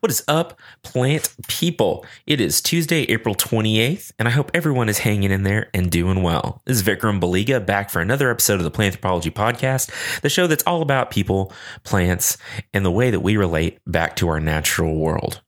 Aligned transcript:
What 0.00 0.10
is 0.10 0.22
up, 0.28 0.58
plant 0.82 1.34
people? 1.48 2.04
It 2.26 2.40
is 2.40 2.60
Tuesday, 2.60 3.02
April 3.04 3.34
28th, 3.34 4.12
and 4.18 4.28
I 4.28 4.30
hope 4.30 4.50
everyone 4.54 4.88
is 4.88 4.98
hanging 4.98 5.30
in 5.30 5.42
there 5.42 5.70
and 5.74 5.90
doing 5.90 6.22
well. 6.22 6.62
This 6.64 6.78
is 6.78 6.82
Vikram 6.82 7.20
Baliga 7.20 7.64
back 7.64 7.90
for 7.90 8.00
another 8.00 8.30
episode 8.30 8.60
of 8.60 8.64
the 8.64 8.70
Planthropology 8.70 9.32
Podcast, 9.32 10.20
the 10.20 10.28
show 10.28 10.46
that's 10.46 10.64
all 10.64 10.82
about 10.82 11.10
people, 11.10 11.52
plants, 11.84 12.38
and 12.72 12.84
the 12.84 12.90
way 12.90 13.10
that 13.10 13.20
we 13.20 13.36
relate 13.36 13.78
back 13.86 14.16
to 14.16 14.28
our 14.28 14.40
natural 14.40 14.94
world. 14.94 15.42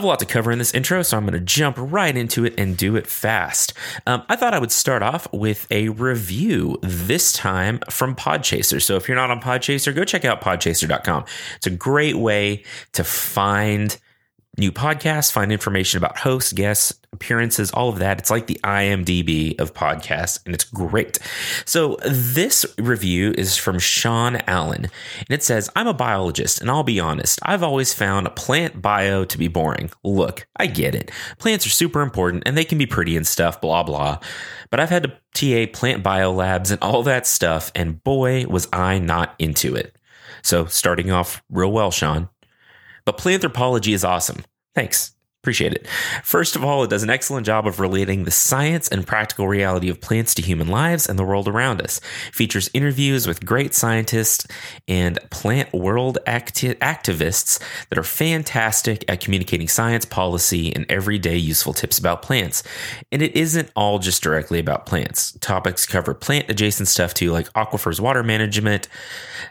Have 0.00 0.04
a 0.06 0.08
lot 0.08 0.20
to 0.20 0.24
cover 0.24 0.50
in 0.50 0.58
this 0.58 0.72
intro, 0.72 1.02
so 1.02 1.18
I'm 1.18 1.24
going 1.24 1.34
to 1.34 1.40
jump 1.40 1.76
right 1.78 2.16
into 2.16 2.46
it 2.46 2.54
and 2.56 2.74
do 2.74 2.96
it 2.96 3.06
fast. 3.06 3.74
Um, 4.06 4.22
I 4.30 4.36
thought 4.36 4.54
I 4.54 4.58
would 4.58 4.72
start 4.72 5.02
off 5.02 5.30
with 5.30 5.66
a 5.70 5.90
review, 5.90 6.78
this 6.82 7.34
time 7.34 7.80
from 7.90 8.16
Podchaser. 8.16 8.80
So 8.80 8.96
if 8.96 9.08
you're 9.08 9.16
not 9.18 9.30
on 9.30 9.42
Podchaser, 9.42 9.94
go 9.94 10.04
check 10.04 10.24
out 10.24 10.40
podchaser.com. 10.40 11.26
It's 11.56 11.66
a 11.66 11.70
great 11.70 12.16
way 12.16 12.64
to 12.92 13.04
find 13.04 13.94
new 14.60 14.70
podcasts, 14.70 15.32
find 15.32 15.50
information 15.50 15.96
about 15.96 16.18
hosts, 16.18 16.52
guests, 16.52 17.00
appearances, 17.12 17.70
all 17.72 17.88
of 17.88 17.98
that. 17.98 18.18
It's 18.18 18.30
like 18.30 18.46
the 18.46 18.60
IMDb 18.62 19.58
of 19.58 19.74
podcasts, 19.74 20.38
and 20.44 20.54
it's 20.54 20.64
great. 20.64 21.18
So, 21.64 21.96
this 22.04 22.66
review 22.78 23.34
is 23.36 23.56
from 23.56 23.78
Sean 23.78 24.36
Allen, 24.46 24.84
and 24.84 25.30
it 25.30 25.42
says, 25.42 25.70
I'm 25.74 25.88
a 25.88 25.94
biologist, 25.94 26.60
and 26.60 26.70
I'll 26.70 26.84
be 26.84 27.00
honest, 27.00 27.40
I've 27.42 27.62
always 27.62 27.92
found 27.92 28.26
a 28.26 28.30
plant 28.30 28.80
bio 28.80 29.24
to 29.24 29.38
be 29.38 29.48
boring. 29.48 29.90
Look, 30.04 30.46
I 30.56 30.66
get 30.66 30.94
it. 30.94 31.10
Plants 31.38 31.66
are 31.66 31.70
super 31.70 32.02
important, 32.02 32.44
and 32.46 32.56
they 32.56 32.64
can 32.64 32.78
be 32.78 32.86
pretty 32.86 33.16
and 33.16 33.26
stuff, 33.26 33.60
blah, 33.60 33.82
blah. 33.82 34.18
But 34.68 34.78
I've 34.78 34.90
had 34.90 35.02
to 35.04 35.66
TA 35.66 35.72
plant 35.72 36.02
bio 36.02 36.30
labs 36.32 36.70
and 36.70 36.80
all 36.82 37.02
that 37.04 37.26
stuff, 37.26 37.72
and 37.74 38.04
boy, 38.04 38.46
was 38.46 38.68
I 38.72 38.98
not 38.98 39.34
into 39.38 39.74
it. 39.74 39.96
So, 40.42 40.66
starting 40.66 41.10
off 41.10 41.42
real 41.50 41.72
well, 41.72 41.90
Sean. 41.90 42.28
But 43.10 43.18
planthropology 43.18 43.92
is 43.92 44.04
awesome. 44.04 44.44
Thanks. 44.72 45.16
Appreciate 45.42 45.72
it. 45.72 45.88
First 46.22 46.54
of 46.54 46.62
all, 46.62 46.84
it 46.84 46.90
does 46.90 47.02
an 47.02 47.08
excellent 47.08 47.46
job 47.46 47.66
of 47.66 47.80
relating 47.80 48.24
the 48.24 48.30
science 48.30 48.88
and 48.88 49.06
practical 49.06 49.48
reality 49.48 49.88
of 49.88 50.00
plants 50.00 50.34
to 50.34 50.42
human 50.42 50.68
lives 50.68 51.08
and 51.08 51.18
the 51.18 51.24
world 51.24 51.48
around 51.48 51.80
us. 51.80 51.98
Features 52.30 52.68
interviews 52.74 53.26
with 53.26 53.44
great 53.44 53.74
scientists 53.74 54.46
and 54.86 55.18
plant 55.30 55.72
world 55.72 56.18
acti- 56.26 56.74
activists 56.74 57.58
that 57.88 57.98
are 57.98 58.04
fantastic 58.04 59.02
at 59.08 59.20
communicating 59.20 59.66
science, 59.66 60.04
policy, 60.04 60.76
and 60.76 60.84
everyday 60.90 61.38
useful 61.38 61.72
tips 61.72 61.98
about 61.98 62.20
plants. 62.20 62.62
And 63.10 63.22
it 63.22 63.34
isn't 63.34 63.72
all 63.74 63.98
just 63.98 64.22
directly 64.22 64.58
about 64.58 64.84
plants. 64.84 65.32
Topics 65.40 65.86
cover 65.86 66.12
plant 66.12 66.50
adjacent 66.50 66.86
stuff 66.86 67.14
too, 67.14 67.32
like 67.32 67.50
aquifers, 67.54 67.98
water 67.98 68.22
management, 68.22 68.88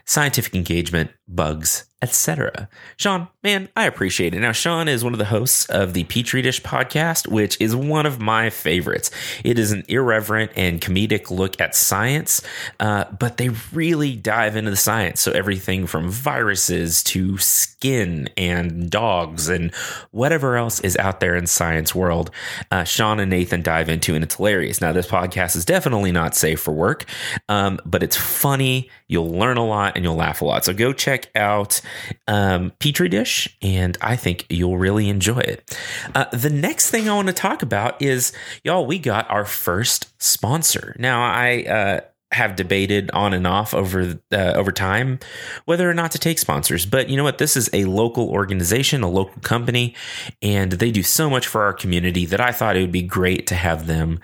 scientific 0.06 0.54
engagement, 0.54 1.10
bugs, 1.34 1.84
etc. 2.02 2.68
Sean, 2.96 3.28
man, 3.42 3.68
I 3.76 3.84
appreciate 3.84 4.34
it. 4.34 4.40
Now, 4.40 4.52
Sean 4.52 4.88
is 4.88 5.04
one 5.04 5.12
of 5.12 5.18
the 5.18 5.26
hosts 5.26 5.66
of 5.66 5.92
the 5.92 6.04
Petri 6.04 6.40
Dish 6.40 6.62
podcast, 6.62 7.28
which 7.28 7.60
is 7.60 7.76
one 7.76 8.06
of 8.06 8.18
my 8.18 8.48
favorites. 8.48 9.10
It 9.44 9.58
is 9.58 9.70
an 9.70 9.84
irreverent 9.86 10.52
and 10.56 10.80
comedic 10.80 11.30
look 11.30 11.60
at 11.60 11.74
science, 11.74 12.40
uh, 12.78 13.04
but 13.18 13.36
they 13.36 13.50
really 13.72 14.16
dive 14.16 14.56
into 14.56 14.70
the 14.70 14.78
science. 14.78 15.20
So, 15.20 15.32
everything 15.32 15.86
from 15.86 16.08
viruses 16.08 17.02
to 17.04 17.36
skin 17.36 18.30
and 18.36 18.88
dogs 18.88 19.48
and 19.50 19.74
whatever 20.10 20.56
else 20.56 20.80
is 20.80 20.96
out 20.96 21.20
there 21.20 21.36
in 21.36 21.46
science 21.46 21.94
world, 21.94 22.30
uh, 22.70 22.84
Sean 22.84 23.20
and 23.20 23.30
Nathan 23.30 23.60
dive 23.60 23.90
into, 23.90 24.14
and 24.14 24.24
it's 24.24 24.36
hilarious. 24.36 24.80
Now, 24.80 24.92
this 24.92 25.06
podcast 25.06 25.54
is 25.54 25.66
definitely 25.66 26.12
not 26.12 26.34
safe 26.34 26.60
for 26.60 26.72
work, 26.72 27.04
um, 27.50 27.78
but 27.84 28.02
it's 28.02 28.16
funny. 28.16 28.88
You'll 29.06 29.30
learn 29.30 29.58
a 29.58 29.66
lot 29.66 29.96
and 29.96 30.04
you'll 30.04 30.16
laugh 30.16 30.40
a 30.40 30.46
lot. 30.46 30.64
So, 30.64 30.72
go 30.72 30.94
check 30.94 31.19
out 31.34 31.80
um, 32.26 32.72
Petri 32.78 33.08
dish, 33.08 33.56
and 33.62 33.96
I 34.00 34.16
think 34.16 34.46
you'll 34.48 34.78
really 34.78 35.08
enjoy 35.08 35.40
it. 35.40 35.78
Uh, 36.14 36.26
the 36.32 36.50
next 36.50 36.90
thing 36.90 37.08
I 37.08 37.14
want 37.14 37.28
to 37.28 37.34
talk 37.34 37.62
about 37.62 38.00
is 38.00 38.32
y'all, 38.64 38.86
we 38.86 38.98
got 38.98 39.28
our 39.30 39.44
first 39.44 40.08
sponsor. 40.22 40.94
Now, 40.98 41.22
I, 41.22 41.64
uh, 41.64 42.00
have 42.32 42.54
debated 42.54 43.10
on 43.10 43.34
and 43.34 43.46
off 43.46 43.74
over 43.74 44.20
uh, 44.30 44.52
over 44.54 44.70
time 44.70 45.18
whether 45.64 45.90
or 45.90 45.94
not 45.94 46.12
to 46.12 46.18
take 46.18 46.38
sponsors. 46.38 46.86
But 46.86 47.08
you 47.08 47.16
know 47.16 47.24
what? 47.24 47.38
This 47.38 47.56
is 47.56 47.68
a 47.72 47.84
local 47.86 48.30
organization, 48.30 49.02
a 49.02 49.10
local 49.10 49.40
company, 49.42 49.94
and 50.40 50.72
they 50.72 50.92
do 50.92 51.02
so 51.02 51.28
much 51.28 51.46
for 51.46 51.62
our 51.62 51.72
community 51.72 52.26
that 52.26 52.40
I 52.40 52.52
thought 52.52 52.76
it 52.76 52.82
would 52.82 52.92
be 52.92 53.02
great 53.02 53.46
to 53.48 53.56
have 53.56 53.86
them 53.86 54.20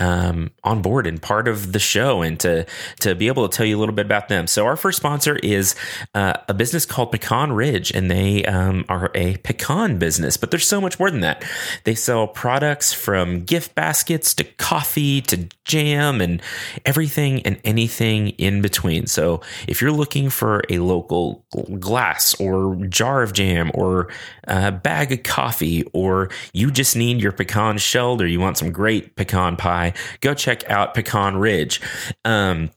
um, 0.00 0.50
on 0.64 0.82
board 0.82 1.06
and 1.06 1.22
part 1.22 1.46
of 1.46 1.72
the 1.72 1.78
show 1.78 2.22
and 2.22 2.40
to 2.40 2.66
to 3.00 3.14
be 3.14 3.28
able 3.28 3.48
to 3.48 3.56
tell 3.56 3.66
you 3.66 3.76
a 3.76 3.80
little 3.80 3.94
bit 3.94 4.06
about 4.06 4.28
them. 4.28 4.46
So 4.46 4.66
our 4.66 4.76
first 4.76 4.96
sponsor 4.96 5.36
is 5.36 5.76
uh, 6.14 6.34
a 6.48 6.54
business 6.54 6.86
called 6.86 7.12
Pecan 7.12 7.52
Ridge, 7.52 7.92
and 7.92 8.10
they 8.10 8.44
um, 8.46 8.84
are 8.88 9.10
a 9.14 9.36
pecan 9.38 9.98
business. 9.98 10.36
But 10.36 10.50
there's 10.50 10.66
so 10.66 10.80
much 10.80 10.98
more 10.98 11.10
than 11.10 11.20
that. 11.20 11.44
They 11.84 11.94
sell 11.94 12.26
products 12.26 12.92
from 12.92 13.44
gift 13.44 13.74
baskets 13.74 14.34
to 14.34 14.44
coffee 14.44 15.20
to 15.22 15.48
jam 15.64 16.20
and 16.20 16.42
everything 16.84 17.42
and 17.42 17.60
anything 17.64 18.30
in 18.30 18.62
between. 18.62 19.06
So 19.06 19.42
if 19.68 19.80
you're 19.80 19.92
looking 19.92 20.30
for 20.30 20.62
a 20.70 20.78
local 20.78 21.44
glass 21.78 22.34
or 22.40 22.76
jar 22.86 23.22
of 23.22 23.32
jam 23.32 23.70
or 23.74 24.08
a 24.44 24.72
bag 24.72 25.12
of 25.12 25.22
coffee, 25.22 25.84
or 25.92 26.30
you 26.52 26.70
just 26.70 26.96
need 26.96 27.20
your 27.20 27.32
pecan 27.32 27.78
shelled 27.78 28.22
or 28.22 28.26
you 28.26 28.40
want 28.40 28.56
some 28.58 28.72
great 28.72 29.14
pecan 29.16 29.56
pie, 29.56 29.89
go 30.20 30.34
check 30.34 30.68
out 30.70 30.94
Pecan 30.94 31.36
Ridge. 31.36 31.80
Um, 32.24 32.70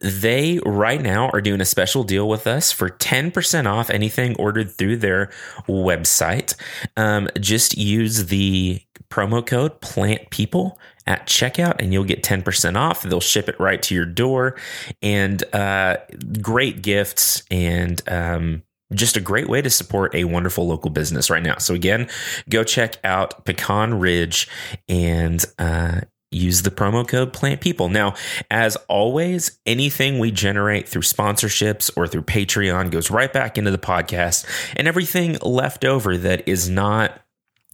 they 0.00 0.60
right 0.64 1.00
now 1.00 1.28
are 1.30 1.40
doing 1.40 1.60
a 1.60 1.64
special 1.64 2.04
deal 2.04 2.28
with 2.28 2.46
us 2.46 2.70
for 2.70 2.88
10% 2.88 3.66
off 3.66 3.90
anything 3.90 4.36
ordered 4.36 4.70
through 4.70 4.96
their 4.96 5.30
website. 5.66 6.54
Um, 6.96 7.28
just 7.40 7.76
use 7.76 8.26
the 8.26 8.80
promo 9.10 9.44
code 9.44 9.80
plant 9.80 10.30
people 10.30 10.78
at 11.06 11.26
checkout 11.26 11.76
and 11.78 11.92
you'll 11.92 12.04
get 12.04 12.22
10% 12.22 12.76
off. 12.76 13.02
They'll 13.02 13.20
ship 13.20 13.48
it 13.48 13.58
right 13.58 13.82
to 13.82 13.94
your 13.94 14.04
door 14.04 14.56
and 15.02 15.42
uh, 15.54 15.96
great 16.40 16.82
gifts 16.82 17.42
and 17.50 18.00
um, 18.08 18.62
just 18.94 19.16
a 19.16 19.20
great 19.20 19.48
way 19.48 19.62
to 19.62 19.70
support 19.70 20.14
a 20.14 20.24
wonderful 20.24 20.66
local 20.66 20.90
business 20.90 21.30
right 21.30 21.42
now. 21.42 21.58
So, 21.58 21.74
again, 21.74 22.08
go 22.48 22.62
check 22.62 22.96
out 23.04 23.44
Pecan 23.44 23.98
Ridge 23.98 24.48
and 24.88 25.44
uh, 25.58 26.02
use 26.30 26.62
the 26.62 26.70
promo 26.70 27.06
code 27.06 27.32
plant 27.32 27.60
people 27.60 27.88
now 27.88 28.14
as 28.50 28.76
always 28.88 29.58
anything 29.64 30.18
we 30.18 30.30
generate 30.30 30.88
through 30.88 31.02
sponsorships 31.02 31.90
or 31.96 32.06
through 32.06 32.22
patreon 32.22 32.90
goes 32.90 33.10
right 33.10 33.32
back 33.32 33.56
into 33.56 33.70
the 33.70 33.78
podcast 33.78 34.44
and 34.76 34.86
everything 34.86 35.38
left 35.42 35.84
over 35.84 36.16
that 36.18 36.46
is 36.46 36.68
not 36.68 37.20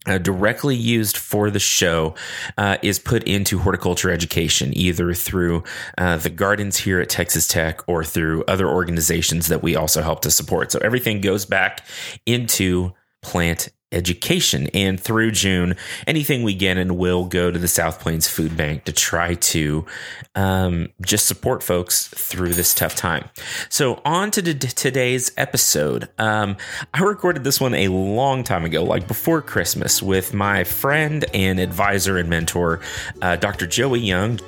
uh, 0.07 0.19
directly 0.19 0.77
used 0.77 1.17
for 1.17 1.51
the 1.51 1.59
show 1.59 2.15
uh, 2.59 2.77
is 2.83 2.99
put 2.99 3.23
into 3.25 3.59
horticulture 3.59 4.11
education, 4.11 4.77
either 4.77 5.15
through 5.15 5.65
uh, 5.97 6.17
the 6.19 6.31
gardens 6.31 6.77
here 6.77 7.01
at 7.01 7.09
Texas 7.09 7.47
Tech 7.47 7.81
or 7.89 8.05
through 8.05 8.45
other 8.45 8.69
organizations 8.69 9.47
that 9.47 9.63
we 9.63 9.75
also 9.77 10.03
help 10.03 10.21
to 10.21 10.31
support. 10.31 10.71
So 10.73 10.79
everything 10.81 11.21
goes 11.21 11.47
back 11.47 11.85
into 12.27 12.93
plant 13.23 13.71
education. 13.95 14.69
And 14.75 15.01
through 15.01 15.31
June, 15.33 15.77
anything 16.07 16.43
we 16.43 16.55
get 16.55 16.77
in 16.77 16.97
will 16.97 17.25
go 17.25 17.51
to 17.51 17.59
the 17.59 17.69
South 17.69 18.01
Plains 18.01 18.29
Food 18.29 18.57
Bank 18.57 18.85
to 18.85 18.93
try 18.93 19.35
to 19.35 19.87
um, 20.35 20.89
just 21.01 21.27
support 21.27 21.63
folks 21.63 22.09
through 22.09 22.55
this 22.55 22.75
tough 22.75 22.95
time. 22.95 23.29
So, 23.69 24.01
on 24.05 24.31
to 24.33 24.43
d- 24.43 24.55
today's 24.55 25.33
episode. 25.37 26.09
Um, 26.19 26.57
I 26.93 27.03
recorded 27.03 27.45
this 27.45 27.61
one 27.61 27.75
a 27.75 27.89
long 27.89 28.45
time 28.45 28.65
ago, 28.65 28.83
like 28.85 29.07
before 29.07 29.41
Christmas, 29.43 30.03
with 30.03 30.35
my 30.35 30.65
friend 30.65 31.25
and 31.33 31.61
advisor 31.61 32.19
and 32.19 32.29
mentor, 32.29 32.81
uh, 33.23 33.37
Dr. 33.37 33.67
Joey 33.67 34.01
Young. 34.01 34.41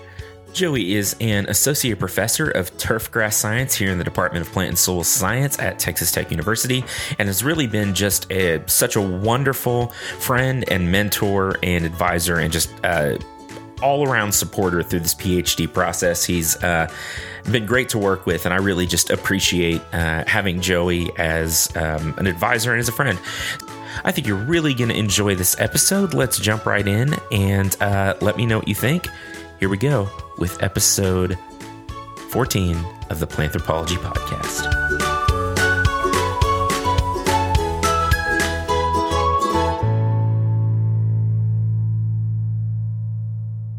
Joey 0.56 0.94
is 0.94 1.14
an 1.20 1.44
associate 1.50 1.98
professor 1.98 2.48
of 2.48 2.74
turfgrass 2.78 3.34
science 3.34 3.74
here 3.74 3.90
in 3.90 3.98
the 3.98 4.04
Department 4.04 4.46
of 4.46 4.50
Plant 4.54 4.70
and 4.70 4.78
Soil 4.78 5.04
Science 5.04 5.58
at 5.58 5.78
Texas 5.78 6.10
Tech 6.10 6.30
University 6.30 6.82
and 7.18 7.28
has 7.28 7.44
really 7.44 7.66
been 7.66 7.92
just 7.92 8.32
a, 8.32 8.62
such 8.66 8.96
a 8.96 9.00
wonderful 9.02 9.88
friend 10.18 10.64
and 10.70 10.90
mentor 10.90 11.58
and 11.62 11.84
advisor 11.84 12.38
and 12.38 12.50
just 12.50 12.70
uh, 12.84 13.18
all 13.82 14.08
around 14.08 14.32
supporter 14.32 14.82
through 14.82 15.00
this 15.00 15.14
PhD 15.14 15.70
process. 15.70 16.24
He's 16.24 16.56
uh, 16.64 16.90
been 17.52 17.66
great 17.66 17.90
to 17.90 17.98
work 17.98 18.24
with, 18.24 18.46
and 18.46 18.54
I 18.54 18.56
really 18.56 18.86
just 18.86 19.10
appreciate 19.10 19.82
uh, 19.92 20.24
having 20.26 20.62
Joey 20.62 21.10
as 21.18 21.68
um, 21.76 22.14
an 22.16 22.26
advisor 22.26 22.72
and 22.72 22.80
as 22.80 22.88
a 22.88 22.92
friend. 22.92 23.18
I 24.04 24.12
think 24.12 24.26
you're 24.26 24.36
really 24.36 24.72
going 24.72 24.88
to 24.88 24.96
enjoy 24.96 25.34
this 25.34 25.54
episode. 25.60 26.14
Let's 26.14 26.38
jump 26.38 26.64
right 26.64 26.86
in 26.88 27.14
and 27.30 27.76
uh, 27.82 28.14
let 28.22 28.38
me 28.38 28.46
know 28.46 28.56
what 28.56 28.68
you 28.68 28.74
think. 28.74 29.06
Here 29.58 29.68
we 29.70 29.78
go 29.78 30.08
with 30.38 30.62
episode 30.62 31.38
14 32.28 32.76
of 33.08 33.20
the 33.20 33.26
Planthropology 33.26 33.96
Podcast. 33.96 34.66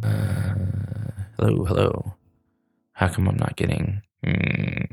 Uh, 0.04 0.56
hello, 1.40 1.66
hello. 1.66 2.14
How 2.94 3.08
come 3.08 3.28
I'm 3.28 3.38
not 3.38 3.56
getting. 3.56 4.02
Mm, 4.26 4.88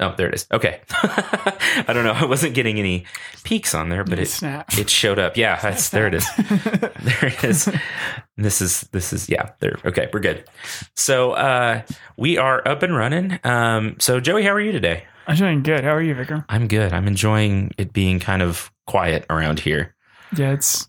Oh, 0.00 0.14
there 0.16 0.28
it 0.28 0.34
is. 0.34 0.46
Okay. 0.52 0.80
I 0.90 1.92
don't 1.92 2.04
know. 2.04 2.12
I 2.12 2.24
wasn't 2.24 2.54
getting 2.54 2.78
any 2.78 3.04
peaks 3.42 3.74
on 3.74 3.88
there, 3.88 4.04
but 4.04 4.18
it 4.18 4.26
snap. 4.26 4.72
it 4.78 4.88
showed 4.88 5.18
up. 5.18 5.36
Yeah, 5.36 5.58
that's, 5.60 5.88
there 5.90 6.06
it 6.06 6.14
is. 6.14 6.26
there 6.36 7.26
it 7.26 7.42
is. 7.42 7.68
This 8.36 8.60
is 8.60 8.82
this 8.92 9.12
is 9.12 9.28
yeah. 9.28 9.50
There. 9.58 9.76
Okay, 9.84 10.08
we're 10.12 10.20
good. 10.20 10.44
So 10.94 11.32
uh, 11.32 11.82
we 12.16 12.38
are 12.38 12.66
up 12.66 12.82
and 12.82 12.96
running. 12.96 13.40
Um, 13.42 13.96
so 13.98 14.20
Joey, 14.20 14.44
how 14.44 14.50
are 14.50 14.60
you 14.60 14.72
today? 14.72 15.04
I'm 15.26 15.36
doing 15.36 15.62
good. 15.62 15.82
How 15.84 15.94
are 15.94 16.02
you, 16.02 16.14
Vikram? 16.14 16.44
I'm 16.48 16.68
good. 16.68 16.92
I'm 16.92 17.06
enjoying 17.06 17.72
it 17.76 17.92
being 17.92 18.20
kind 18.20 18.40
of 18.40 18.72
quiet 18.86 19.26
around 19.28 19.60
here. 19.60 19.94
Yeah, 20.36 20.52
it's 20.52 20.88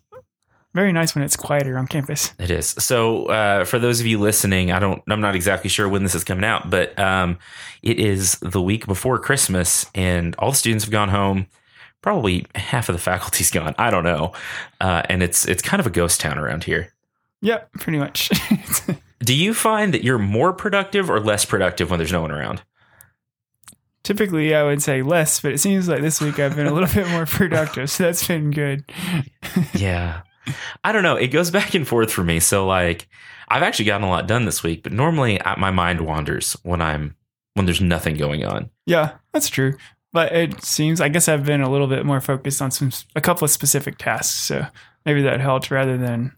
very 0.73 0.93
nice 0.93 1.15
when 1.15 1.23
it's 1.23 1.35
quieter 1.35 1.77
on 1.77 1.87
campus. 1.87 2.33
It 2.37 2.51
is. 2.51 2.67
So, 2.67 3.25
uh, 3.25 3.65
for 3.65 3.79
those 3.79 3.99
of 3.99 4.05
you 4.05 4.19
listening, 4.19 4.71
I 4.71 4.79
don't, 4.79 5.01
I'm 5.09 5.21
not 5.21 5.35
exactly 5.35 5.69
sure 5.69 5.89
when 5.89 6.03
this 6.03 6.13
is 6.13 6.23
coming 6.23 6.43
out, 6.43 6.69
but 6.69 6.97
um, 6.99 7.39
it 7.81 7.99
is 7.99 8.37
the 8.39 8.61
week 8.61 8.85
before 8.85 9.17
Christmas, 9.17 9.87
and 9.95 10.35
all 10.37 10.51
the 10.51 10.57
students 10.57 10.85
have 10.85 10.91
gone 10.91 11.09
home. 11.09 11.47
Probably 12.01 12.45
half 12.55 12.87
of 12.87 12.93
the 12.93 13.01
faculty's 13.11 13.51
gone. 13.51 13.73
I 13.77 13.89
don't 13.89 14.03
know, 14.03 14.33
uh, 14.79 15.01
and 15.09 15.23
it's 15.23 15.45
it's 15.47 15.61
kind 15.61 15.79
of 15.79 15.87
a 15.87 15.91
ghost 15.91 16.21
town 16.21 16.37
around 16.37 16.65
here. 16.65 16.93
Yep, 17.41 17.71
pretty 17.73 17.97
much. 17.97 18.29
Do 19.19 19.35
you 19.35 19.53
find 19.53 19.93
that 19.93 20.03
you're 20.03 20.19
more 20.19 20.53
productive 20.53 21.09
or 21.09 21.19
less 21.19 21.45
productive 21.45 21.89
when 21.89 21.99
there's 21.99 22.11
no 22.11 22.21
one 22.21 22.31
around? 22.31 22.61
Typically, 24.03 24.55
I 24.55 24.63
would 24.63 24.81
say 24.81 25.01
less, 25.01 25.41
but 25.41 25.51
it 25.51 25.59
seems 25.59 25.89
like 25.89 26.01
this 26.01 26.21
week 26.21 26.39
I've 26.39 26.55
been 26.55 26.67
a 26.67 26.73
little 26.73 26.89
bit 26.93 27.07
more 27.09 27.25
productive, 27.25 27.89
so 27.89 28.03
that's 28.03 28.25
been 28.25 28.51
good. 28.51 28.83
yeah. 29.73 30.21
I 30.83 30.91
don't 30.91 31.03
know. 31.03 31.15
It 31.15 31.27
goes 31.27 31.51
back 31.51 31.73
and 31.73 31.87
forth 31.87 32.11
for 32.11 32.23
me. 32.23 32.39
So 32.39 32.65
like 32.65 33.07
I've 33.47 33.63
actually 33.63 33.85
gotten 33.85 34.07
a 34.07 34.09
lot 34.09 34.27
done 34.27 34.45
this 34.45 34.63
week, 34.63 34.83
but 34.83 34.91
normally 34.91 35.39
uh, 35.41 35.55
my 35.57 35.71
mind 35.71 36.01
wanders 36.01 36.53
when 36.63 36.81
I'm 36.81 37.15
when 37.55 37.65
there's 37.65 37.81
nothing 37.81 38.15
going 38.15 38.45
on. 38.45 38.69
Yeah, 38.85 39.13
that's 39.33 39.49
true. 39.49 39.75
But 40.11 40.33
it 40.33 40.63
seems 40.63 41.01
I 41.01 41.09
guess 41.09 41.27
I've 41.27 41.45
been 41.45 41.61
a 41.61 41.69
little 41.69 41.87
bit 41.87 42.05
more 42.05 42.21
focused 42.21 42.61
on 42.61 42.71
some 42.71 42.91
a 43.15 43.21
couple 43.21 43.45
of 43.45 43.51
specific 43.51 43.97
tasks, 43.97 44.35
so 44.35 44.65
maybe 45.05 45.21
that 45.23 45.39
helped 45.39 45.71
rather 45.71 45.97
than 45.97 46.35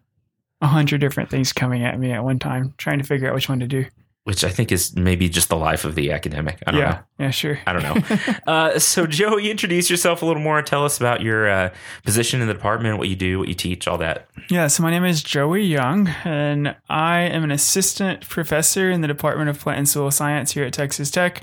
a 0.61 0.67
hundred 0.67 1.01
different 1.01 1.29
things 1.29 1.53
coming 1.53 1.83
at 1.83 1.99
me 1.99 2.11
at 2.11 2.23
one 2.23 2.39
time, 2.39 2.73
trying 2.77 2.99
to 2.99 3.05
figure 3.05 3.27
out 3.27 3.33
which 3.33 3.49
one 3.49 3.59
to 3.59 3.67
do. 3.67 3.85
Which 4.23 4.44
I 4.44 4.50
think 4.50 4.71
is 4.71 4.95
maybe 4.95 5.27
just 5.29 5.50
the 5.50 5.56
life 5.56 5.83
of 5.83 5.95
the 5.95 6.12
academic. 6.12 6.62
I 6.68 6.71
don't 6.71 6.79
yeah, 6.79 6.89
know. 6.89 7.25
yeah, 7.25 7.29
sure. 7.31 7.59
I 7.65 7.73
don't 7.73 7.81
know. 7.81 8.33
uh, 8.47 8.77
so, 8.77 9.07
Joey, 9.07 9.50
introduce 9.50 9.89
yourself 9.89 10.21
a 10.21 10.27
little 10.27 10.44
more. 10.44 10.62
Tell 10.62 10.85
us 10.85 11.00
about 11.00 11.21
your 11.21 11.50
uh, 11.50 11.73
position 12.03 12.39
in 12.39 12.47
the 12.47 12.53
department, 12.53 13.00
what 13.00 13.09
you 13.09 13.15
do, 13.15 13.39
what 13.39 13.47
you 13.47 13.56
teach, 13.56 13.88
all 13.88 13.97
that. 13.97 14.29
Yeah, 14.51 14.68
so 14.68 14.83
my 14.83 14.91
name 14.91 15.06
is 15.06 15.23
Joey 15.23 15.63
Young, 15.63 16.07
and 16.23 16.75
I 16.88 17.21
am 17.21 17.44
an 17.44 17.50
assistant 17.50 18.29
professor 18.29 18.91
in 18.91 19.01
the 19.01 19.07
Department 19.07 19.50
of 19.50 19.59
Plant 19.59 19.79
and 19.79 19.89
Soil 19.89 20.12
Science 20.12 20.51
here 20.51 20.65
at 20.65 20.73
Texas 20.73 21.09
Tech. 21.09 21.41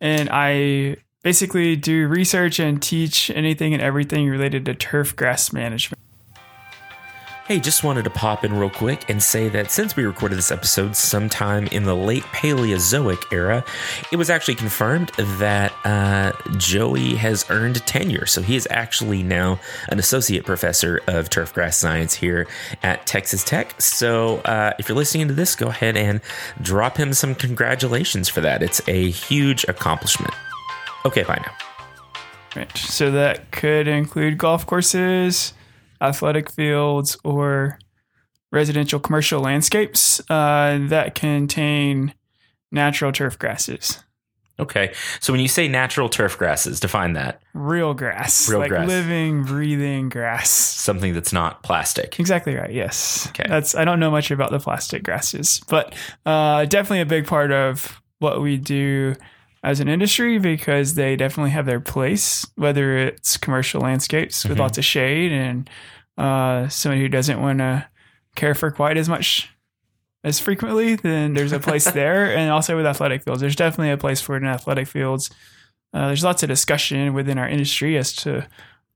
And 0.00 0.30
I 0.32 0.96
basically 1.22 1.76
do 1.76 2.06
research 2.08 2.58
and 2.58 2.80
teach 2.82 3.30
anything 3.30 3.74
and 3.74 3.82
everything 3.82 4.28
related 4.28 4.64
to 4.64 4.74
turf 4.74 5.14
grass 5.14 5.52
management. 5.52 5.97
Hey, 7.48 7.60
just 7.60 7.82
wanted 7.82 8.04
to 8.04 8.10
pop 8.10 8.44
in 8.44 8.52
real 8.52 8.68
quick 8.68 9.08
and 9.08 9.22
say 9.22 9.48
that 9.48 9.70
since 9.70 9.96
we 9.96 10.04
recorded 10.04 10.36
this 10.36 10.50
episode 10.50 10.94
sometime 10.94 11.66
in 11.68 11.84
the 11.84 11.96
late 11.96 12.24
Paleozoic 12.24 13.32
era, 13.32 13.64
it 14.12 14.16
was 14.16 14.28
actually 14.28 14.56
confirmed 14.56 15.08
that 15.16 15.72
uh, 15.82 16.32
Joey 16.58 17.14
has 17.14 17.46
earned 17.48 17.76
tenure. 17.86 18.26
So 18.26 18.42
he 18.42 18.54
is 18.54 18.68
actually 18.70 19.22
now 19.22 19.58
an 19.88 19.98
associate 19.98 20.44
professor 20.44 21.00
of 21.06 21.30
turfgrass 21.30 21.72
science 21.72 22.12
here 22.12 22.46
at 22.82 23.06
Texas 23.06 23.42
Tech. 23.42 23.80
So 23.80 24.40
uh, 24.40 24.74
if 24.78 24.86
you're 24.86 24.98
listening 24.98 25.28
to 25.28 25.34
this, 25.34 25.56
go 25.56 25.68
ahead 25.68 25.96
and 25.96 26.20
drop 26.60 26.98
him 26.98 27.14
some 27.14 27.34
congratulations 27.34 28.28
for 28.28 28.42
that. 28.42 28.62
It's 28.62 28.86
a 28.86 29.08
huge 29.08 29.64
accomplishment. 29.68 30.34
Okay, 31.06 31.22
bye 31.22 31.42
now. 31.42 31.52
Right. 32.54 32.76
So 32.76 33.10
that 33.10 33.52
could 33.52 33.88
include 33.88 34.36
golf 34.36 34.66
courses 34.66 35.54
athletic 36.00 36.50
fields, 36.50 37.16
or 37.24 37.78
residential 38.50 39.00
commercial 39.00 39.40
landscapes 39.40 40.20
uh, 40.30 40.78
that 40.88 41.14
contain 41.14 42.14
natural 42.70 43.12
turf 43.12 43.38
grasses. 43.38 44.02
Okay. 44.60 44.92
So 45.20 45.32
when 45.32 45.40
you 45.40 45.46
say 45.46 45.68
natural 45.68 46.08
turf 46.08 46.36
grasses, 46.36 46.80
define 46.80 47.12
that. 47.12 47.40
Real 47.54 47.94
grass. 47.94 48.48
Real 48.48 48.58
like 48.58 48.70
grass. 48.70 48.88
living, 48.88 49.44
breathing 49.44 50.08
grass. 50.08 50.50
Something 50.50 51.14
that's 51.14 51.32
not 51.32 51.62
plastic. 51.62 52.18
Exactly 52.18 52.56
right. 52.56 52.72
Yes. 52.72 53.28
Okay. 53.28 53.44
That's 53.46 53.76
I 53.76 53.84
don't 53.84 54.00
know 54.00 54.10
much 54.10 54.32
about 54.32 54.50
the 54.50 54.58
plastic 54.58 55.04
grasses, 55.04 55.60
but 55.68 55.94
uh, 56.26 56.64
definitely 56.64 57.02
a 57.02 57.06
big 57.06 57.26
part 57.26 57.52
of 57.52 58.02
what 58.18 58.40
we 58.40 58.56
do 58.56 59.14
as 59.64 59.80
an 59.80 59.88
industry 59.88 60.38
because 60.38 60.94
they 60.94 61.16
definitely 61.16 61.50
have 61.50 61.66
their 61.66 61.80
place, 61.80 62.46
whether 62.56 62.96
it's 62.96 63.36
commercial 63.36 63.80
landscapes 63.80 64.44
with 64.44 64.56
Mhm. 64.58 64.60
lots 64.60 64.78
of 64.78 64.84
shade 64.84 65.32
and 65.32 65.68
uh, 66.16 66.68
someone 66.68 67.00
who 67.00 67.08
doesn't 67.08 67.40
want 67.40 67.58
to 67.58 67.86
care 68.34 68.54
for 68.54 68.70
quite 68.70 68.96
as 68.96 69.08
much 69.08 69.48
as 70.24 70.40
frequently, 70.40 70.96
then 70.96 71.34
there's 71.34 71.52
a 71.52 71.60
place 71.60 71.84
there. 71.92 72.36
And 72.36 72.50
also 72.50 72.76
with 72.76 72.86
athletic 72.86 73.22
fields, 73.24 73.40
there's 73.40 73.56
definitely 73.56 73.90
a 73.92 73.96
place 73.96 74.20
for 74.20 74.34
it 74.36 74.42
in 74.42 74.48
athletic 74.48 74.88
fields. 74.88 75.30
Uh, 75.94 76.08
there's 76.08 76.24
lots 76.24 76.42
of 76.42 76.48
discussion 76.48 77.14
within 77.14 77.38
our 77.38 77.48
industry 77.48 77.96
as 77.96 78.12
to 78.14 78.46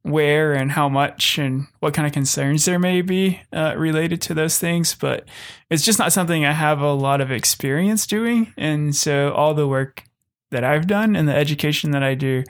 where 0.03 0.53
and 0.53 0.73
how 0.73 0.88
much 0.88 1.38
and 1.38 1.67
what 1.79 1.94
kind 1.94 2.06
of 2.06 2.12
concerns 2.12 2.64
there 2.64 2.79
may 2.81 3.03
be 3.03 3.41
uh, 3.53 3.75
related 3.76 4.20
to 4.23 4.35
those 4.35 4.59
things. 4.59 4.97
But 4.97 5.26
it's 5.70 5.85
just 5.85 5.99
not 6.00 6.12
something 6.12 6.44
I 6.44 6.53
have 6.53 6.81
a 6.81 6.93
lot 6.93 7.20
of 7.20 7.31
experience 7.31 8.05
doing. 8.06 8.53
And 8.56 8.94
so 8.97 9.32
all 9.32 9.55
the 9.55 9.69
work 9.69 10.03
that 10.52 10.64
I've 10.64 10.87
done 10.87 11.16
and 11.16 11.28
the 11.28 11.34
education 11.34 11.90
that 11.90 12.02
I 12.02 12.14
do 12.14 12.44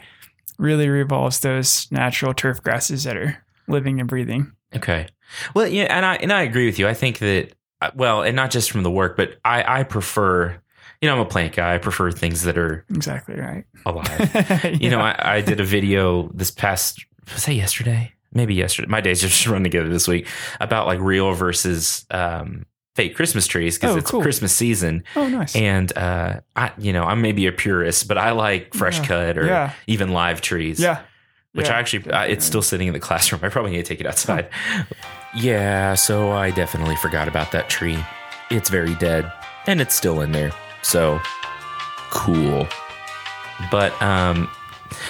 really 0.59 0.89
revolves 0.89 1.41
those 1.41 1.91
natural 1.91 2.35
turf 2.35 2.63
grasses 2.63 3.05
that 3.05 3.17
are 3.17 3.43
living 3.67 3.99
and 3.99 4.09
breathing. 4.09 4.53
Okay. 4.77 5.09
Well, 5.55 5.67
yeah, 5.67 5.85
and 5.85 6.05
I 6.05 6.17
and 6.17 6.33
I 6.33 6.43
agree 6.43 6.67
with 6.67 6.79
you. 6.79 6.87
I 6.87 6.95
think 6.95 7.19
that 7.19 7.53
uh, 7.81 7.91
well, 7.95 8.23
and 8.23 8.37
not 8.37 8.51
just 8.51 8.71
from 8.71 8.83
the 8.83 8.91
work, 8.91 9.17
but 9.17 9.37
I 9.45 9.81
I 9.81 9.83
prefer. 9.85 10.61
You 11.01 11.09
know, 11.09 11.15
I'm 11.15 11.21
a 11.21 11.25
plant 11.25 11.57
guy. 11.57 11.75
I 11.75 11.79
prefer 11.79 12.13
things 12.13 12.43
that 12.43 12.57
are 12.57 12.85
Exactly 12.91 13.35
right. 13.35 13.65
alive. 13.85 14.77
You 14.81 14.89
know, 14.89 15.01
I, 15.01 15.37
I 15.37 15.41
did 15.41 15.59
a 15.59 15.65
video 15.65 16.31
this 16.33 16.53
past 16.53 17.05
was 17.33 17.45
that 17.47 17.55
yesterday? 17.55 18.13
Maybe 18.33 18.55
yesterday. 18.55 18.89
My 18.89 19.01
days 19.01 19.21
just 19.21 19.47
run 19.47 19.63
together 19.65 19.89
this 19.89 20.07
week 20.07 20.27
about 20.61 20.87
like 20.87 21.01
real 21.01 21.33
versus 21.33 22.07
um, 22.11 22.67
fake 22.95 23.15
Christmas 23.17 23.47
trees 23.47 23.79
because 23.79 23.95
Oh, 23.95 23.99
it's 23.99 24.11
cool. 24.11 24.23
Christmas 24.23 24.53
season. 24.55 25.03
oh, 25.17 25.27
nice. 25.29 25.57
And 25.57 25.97
uh, 25.97 26.41
I, 26.57 26.73
you 26.79 26.93
know, 26.93 27.05
I'm 27.05 27.23
maybe 27.23 27.47
a 27.47 27.53
purist, 27.53 28.07
but 28.09 28.19
I 28.19 28.33
like 28.33 28.75
fresh 28.75 28.99
Yeah. 28.99 29.07
cut 29.07 29.39
or 29.39 29.47
Yeah. 29.47 29.73
even 29.87 30.13
live 30.13 30.41
trees. 30.41 30.79
yeah. 30.81 31.01
which 31.55 31.67
Yeah, 31.69 31.77
I 31.77 31.79
actually 31.81 31.99
definitely. 32.05 32.33
it's 32.33 32.45
still 32.47 32.63
sitting 32.63 32.87
in 32.89 32.95
the 32.95 33.01
classroom. 33.01 33.41
I 33.45 33.49
probably 33.51 33.73
need 33.73 33.85
to 33.85 33.89
take 33.89 34.01
it 34.01 34.07
outside. 34.07 34.49
yeah, 35.35 35.95
so 35.95 36.33
I 36.33 36.51
definitely 36.51 36.97
forgot 36.97 37.29
about 37.29 37.53
that 37.53 37.69
tree. 37.69 37.99
It's 38.51 38.69
very 38.71 38.95
dead, 38.97 39.31
and 39.67 39.81
it's 39.81 39.95
still 39.95 40.21
in 40.23 40.33
there. 40.33 40.53
So 40.83 41.21
cool. 42.11 42.67
But 43.71 44.01
um, 44.03 44.49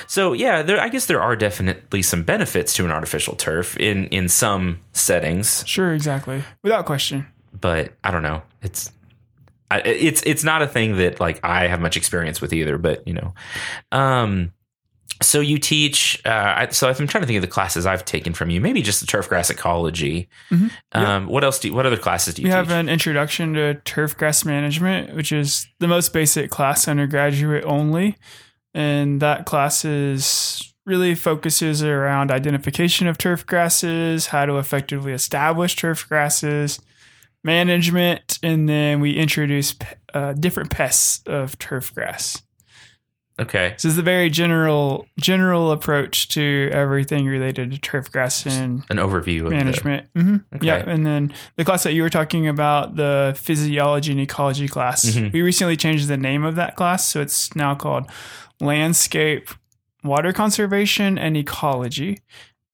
so 0.07 0.33
yeah, 0.33 0.63
there. 0.63 0.81
I 0.81 0.89
guess 0.89 1.07
there 1.07 1.21
are 1.23 1.37
definitely 1.37 2.03
some 2.03 2.23
benefits 2.23 2.75
to 2.75 2.85
an 2.85 2.91
artificial 2.91 3.35
turf 3.37 3.77
in 3.79 4.07
in 4.07 4.29
some 4.29 4.81
settings, 4.93 5.65
Sure, 5.67 5.93
exactly. 5.95 6.43
Without 6.63 6.87
question. 6.87 7.27
But 7.53 7.93
I 8.03 8.11
don't 8.11 8.23
know. 8.23 8.43
It's 8.63 8.91
it's 9.71 10.23
it's 10.25 10.45
not 10.45 10.63
a 10.63 10.67
thing 10.67 10.97
that 10.97 11.21
like 11.21 11.41
I 11.45 11.67
have 11.67 11.81
much 11.81 11.97
experience 11.97 12.41
with 12.41 12.53
either. 12.53 12.79
But 12.79 13.07
you 13.07 13.15
know, 13.15 13.35
um, 13.91 14.53
so 15.21 15.41
you 15.41 15.59
teach. 15.59 16.21
Uh, 16.25 16.55
I, 16.57 16.69
so 16.69 16.89
I'm 16.89 17.07
trying 17.07 17.23
to 17.23 17.27
think 17.27 17.37
of 17.37 17.43
the 17.43 17.49
classes 17.49 17.87
I've 17.87 18.05
taken 18.05 18.35
from 18.35 18.51
you. 18.51 18.61
Maybe 18.61 18.83
just 18.83 19.01
the 19.01 19.07
turf 19.07 19.29
grass 19.29 19.51
ecology. 19.51 20.29
Mhm. 20.51 20.71
Um, 20.93 21.27
what 21.27 21.45
else 21.45 21.59
do? 21.59 21.69
You, 21.69 21.75
what 21.75 21.87
other 21.87 21.97
classes 21.97 22.35
do 22.35 22.43
you 22.43 22.49
We 22.49 22.53
have 22.53 22.71
an 22.71 22.89
introduction 22.89 23.55
to 23.55 23.75
turf 23.75 24.17
grass 24.17 24.45
management, 24.45 25.15
which 25.15 25.33
is 25.33 25.67
the 25.79 25.89
most 25.89 26.13
basic 26.13 26.51
class 26.51 26.89
undergraduate 26.89 27.65
only. 27.65 28.17
And 28.75 29.21
that 29.21 29.45
class 29.45 29.85
is 29.85 30.73
really 30.85 31.15
focuses 31.15 31.83
around 31.83 32.31
identification 32.31 33.07
of 33.07 33.17
turf 33.17 33.47
grasses, 33.47 34.29
how 34.29 34.47
to 34.47 34.57
effectively 34.57 35.13
establish 35.13 35.77
turf 35.77 36.09
grasses, 36.09 36.81
management, 37.45 38.39
and 38.43 38.69
then 38.69 39.01
we 39.01 39.17
introduce 39.17 39.75
uh, 40.15 40.33
different 40.35 40.71
pests 40.71 41.23
of 41.27 41.59
turf 41.59 41.95
grass. 41.95 42.43
okay. 43.41 43.71
This 43.71 43.85
is 43.87 43.97
the 43.97 44.03
very 44.03 44.29
general 44.31 45.07
general 45.19 45.73
approach 45.73 46.29
to 46.29 46.69
everything 46.73 47.27
related 47.27 47.73
to 47.73 47.79
turf 47.79 48.13
grass 48.13 48.45
and 48.47 48.85
An 48.91 48.99
overview 48.99 49.47
of 49.47 49.51
management. 49.51 50.07
hmm 50.15 50.37
Okay. 50.55 50.67
Yeah, 50.67 50.85
and 50.87 51.05
then 51.07 51.33
the 51.57 51.65
class 51.65 51.83
that 51.85 51.95
you 51.95 52.03
were 52.03 52.11
talking 52.11 52.47
about, 52.47 52.97
the 52.97 53.35
physiology 53.37 54.13
and 54.13 54.21
ecology 54.21 54.69
class, 54.69 55.05
Mhm. 55.07 55.33
we 55.33 55.41
recently 55.43 55.77
changed 55.77 56.09
the 56.09 56.17
name 56.19 56.45
of 56.45 56.55
that 56.57 56.77
class, 56.77 57.09
so 57.09 57.21
it's 57.21 57.55
now 57.57 57.75
called 57.75 58.05
Landscape 58.61 59.49
Water 60.05 60.33
Conservation 60.33 61.19
and 61.19 61.37
Ecology. 61.37 62.21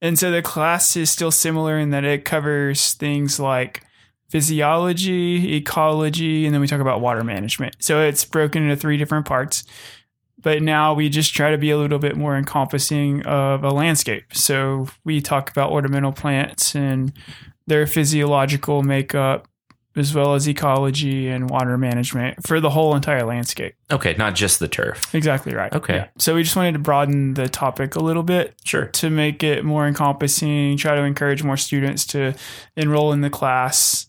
And 0.02 0.18
so 0.18 0.30
the 0.30 0.42
class 0.42 0.96
is 0.96 1.10
still 1.10 1.30
similar 1.30 1.78
in 1.78 1.90
that 1.90 2.04
it 2.04 2.24
covers 2.24 2.94
things 2.94 3.40
like 3.40 3.82
physiology, 4.28 5.54
ecology, 5.56 6.44
and 6.46 6.54
then 6.54 6.60
we 6.60 6.66
talk 6.66 6.80
about 6.80 7.00
water 7.00 7.22
management. 7.24 7.76
So 7.80 8.00
it's 8.02 8.24
broken 8.24 8.62
into 8.64 8.76
three 8.76 8.96
different 8.96 9.26
parts. 9.26 9.64
but 10.40 10.62
now 10.62 10.94
we 10.94 11.08
just 11.08 11.34
try 11.34 11.50
to 11.50 11.58
be 11.58 11.70
a 11.70 11.76
little 11.76 11.98
bit 11.98 12.16
more 12.16 12.36
encompassing 12.36 13.26
of 13.26 13.64
a 13.64 13.70
landscape. 13.70 14.24
So 14.32 14.86
we 15.04 15.20
talk 15.20 15.50
about 15.50 15.72
ornamental 15.72 16.12
plants 16.12 16.76
and 16.76 17.12
their 17.66 17.88
physiological 17.88 18.84
makeup, 18.84 19.48
as 19.96 20.14
well 20.14 20.34
as 20.36 20.48
ecology 20.48 21.26
and 21.28 21.50
water 21.50 21.76
management 21.76 22.46
for 22.46 22.60
the 22.60 22.70
whole 22.70 22.94
entire 22.94 23.24
landscape. 23.24 23.74
Okay, 23.90 24.14
not 24.16 24.36
just 24.36 24.60
the 24.60 24.68
turf. 24.68 25.12
Exactly 25.12 25.54
right. 25.56 25.72
Okay. 25.72 26.06
So 26.18 26.36
we 26.36 26.44
just 26.44 26.54
wanted 26.54 26.72
to 26.74 26.78
broaden 26.78 27.34
the 27.34 27.48
topic 27.48 27.96
a 27.96 28.00
little 28.00 28.22
bit 28.22 28.54
Sure. 28.64 28.86
to 28.86 29.10
make 29.10 29.42
it 29.42 29.64
more 29.64 29.88
encompassing, 29.88 30.76
try 30.76 30.94
to 30.94 31.02
encourage 31.02 31.42
more 31.42 31.56
students 31.56 32.06
to 32.06 32.34
enroll 32.76 33.12
in 33.12 33.22
the 33.22 33.30
class, 33.30 34.07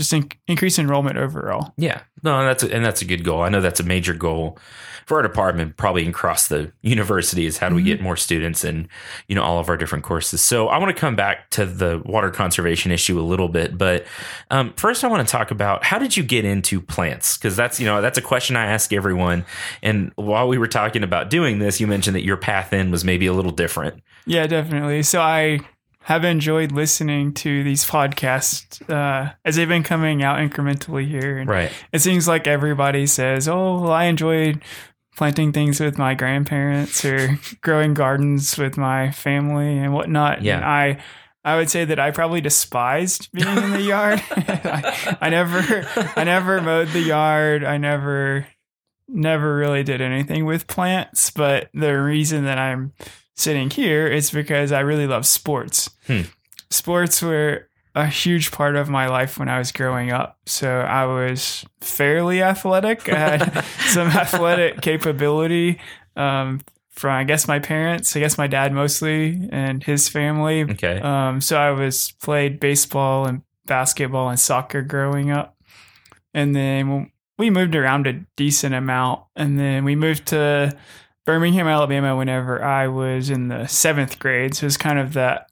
just 0.00 0.12
in- 0.12 0.30
increase 0.48 0.78
enrollment 0.78 1.16
overall. 1.18 1.72
Yeah, 1.76 2.00
no, 2.22 2.42
that's 2.44 2.62
a, 2.62 2.74
and 2.74 2.84
that's 2.84 3.02
a 3.02 3.04
good 3.04 3.22
goal. 3.24 3.42
I 3.42 3.48
know 3.50 3.60
that's 3.60 3.80
a 3.80 3.84
major 3.84 4.14
goal 4.14 4.58
for 5.06 5.16
our 5.16 5.22
department, 5.22 5.76
probably 5.76 6.06
across 6.06 6.48
the 6.48 6.72
university. 6.82 7.44
Is 7.46 7.58
how 7.58 7.68
do 7.68 7.74
we 7.74 7.82
Mhm. 7.82 7.86
get 7.86 8.00
more 8.02 8.16
students 8.16 8.64
in, 8.64 8.88
you 9.28 9.34
know, 9.34 9.42
all 9.42 9.58
of 9.58 9.68
our 9.68 9.76
different 9.76 10.04
courses. 10.04 10.40
So 10.40 10.68
I 10.68 10.78
want 10.78 10.94
to 10.94 11.00
come 11.00 11.16
back 11.16 11.50
to 11.50 11.66
the 11.66 12.00
water 12.04 12.30
conservation 12.30 12.92
issue 12.92 13.18
a 13.18 13.22
little 13.22 13.48
bit, 13.48 13.76
but 13.76 14.06
um, 14.50 14.72
first 14.76 15.02
I 15.04 15.08
want 15.08 15.26
to 15.26 15.30
talk 15.30 15.50
about 15.50 15.84
how 15.84 15.98
did 15.98 16.16
you 16.16 16.22
get 16.22 16.44
into 16.44 16.80
plants? 16.80 17.36
Because 17.36 17.56
that's 17.56 17.78
you 17.80 17.86
know 17.86 18.00
that's 18.00 18.18
a 18.18 18.22
question 18.22 18.56
I 18.56 18.66
ask 18.66 18.92
everyone. 18.92 19.44
And 19.82 20.12
while 20.16 20.48
we 20.48 20.58
were 20.58 20.68
talking 20.68 21.02
about 21.02 21.28
doing 21.30 21.58
this, 21.58 21.80
you 21.80 21.86
mentioned 21.86 22.14
that 22.16 22.24
your 22.24 22.36
path 22.36 22.72
in 22.72 22.90
was 22.90 23.04
maybe 23.04 23.26
a 23.26 23.32
little 23.32 23.52
different. 23.52 24.02
Yeah, 24.26 24.46
definitely. 24.46 25.02
So 25.02 25.20
I 25.20 25.60
have 26.04 26.24
enjoyed 26.24 26.72
listening 26.72 27.32
to 27.34 27.62
these 27.62 27.84
podcasts 27.84 28.80
uh, 28.90 29.32
as 29.44 29.56
they've 29.56 29.68
been 29.68 29.82
coming 29.82 30.22
out 30.22 30.38
incrementally 30.38 31.06
here. 31.06 31.38
And 31.38 31.48
Right. 31.48 31.70
it 31.92 32.00
seems 32.00 32.26
like 32.26 32.46
everybody 32.46 33.06
says, 33.06 33.46
"Oh, 33.48 33.80
well, 33.82 33.92
I 33.92 34.04
enjoyed 34.04 34.62
planting 35.16 35.52
things 35.52 35.78
with 35.80 35.98
my 35.98 36.14
grandparents 36.14 37.04
or 37.04 37.38
growing 37.60 37.92
gardens 37.94 38.56
with 38.56 38.76
my 38.78 39.10
family 39.10 39.78
and 39.78 39.92
whatnot." 39.92 40.42
Yeah. 40.42 40.56
And 40.56 40.64
I, 40.64 41.02
I 41.44 41.56
would 41.56 41.68
say 41.70 41.84
that 41.84 41.98
I 41.98 42.10
probably 42.10 42.40
despised 42.40 43.30
being 43.32 43.48
in 43.48 43.70
the 43.72 43.82
yard. 43.82 44.22
I, 44.30 45.16
I 45.20 45.28
never, 45.30 45.86
I 46.16 46.24
never 46.24 46.60
mowed 46.62 46.88
the 46.88 47.00
yard. 47.00 47.62
I 47.64 47.76
never, 47.76 48.46
never 49.08 49.56
really 49.56 49.82
did 49.82 50.00
anything 50.00 50.44
with 50.46 50.66
plants. 50.66 51.30
But 51.30 51.68
the 51.74 51.92
reason 52.00 52.44
that 52.44 52.58
I'm 52.58 52.92
sitting 53.40 53.70
here 53.70 54.06
is 54.06 54.30
because 54.30 54.72
I 54.72 54.80
really 54.80 55.06
love 55.06 55.26
sports. 55.26 55.90
Hmm. 56.06 56.22
Sports 56.70 57.22
were 57.22 57.68
a 57.94 58.06
huge 58.06 58.52
part 58.52 58.76
of 58.76 58.88
my 58.88 59.08
life 59.08 59.38
when 59.38 59.48
I 59.48 59.58
was 59.58 59.72
growing 59.72 60.12
up. 60.12 60.38
So 60.46 60.68
I 60.68 61.06
was 61.06 61.64
fairly 61.80 62.42
athletic. 62.42 63.08
I 63.08 63.18
had 63.18 63.64
some 63.88 64.08
athletic 64.08 64.80
capability 64.80 65.80
um, 66.16 66.60
from, 66.90 67.10
I 67.12 67.24
guess, 67.24 67.48
my 67.48 67.58
parents. 67.58 68.14
I 68.14 68.20
guess 68.20 68.38
my 68.38 68.46
dad 68.46 68.72
mostly 68.72 69.48
and 69.50 69.82
his 69.82 70.08
family. 70.08 70.62
Okay. 70.62 71.00
Um, 71.00 71.40
so 71.40 71.56
I 71.56 71.70
was 71.70 72.12
played 72.22 72.60
baseball 72.60 73.26
and 73.26 73.42
basketball 73.66 74.28
and 74.28 74.38
soccer 74.38 74.82
growing 74.82 75.30
up, 75.30 75.56
and 76.34 76.54
then 76.54 77.10
we 77.38 77.50
moved 77.50 77.74
around 77.74 78.06
a 78.06 78.24
decent 78.36 78.74
amount, 78.74 79.22
and 79.34 79.58
then 79.58 79.84
we 79.84 79.96
moved 79.96 80.26
to 80.26 80.76
Birmingham, 81.26 81.66
Alabama. 81.66 82.16
Whenever 82.16 82.62
I 82.62 82.88
was 82.88 83.30
in 83.30 83.48
the 83.48 83.66
seventh 83.66 84.18
grade, 84.18 84.54
so 84.54 84.64
it 84.64 84.66
was 84.66 84.76
kind 84.76 84.98
of 84.98 85.12
that 85.14 85.50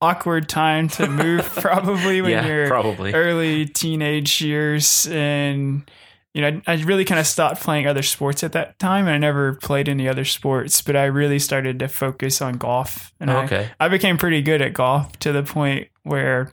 awkward 0.00 0.48
time 0.48 0.88
to 0.88 1.08
move, 1.08 1.44
probably 1.56 2.22
when 2.22 2.30
yeah, 2.30 2.46
you're 2.46 2.68
probably. 2.68 3.12
early 3.14 3.66
teenage 3.66 4.40
years 4.40 5.06
and 5.10 5.90
you 6.34 6.42
know 6.42 6.60
i 6.66 6.74
really 6.82 7.04
kind 7.04 7.18
of 7.18 7.26
stopped 7.26 7.60
playing 7.60 7.86
other 7.86 8.02
sports 8.02 8.44
at 8.44 8.52
that 8.52 8.78
time 8.78 9.06
and 9.06 9.14
i 9.14 9.18
never 9.18 9.54
played 9.54 9.88
any 9.88 10.08
other 10.08 10.24
sports 10.24 10.82
but 10.82 10.94
i 10.94 11.04
really 11.04 11.38
started 11.38 11.78
to 11.78 11.88
focus 11.88 12.40
on 12.40 12.58
golf 12.58 13.12
and 13.18 13.30
I. 13.30 13.44
I 13.80 13.88
became 13.88 14.18
pretty 14.18 14.42
good 14.42 14.62
at 14.62 14.72
golf 14.72 15.18
to 15.20 15.32
the 15.32 15.42
point 15.42 15.88
where 16.02 16.52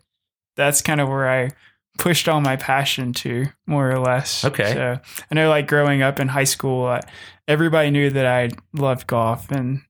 that's 0.56 0.82
kind 0.82 1.02
of 1.02 1.10
where 1.10 1.30
i 1.30 1.52
pushed 1.98 2.28
all 2.30 2.42
my 2.42 2.56
passion 2.56 3.14
to 3.14 3.46
more 3.66 3.90
or 3.92 4.00
less 4.00 4.44
Okay. 4.46 4.74
so 4.74 5.00
i 5.32 5.36
know 5.36 5.50
like 5.50 5.68
growing 5.68 6.02
up 6.02 6.20
in 6.20 6.28
high 6.28 6.44
school 6.44 6.86
I, 6.86 7.02
everybody 7.48 7.90
knew 7.92 8.10
that 8.10 8.26
i 8.26 8.50
loved 8.74 9.08
golf 9.08 9.52
and 9.52 9.82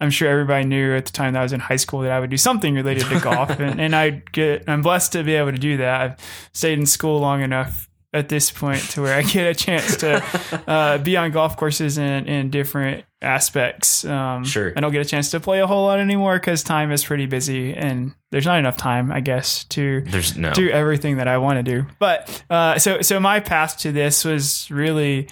I'm 0.00 0.10
sure 0.10 0.28
everybody 0.28 0.66
knew 0.66 0.94
at 0.96 1.06
the 1.06 1.12
time 1.12 1.32
that 1.32 1.38
I 1.38 1.42
was 1.44 1.52
in 1.54 1.60
high 1.60 1.76
school 1.76 2.00
that 2.00 2.10
I 2.10 2.18
would 2.20 2.28
do 2.28 2.36
something 2.36 2.74
related 2.74 3.04
to 3.06 3.20
golf, 3.20 3.48
and, 3.60 3.80
and 3.80 3.94
I 3.96 4.22
get 4.32 4.68
I'm 4.68 4.82
blessed 4.82 5.12
to 5.12 5.22
be 5.22 5.34
able 5.34 5.52
to 5.52 5.56
do 5.58 5.76
that. 5.78 6.00
I've 6.00 6.48
stayed 6.52 6.78
in 6.78 6.84
school 6.84 7.20
long 7.20 7.42
enough 7.42 7.88
at 8.14 8.28
this 8.30 8.50
point 8.50 8.80
to 8.92 9.02
where 9.02 9.14
I 9.14 9.22
get 9.22 9.46
a 9.46 9.54
chance 9.54 9.96
to 9.96 10.22
uh, 10.70 10.98
be 10.98 11.16
on 11.16 11.30
golf 11.32 11.56
courses 11.56 11.98
in, 11.98 12.26
in 12.26 12.48
different 12.48 13.04
aspects. 13.20 14.04
Um, 14.04 14.44
Sure. 14.44 14.72
I 14.76 14.80
don't 14.80 14.92
get 14.92 15.02
a 15.04 15.08
chance 15.08 15.30
to 15.32 15.40
play 15.40 15.60
a 15.60 15.66
whole 15.66 15.86
lot 15.86 15.98
anymore 15.98 16.38
because 16.38 16.62
time 16.62 16.92
is 16.92 17.04
pretty 17.04 17.26
busy, 17.26 17.74
and 17.74 18.14
there's 18.30 18.46
not 18.46 18.58
enough 18.58 18.76
time, 18.76 19.10
I 19.12 19.20
guess, 19.20 19.64
to 19.64 20.02
There's 20.06 20.36
no. 20.36 20.52
do 20.52 20.70
everything 20.70 21.16
that 21.16 21.28
I 21.28 21.38
want 21.38 21.58
to 21.58 21.62
do. 21.62 21.86
But 21.98 22.44
uh, 22.48 22.78
so 22.78 23.02
so 23.02 23.18
my 23.20 23.40
path 23.40 23.78
to 23.80 23.92
this 23.92 24.24
was 24.24 24.70
really 24.70 25.28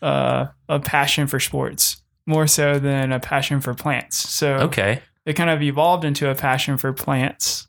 uh, 0.00 0.46
a 0.68 0.80
passion 0.80 1.26
for 1.26 1.38
sports 1.38 2.02
more 2.26 2.46
so 2.46 2.78
than 2.78 3.12
a 3.12 3.20
passion 3.20 3.60
for 3.60 3.74
plants. 3.74 4.16
So 4.16 4.54
Okay. 4.54 5.00
it 5.26 5.34
kind 5.34 5.50
of 5.50 5.60
evolved 5.62 6.04
into 6.04 6.30
a 6.30 6.34
passion 6.34 6.78
for 6.78 6.92
plants 6.92 7.68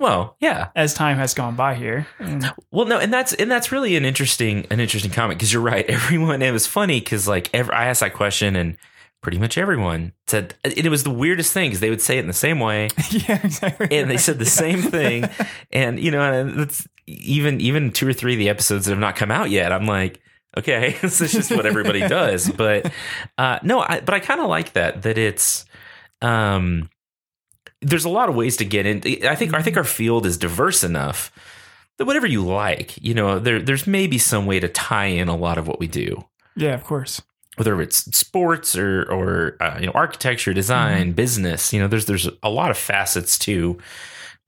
Well, 0.00 0.36
yeah. 0.40 0.68
as 0.74 0.92
time 0.92 1.18
has 1.18 1.34
gone 1.34 1.54
by 1.54 1.74
here. 1.74 2.06
And 2.18 2.52
Well, 2.70 2.86
no, 2.86 2.98
and 2.98 3.12
that's 3.12 3.32
and 3.34 3.50
that's 3.50 3.70
really 3.72 3.96
an 3.96 4.04
interesting 4.04 4.66
an 4.70 4.80
interesting 4.80 5.10
comment 5.10 5.38
because 5.38 5.52
you're 5.52 5.62
right. 5.62 5.84
Everyone, 5.88 6.42
it 6.42 6.50
was 6.50 6.66
funny 6.66 7.00
because 7.00 7.28
like 7.28 7.50
every, 7.54 7.74
I 7.74 7.86
asked 7.86 8.00
that 8.00 8.14
question 8.14 8.56
and 8.56 8.76
pretty 9.22 9.38
much 9.38 9.56
everyone 9.56 10.12
said 10.26 10.54
it 10.64 10.90
was 10.90 11.02
the 11.02 11.10
weirdest 11.10 11.50
thing 11.54 11.70
because 11.70 11.80
they 11.80 11.88
would 11.88 12.02
say 12.02 12.18
it 12.18 12.20
in 12.20 12.26
the 12.26 12.34
same 12.34 12.60
way 12.60 12.90
yeah, 13.10 13.40
exactly. 13.42 13.88
and 13.90 14.10
they 14.10 14.18
said 14.18 14.38
the 14.38 14.44
same 14.44 14.82
thing 14.82 15.26
and 15.72 15.98
you 15.98 16.10
know 16.10 16.52
it's 16.58 16.86
even 17.06 17.58
even 17.60 17.90
two 17.90 18.06
or 18.06 18.12
three 18.12 18.34
of 18.34 18.38
the 18.38 18.48
episodes 18.48 18.84
that 18.84 18.92
have 18.92 18.98
not 19.00 19.16
come 19.16 19.30
out 19.30 19.50
yet. 19.50 19.72
I'm 19.72 19.86
like. 19.86 20.20
Okay, 20.56 20.96
this 21.02 21.20
is 21.20 21.32
just 21.32 21.50
what 21.50 21.66
everybody 21.66 21.98
does, 22.06 22.48
but 22.48 22.92
uh, 23.38 23.58
no, 23.64 23.80
I, 23.80 23.98
but 23.98 24.14
I 24.14 24.20
kind 24.20 24.40
of 24.40 24.46
like 24.46 24.74
that. 24.74 25.02
That 25.02 25.18
it's 25.18 25.64
um, 26.22 26.88
there's 27.84 28.04
a 28.04 28.08
lot 28.08 28.28
of 28.28 28.34
ways 28.34 28.56
to 28.58 28.64
get 28.64 28.86
in. 28.86 29.02
I 29.26 29.34
think 29.34 29.54
I 29.54 29.62
think 29.62 29.76
our 29.76 29.84
field 29.84 30.26
is 30.26 30.36
diverse 30.36 30.82
enough 30.84 31.30
that 31.98 32.06
whatever 32.06 32.26
you 32.26 32.42
like, 32.44 32.96
you 33.02 33.14
know, 33.14 33.38
there 33.38 33.60
there's 33.60 33.86
maybe 33.86 34.18
some 34.18 34.46
way 34.46 34.58
to 34.60 34.68
tie 34.68 35.06
in 35.06 35.28
a 35.28 35.36
lot 35.36 35.58
of 35.58 35.66
what 35.68 35.78
we 35.78 35.86
do, 35.86 36.24
Yeah, 36.56 36.74
of 36.74 36.82
course. 36.84 37.22
whether 37.56 37.80
it's 37.80 37.98
sports 38.16 38.76
or 38.76 39.02
or 39.10 39.56
uh, 39.62 39.78
you 39.80 39.86
know 39.86 39.92
architecture, 39.94 40.52
design, 40.52 41.12
business. 41.12 41.72
You 41.72 41.80
know, 41.80 41.88
there's 41.88 42.06
there's 42.06 42.28
a 42.42 42.50
lot 42.50 42.70
of 42.70 42.76
facets 42.78 43.38
to 43.40 43.78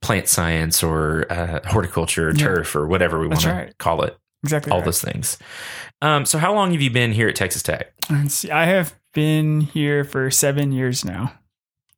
plant 0.01 0.27
science 0.27 0.83
or 0.83 1.25
uh, 1.31 1.59
horticulture, 1.69 2.29
or 2.29 2.31
Yeah. 2.33 2.45
turf, 2.45 2.75
or 2.75 2.85
whatever 2.87 3.19
we 3.19 3.27
want 3.27 3.41
That's 3.43 3.69
to 3.71 3.77
call 3.77 4.03
it. 4.03 4.17
Exactly. 4.43 4.71
All 4.71 4.79
right. 4.79 4.85
those 4.85 5.01
things. 5.01 5.37
Um, 6.01 6.25
so, 6.25 6.37
how 6.37 6.53
long 6.53 6.71
have 6.73 6.81
you 6.81 6.91
been 6.91 7.11
here 7.11 7.27
at 7.27 7.35
Texas 7.35 7.63
Tech? 7.63 7.91
Let's 8.09 8.35
see, 8.35 8.51
I 8.51 8.65
have 8.65 8.93
been 9.13 9.61
here 9.61 10.03
for 10.03 10.29
seven 10.29 10.71
years 10.71 11.03
now. 11.03 11.33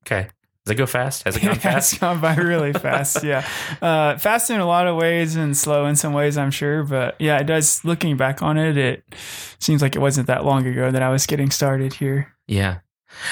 Okay, 0.06 0.30
does 0.70 0.76
it 0.76 0.78
go 0.78 0.86
fast? 0.86 1.24
Has 1.24 1.36
it 1.36 1.42
gone 1.42 1.56
fast? 1.60 1.94
it's 1.94 2.00
gone 2.00 2.20
by 2.22 2.36
really 2.36 2.74
fast. 2.74 3.24
Yeah, 3.30 3.48
uh, 3.82 4.18
fast 4.18 4.50
in 4.52 4.60
a 4.60 4.68
lot 4.68 4.86
of 4.88 4.96
ways 4.96 5.36
and 5.36 5.58
slow 5.58 5.88
in 5.88 5.96
some 5.96 6.14
ways, 6.14 6.38
I'm 6.38 6.52
sure. 6.52 6.84
But 6.84 7.16
yeah, 7.20 7.40
it 7.40 7.46
does. 7.46 7.84
Looking 7.84 8.18
back 8.18 8.44
on 8.44 8.58
it, 8.58 8.78
it 8.78 9.04
seems 9.58 9.82
like 9.82 9.96
it 9.96 10.00
wasn't 10.00 10.28
that 10.28 10.46
long 10.46 10.66
ago 10.68 10.92
that 10.92 11.02
I 11.02 11.10
was 11.10 11.26
getting 11.26 11.50
started 11.50 11.94
here. 11.94 12.34
Yeah. 12.48 12.80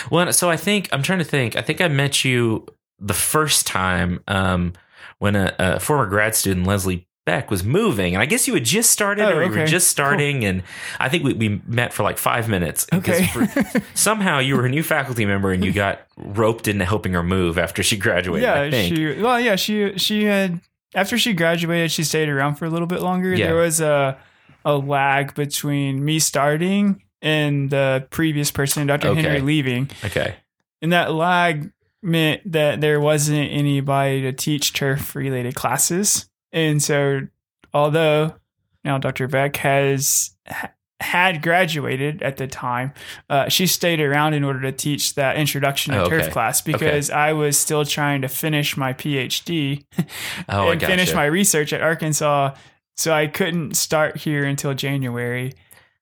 Well, 0.09 0.33
so 0.33 0.49
I 0.49 0.57
think 0.57 0.89
I'm 0.91 1.03
trying 1.03 1.19
to 1.19 1.25
think. 1.25 1.55
I 1.55 1.61
think 1.61 1.79
I 1.79 1.87
met 1.87 2.25
you 2.25 2.65
the 2.99 3.13
first 3.13 3.67
time 3.67 4.23
um, 4.27 4.73
when 5.19 5.35
a, 5.35 5.53
a 5.59 5.79
former 5.79 6.07
grad 6.07 6.33
student, 6.35 6.65
Leslie 6.65 7.07
Beck, 7.27 7.51
was 7.51 7.61
moving, 7.61 8.15
and 8.15 8.21
I 8.21 8.25
guess 8.25 8.47
you 8.47 8.53
had 8.53 8.63
just 8.63 8.89
started, 8.89 9.25
Oh, 9.25 9.37
or 9.37 9.43
you 9.43 9.51
were 9.51 9.65
just 9.65 9.89
starting, 9.89 10.45
and 10.45 10.63
I 10.97 11.09
think 11.09 11.25
we, 11.25 11.33
we 11.33 11.61
met 11.67 11.91
for 11.91 12.03
like 12.03 12.17
five 12.17 12.47
minutes. 12.47 12.87
Okay. 12.93 13.27
for- 13.27 13.81
somehow 13.93 14.39
you 14.39 14.55
were 14.55 14.65
a 14.65 14.69
new 14.69 14.81
faculty 14.81 15.25
member, 15.25 15.51
and 15.51 15.63
you 15.63 15.73
got 15.73 16.07
roped 16.15 16.69
into 16.69 16.85
helping 16.85 17.11
her 17.11 17.23
move 17.23 17.57
after 17.57 17.83
she 17.83 17.97
graduated. 17.97 18.47
I 18.47 18.65
yeah, 18.67 18.81
she. 18.87 19.21
Well, 19.21 19.39
yeah, 19.41 19.57
she 19.57 19.97
she 19.97 20.23
had 20.23 20.61
after 20.95 21.17
she 21.17 21.33
graduated, 21.33 21.91
she 21.91 22.05
stayed 22.05 22.29
around 22.29 22.55
for 22.55 22.63
a 22.65 22.69
little 22.69 22.87
bit 22.87 23.01
longer. 23.01 23.33
Yeah. 23.33 23.47
There 23.47 23.55
was 23.57 23.81
a 23.81 24.17
a 24.63 24.77
lag 24.77 25.35
between 25.35 26.03
me 26.05 26.19
starting 26.19 27.03
and 27.21 27.69
the 27.69 28.07
previous 28.09 28.51
person, 28.51 28.87
Dr. 28.87 29.09
Okay. 29.09 29.21
Henry, 29.21 29.41
leaving. 29.41 29.89
okay. 30.05 30.35
And 30.81 30.93
that 30.93 31.11
lag 31.13 31.71
meant 32.01 32.49
that 32.53 32.79
there 32.79 33.01
wasn't 33.01 33.51
anybody 33.51 34.21
to 34.21 34.31
teach 34.31 34.71
turf 34.71 35.13
related 35.13 35.55
classes. 35.55 36.29
And 36.51 36.81
so, 36.81 37.21
although 37.73 38.35
now 38.83 38.97
Dr. 38.97 39.27
Beck 39.27 39.57
has 39.57 40.31
had 40.99 41.43
graduated 41.43 42.23
at 42.23 42.37
the 42.37 42.47
time, 42.47 42.91
uh, 43.29 43.49
she 43.49 43.67
stayed 43.67 43.99
around 43.99 44.33
in 44.33 44.43
order 44.43 44.61
to 44.61 44.71
teach 44.71 45.13
that 45.15 45.37
introduction 45.37 45.93
to 45.93 46.03
Oh, 46.03 46.09
turf 46.09 46.31
class 46.31 46.61
because 46.61 47.09
I 47.11 47.33
was 47.33 47.57
still 47.57 47.85
trying 47.85 48.21
to 48.23 48.27
finish 48.27 48.75
my 48.77 48.93
PhD 48.93 49.83
Oh, 50.49 50.69
I 50.69 50.71
and 50.71 50.81
finish 50.81 51.13
my 51.13 51.25
research 51.25 51.71
at 51.73 51.81
Arkansas. 51.81 52.55
So 52.95 53.13
I 53.13 53.27
couldn't 53.27 53.77
start 53.77 54.17
here 54.17 54.43
until 54.43 54.73
January. 54.73 55.53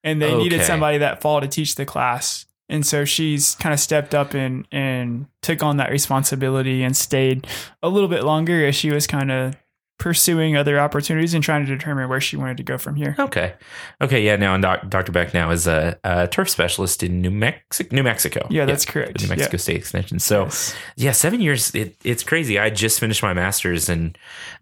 And 0.03 0.21
they 0.21 0.33
needed 0.37 0.59
somebody 0.63 0.99
that 0.99 1.19
fall 1.21 1.41
to 1.41 1.47
teach 1.47 1.75
the 1.75 1.85
class. 1.85 2.45
And 2.69 2.85
so 2.85 3.03
she's 3.05 3.55
kind 3.55 3.73
of 3.73 3.79
stepped 3.79 4.15
up 4.15 4.33
and 4.33 4.67
and 4.71 5.25
took 5.41 5.61
on 5.61 5.77
that 5.77 5.91
responsibility 5.91 6.83
and 6.83 6.95
stayed 6.95 7.47
a 7.83 7.89
little 7.89 8.07
bit 8.07 8.23
longer 8.23 8.65
as 8.65 8.75
she 8.75 8.91
was 8.91 9.07
kind 9.07 9.31
of 9.31 9.55
pursuing 9.97 10.57
other 10.57 10.77
opportunities 10.77 11.33
and 11.33 11.41
trying 11.43 11.65
to 11.65 11.71
determine 11.73 12.09
where 12.09 12.19
she 12.19 12.35
wanted 12.35 12.57
to 12.57 12.63
go 12.63 12.77
from 12.77 12.95
here. 12.95 13.15
Okay. 13.17 13.53
Okay. 14.01 14.25
Yeah. 14.25 14.35
Now, 14.35 14.53
and 14.53 14.61
doc, 14.61 14.89
Dr. 14.89 15.11
Beck 15.13 15.33
now 15.33 15.51
is 15.51 15.67
a, 15.67 15.97
a 16.03 16.27
turf 16.27 16.49
specialist 16.49 17.01
in 17.01 17.21
New 17.21 17.31
Mexico. 17.31 17.95
New 17.95 18.03
Mexico. 18.03 18.45
Yeah, 18.49 18.65
that's 18.65 18.85
correct. 18.85 19.19
the 19.19 19.23
New 19.23 19.29
Mexico 19.29 19.55
Yeah. 19.55 19.59
State 19.61 19.75
Extension. 19.77 20.19
So, 20.19 20.43
Yes. 20.43 20.75
yeah, 20.97 21.11
seven 21.13 21.39
years. 21.39 21.73
It, 21.73 21.95
it's 22.03 22.23
crazy. 22.23 22.59
I 22.59 22.69
just 22.69 22.99
finished 22.99 23.23
my 23.23 23.33
master's, 23.33 23.87
and 23.87 24.17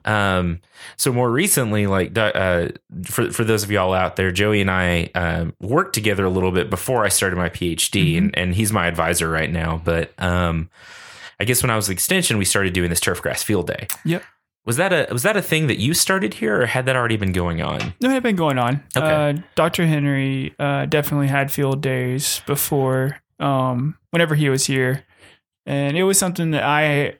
um, 0.05 0.61
so 0.97 1.11
more 1.11 1.31
recently, 1.31 1.87
like 1.87 2.15
uh, 2.17 2.67
for 3.03 3.31
for 3.31 3.43
those 3.43 3.63
of 3.63 3.71
y'all 3.71 3.93
out 3.93 4.15
there, 4.15 4.31
Joey 4.31 4.61
and 4.61 4.69
I 4.69 5.09
um, 5.15 5.53
worked 5.59 5.95
together 5.95 6.25
a 6.25 6.29
little 6.29 6.51
bit 6.51 6.69
before 6.69 7.03
I 7.05 7.09
started 7.09 7.37
my 7.37 7.49
PhD, 7.49 8.17
and 8.17 8.37
and 8.37 8.53
he's 8.53 8.71
my 8.71 8.85
advisor 8.87 9.29
right 9.29 9.51
now. 9.51 9.81
But 9.83 10.13
um, 10.21 10.69
I 11.39 11.45
guess 11.45 11.63
when 11.63 11.69
I 11.71 11.75
was 11.75 11.87
the 11.87 11.93
extension, 11.93 12.37
we 12.37 12.45
started 12.45 12.73
doing 12.73 12.89
this 12.91 12.99
turf 12.99 13.21
grass 13.21 13.41
field 13.41 13.67
day. 13.67 13.87
Yep. 14.05 14.23
Was 14.65 14.77
that 14.77 14.93
a 14.93 15.11
was 15.11 15.23
that 15.23 15.35
a 15.35 15.41
thing 15.41 15.67
that 15.67 15.77
you 15.77 15.93
started 15.93 16.35
here, 16.35 16.61
or 16.61 16.65
had 16.65 16.85
that 16.85 16.95
already 16.95 17.17
been 17.17 17.33
going 17.33 17.61
on? 17.61 17.93
No, 17.99 18.09
it 18.09 18.13
had 18.13 18.23
been 18.23 18.37
going 18.37 18.57
on. 18.57 18.81
Okay. 18.95 19.05
Uh, 19.05 19.41
Dr. 19.55 19.85
Henry 19.85 20.55
uh, 20.57 20.85
definitely 20.85 21.27
had 21.27 21.51
field 21.51 21.81
days 21.81 22.41
before, 22.45 23.19
um, 23.39 23.97
whenever 24.11 24.35
he 24.35 24.47
was 24.47 24.65
here, 24.65 25.03
and 25.65 25.97
it 25.97 26.03
was 26.03 26.17
something 26.17 26.51
that 26.51 26.63
I 26.63 27.17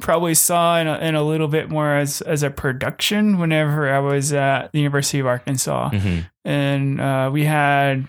probably 0.00 0.34
saw 0.34 0.78
in 0.78 0.86
a, 0.86 0.98
in 0.98 1.14
a 1.14 1.22
little 1.22 1.48
bit 1.48 1.70
more 1.70 1.94
as 1.96 2.20
as 2.20 2.42
a 2.42 2.50
production 2.50 3.38
whenever 3.38 3.90
I 3.90 3.98
was 4.00 4.34
at 4.34 4.70
the 4.72 4.78
University 4.78 5.20
of 5.20 5.26
Arkansas, 5.26 5.90
hmm 5.90 6.20
and 6.44 7.00
uh, 7.00 7.30
we 7.32 7.44
had 7.44 8.08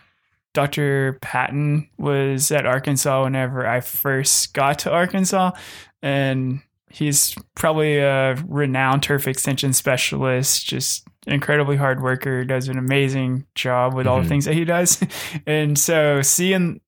Dr. 0.54 1.18
Patton 1.22 1.89
was 1.98 2.51
at 2.51 2.66
Arkansas 2.66 3.24
whenever 3.24 3.68
I 3.68 3.82
first 3.82 4.54
got 4.54 4.80
to 4.80 4.92
Arkansas, 4.92 5.51
and 6.01 6.62
he's 6.89 7.36
probably 7.55 7.98
a 7.98 8.36
renowned 8.48 9.03
turf 9.03 9.27
extension 9.27 9.74
specialist, 9.74 10.65
just 10.67 11.08
incredibly 11.27 11.75
hard 11.77 12.01
worker, 12.01 12.43
does 12.43 12.67
an 12.67 12.77
amazing 12.77 13.46
job 13.55 13.93
with 13.93 14.08
all 14.08 14.19
Mhm. 14.19 14.24
the 14.24 14.29
things 14.29 14.46
that 14.46 14.53
he 14.55 14.65
does. 14.65 15.01
and 15.46 15.77
so 15.77 16.22
seeing 16.22 16.81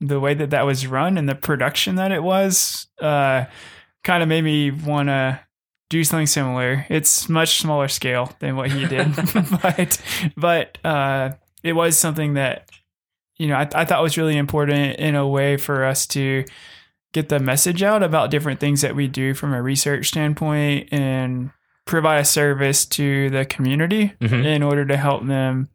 the 0.00 0.18
way 0.18 0.34
that 0.34 0.50
that 0.50 0.64
was 0.66 0.86
run 0.86 1.18
and 1.18 1.28
the 1.28 1.34
production 1.34 1.96
that 1.96 2.10
it 2.10 2.22
was, 2.22 2.88
uh, 3.02 3.44
kind 4.02 4.22
of 4.22 4.28
made 4.28 4.42
me 4.42 4.70
want 4.70 5.08
to 5.08 5.38
do 5.90 6.02
something 6.04 6.26
similar. 6.26 6.86
It's 6.88 7.28
much 7.28 7.58
smaller 7.60 7.88
scale 7.88 8.32
than 8.40 8.56
what 8.56 8.70
he 8.70 8.86
did, 8.86 9.08
but 9.62 10.00
but 10.36 10.78
uh, 10.84 11.32
it 11.62 11.74
was 11.74 11.98
something 11.98 12.34
that 12.34 12.70
you 13.36 13.48
know 13.48 13.56
I, 13.56 13.68
I 13.74 13.84
thought 13.84 14.02
was 14.02 14.16
really 14.16 14.36
important 14.38 14.96
in 14.98 15.14
a 15.16 15.26
way 15.28 15.56
for 15.58 15.84
us 15.84 16.06
to 16.08 16.44
get 17.12 17.28
the 17.28 17.40
message 17.40 17.82
out 17.82 18.02
about 18.02 18.30
different 18.30 18.60
things 18.60 18.80
that 18.82 18.94
we 18.94 19.08
do 19.08 19.34
from 19.34 19.52
a 19.52 19.62
research 19.62 20.08
standpoint 20.08 20.88
and 20.92 21.50
provide 21.86 22.18
a 22.18 22.24
service 22.24 22.86
to 22.86 23.30
the 23.30 23.44
community 23.44 24.12
Mhm. 24.20 24.44
in 24.44 24.62
order 24.62 24.84
to 24.84 24.96
help 24.96 25.26
them 25.26 25.68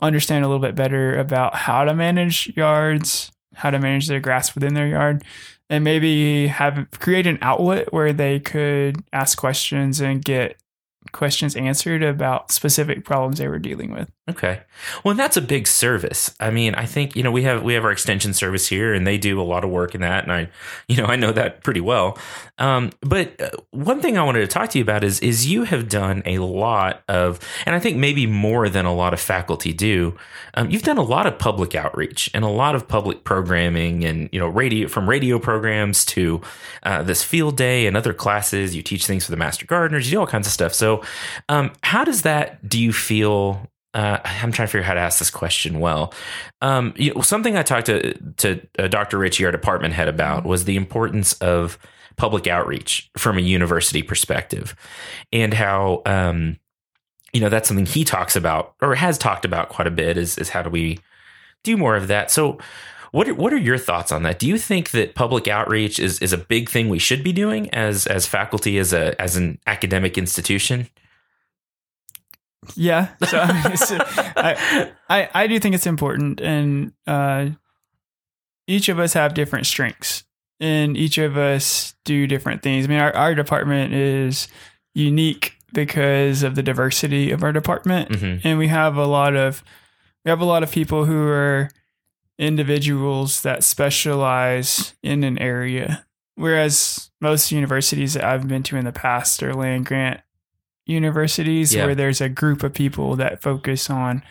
understand 0.00 0.44
a 0.44 0.48
little 0.48 0.60
bit 0.62 0.74
better 0.74 1.18
about 1.18 1.54
how 1.54 1.84
to 1.84 1.94
manage 1.94 2.52
yards, 2.56 3.32
how 3.54 3.70
to 3.70 3.78
manage 3.78 4.06
their 4.08 4.20
grass 4.20 4.54
within 4.54 4.74
their 4.74 4.86
yard, 4.86 5.24
and 5.68 5.82
maybe 5.84 6.46
have 6.48 6.86
create 6.98 7.26
an 7.26 7.38
outlet 7.42 7.92
where 7.92 8.12
they 8.12 8.38
could 8.40 9.02
ask 9.12 9.38
questions 9.38 10.00
and 10.00 10.24
get 10.24 10.56
questions 11.10 11.56
answered 11.56 12.02
about 12.02 12.52
specific 12.52 13.04
problems 13.04 13.38
they 13.38 13.48
were 13.48 13.58
dealing 13.58 13.90
with. 13.92 14.08
Okay. 14.30 14.60
Well, 15.02 15.16
that's 15.16 15.36
a 15.36 15.40
big 15.40 15.66
service. 15.66 16.32
I 16.38 16.52
mean, 16.52 16.76
I 16.76 16.86
think, 16.86 17.16
you 17.16 17.24
know, 17.24 17.32
we 17.32 17.42
have 17.42 17.64
we 17.64 17.74
have 17.74 17.84
our 17.84 17.90
extension 17.90 18.32
service 18.32 18.68
here 18.68 18.94
and 18.94 19.04
they 19.04 19.18
do 19.18 19.40
a 19.40 19.42
lot 19.42 19.64
of 19.64 19.70
work 19.70 19.96
in 19.96 20.00
that 20.02 20.22
and 20.22 20.32
I, 20.32 20.48
you 20.86 20.96
know, 20.96 21.06
I 21.06 21.16
know 21.16 21.32
that 21.32 21.64
pretty 21.64 21.80
well. 21.80 22.16
Um, 22.58 22.92
but 23.00 23.40
uh, 23.40 23.50
one 23.72 24.00
thing 24.00 24.16
I 24.16 24.22
wanted 24.22 24.42
to 24.42 24.46
talk 24.46 24.70
to 24.70 24.78
you 24.78 24.82
about 24.82 25.02
is 25.02 25.18
is 25.18 25.48
you 25.48 25.64
have 25.64 25.88
done 25.88 26.22
a 26.24 26.38
lot 26.38 27.02
of 27.08 27.40
and 27.66 27.74
I 27.74 27.80
think 27.80 27.96
maybe 27.96 28.28
more 28.28 28.68
than 28.68 28.84
a 28.84 28.94
lot 28.94 29.12
of 29.12 29.18
faculty 29.18 29.72
do. 29.72 30.16
Um, 30.54 30.70
you've 30.70 30.84
done 30.84 30.98
a 30.98 31.02
lot 31.02 31.26
of 31.26 31.36
public 31.40 31.74
outreach 31.74 32.30
and 32.32 32.44
a 32.44 32.48
lot 32.48 32.76
of 32.76 32.86
public 32.86 33.24
programming 33.24 34.04
and, 34.04 34.28
you 34.30 34.38
know, 34.38 34.46
radio 34.46 34.86
from 34.86 35.08
radio 35.08 35.40
programs 35.40 36.04
to 36.04 36.40
uh, 36.84 37.02
this 37.02 37.24
field 37.24 37.56
day 37.56 37.88
and 37.88 37.96
other 37.96 38.14
classes. 38.14 38.76
You 38.76 38.82
teach 38.82 39.04
things 39.04 39.24
for 39.24 39.32
the 39.32 39.36
master 39.36 39.66
gardeners, 39.66 40.06
you 40.06 40.16
do 40.16 40.20
all 40.20 40.28
kinds 40.28 40.46
of 40.46 40.52
stuff. 40.52 40.74
So, 40.74 41.02
um, 41.48 41.72
how 41.82 42.04
does 42.04 42.22
that 42.22 42.68
do 42.68 42.78
you 42.78 42.92
feel 42.92 43.68
uh, 43.94 44.18
I'm 44.24 44.52
trying 44.52 44.68
to 44.68 44.72
figure 44.72 44.80
out 44.80 44.86
how 44.86 44.94
to 44.94 45.00
ask 45.00 45.18
this 45.18 45.30
question 45.30 45.80
well. 45.80 46.14
Um, 46.60 46.94
you 46.96 47.12
know, 47.12 47.20
something 47.20 47.56
I 47.56 47.62
talked 47.62 47.86
to 47.86 48.14
to 48.38 48.60
uh, 48.78 48.88
Dr. 48.88 49.18
Ritchie, 49.18 49.44
our 49.44 49.52
department 49.52 49.94
head, 49.94 50.08
about 50.08 50.44
was 50.44 50.64
the 50.64 50.76
importance 50.76 51.34
of 51.34 51.78
public 52.16 52.46
outreach 52.46 53.10
from 53.16 53.38
a 53.38 53.42
university 53.42 54.02
perspective, 54.02 54.74
and 55.32 55.52
how 55.52 56.02
um, 56.06 56.58
you 57.32 57.40
know 57.40 57.50
that's 57.50 57.68
something 57.68 57.86
he 57.86 58.04
talks 58.04 58.34
about 58.34 58.74
or 58.80 58.94
has 58.94 59.18
talked 59.18 59.44
about 59.44 59.68
quite 59.68 59.86
a 59.86 59.92
bit. 59.92 60.16
Is 60.16 60.38
is 60.38 60.48
how 60.48 60.62
do 60.62 60.70
we 60.70 60.98
do 61.62 61.76
more 61.76 61.96
of 61.96 62.08
that? 62.08 62.30
So. 62.30 62.58
What 63.10 63.28
are, 63.28 63.34
what 63.34 63.52
are 63.52 63.58
your 63.58 63.76
thoughts 63.76 64.10
on 64.10 64.22
that? 64.22 64.38
Do 64.38 64.48
you 64.48 64.56
think 64.56 64.92
that 64.92 65.14
public 65.14 65.46
outreach 65.46 65.98
is, 65.98 66.18
is 66.20 66.32
a 66.32 66.38
big 66.38 66.70
thing 66.70 66.88
we 66.88 66.98
should 66.98 67.22
be 67.22 67.30
doing 67.30 67.68
as 67.74 68.06
as 68.06 68.26
faculty 68.26 68.78
as 68.78 68.94
a 68.94 69.20
as 69.20 69.36
an 69.36 69.58
academic 69.66 70.16
institution? 70.16 70.88
Yeah. 72.76 73.08
So, 73.20 73.46
so 73.74 73.98
I, 74.00 74.90
I, 75.08 75.28
I 75.34 75.46
do 75.46 75.58
think 75.58 75.74
it's 75.74 75.86
important. 75.86 76.40
And 76.40 76.92
uh, 77.06 77.50
each 78.66 78.88
of 78.88 78.98
us 78.98 79.12
have 79.14 79.34
different 79.34 79.66
strengths 79.66 80.24
and 80.60 80.96
each 80.96 81.18
of 81.18 81.36
us 81.36 81.94
do 82.04 82.26
different 82.26 82.62
things. 82.62 82.84
I 82.84 82.88
mean, 82.88 82.98
our, 83.00 83.14
our 83.16 83.34
department 83.34 83.94
is 83.94 84.48
unique 84.94 85.56
because 85.74 86.42
of 86.42 86.54
the 86.54 86.62
diversity 86.62 87.30
of 87.32 87.42
our 87.42 87.52
department. 87.52 88.10
Mhm. 88.10 88.40
And 88.44 88.58
we 88.58 88.68
have 88.68 88.96
a 88.96 89.06
lot 89.06 89.34
of, 89.34 89.64
we 90.24 90.30
have 90.30 90.40
a 90.40 90.44
lot 90.44 90.62
of 90.62 90.70
people 90.70 91.04
who 91.04 91.26
are 91.26 91.70
individuals 92.38 93.42
that 93.42 93.64
specialize 93.64 94.94
in 95.02 95.24
an 95.24 95.38
area. 95.38 96.06
Whereas 96.34 97.10
most 97.20 97.52
universities 97.52 98.14
that 98.14 98.24
I've 98.24 98.48
been 98.48 98.62
to 98.64 98.76
in 98.76 98.84
the 98.84 98.92
past 98.92 99.42
are 99.42 99.54
land 99.54 99.86
grant 99.86 100.20
universities 100.86 101.74
Yeah. 101.74 101.86
where 101.86 101.94
there's 101.94 102.20
a 102.20 102.28
group 102.28 102.62
of 102.62 102.72
people 102.72 103.16
that 103.16 103.42
focus 103.42 103.88
on 103.90 104.22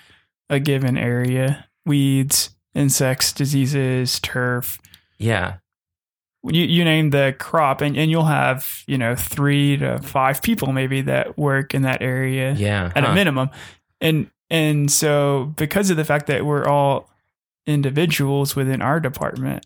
a 0.49 0.59
given 0.59 0.97
area 0.97 1.67
weeds, 1.85 2.51
insects, 2.75 3.33
diseases, 3.33 4.19
turf. 4.19 4.79
Yeah. 5.17 5.55
You, 6.43 6.63
you 6.63 6.83
name 6.83 7.11
the 7.11 7.35
crop, 7.37 7.81
and, 7.81 7.95
and 7.95 8.09
you'll 8.09 8.23
have, 8.25 8.83
you 8.87 8.97
know, 8.97 9.15
three 9.15 9.77
to 9.77 9.99
five 9.99 10.41
people 10.41 10.71
maybe 10.73 11.01
that 11.01 11.37
work 11.37 11.75
in 11.75 11.83
that 11.83 12.01
area 12.01 12.53
Yeah. 12.53 12.91
at 12.95 13.03
huh. 13.03 13.11
a 13.11 13.15
minimum. 13.15 13.49
And 13.99 14.29
and 14.49 14.91
so 14.91 15.53
because 15.55 15.89
of 15.91 15.97
the 15.97 16.03
fact 16.05 16.27
that 16.27 16.45
we're 16.45 16.65
all 16.65 17.09
individuals 17.67 18.55
within 18.55 18.81
our 18.81 18.99
department, 18.99 19.65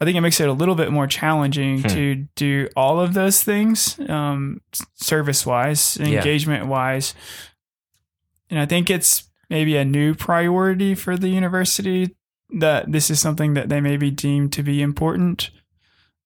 I 0.00 0.04
think 0.04 0.16
it 0.16 0.20
makes 0.22 0.40
it 0.40 0.48
a 0.48 0.52
little 0.52 0.74
bit 0.74 0.90
more 0.90 1.06
challenging 1.06 1.82
Hmm. 1.82 1.88
to 1.88 2.14
do 2.36 2.68
all 2.76 3.00
of 3.00 3.14
those 3.14 3.42
things, 3.42 3.98
um, 4.08 4.60
service 4.94 5.44
wise, 5.44 5.96
engagement 5.98 6.66
wise. 6.66 7.14
And 8.50 8.58
I 8.58 8.66
think 8.66 8.90
it's 8.90 9.24
maybe 9.50 9.76
a 9.76 9.84
new 9.84 10.14
priority 10.14 10.94
for 10.94 11.16
the 11.16 11.28
university 11.28 12.14
that 12.58 12.90
this 12.90 13.10
is 13.10 13.20
something 13.20 13.54
that 13.54 13.68
they 13.68 13.80
maybe 13.80 14.10
deem 14.10 14.48
to 14.50 14.62
be 14.62 14.80
important. 14.80 15.50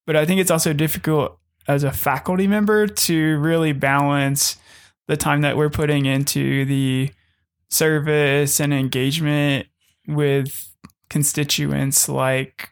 But 0.05 0.15
I 0.15 0.25
think 0.25 0.39
it's 0.39 0.51
also 0.51 0.73
difficult 0.73 1.37
as 1.67 1.83
a 1.83 1.91
faculty 1.91 2.47
member 2.47 2.87
to 2.87 3.37
really 3.39 3.73
balance 3.73 4.57
the 5.07 5.17
time 5.17 5.41
that 5.41 5.57
we're 5.57 5.69
putting 5.69 6.05
into 6.05 6.65
the 6.65 7.11
service 7.69 8.59
and 8.59 8.73
engagement 8.73 9.67
with 10.07 10.68
constituents 11.09 12.07
like 12.07 12.69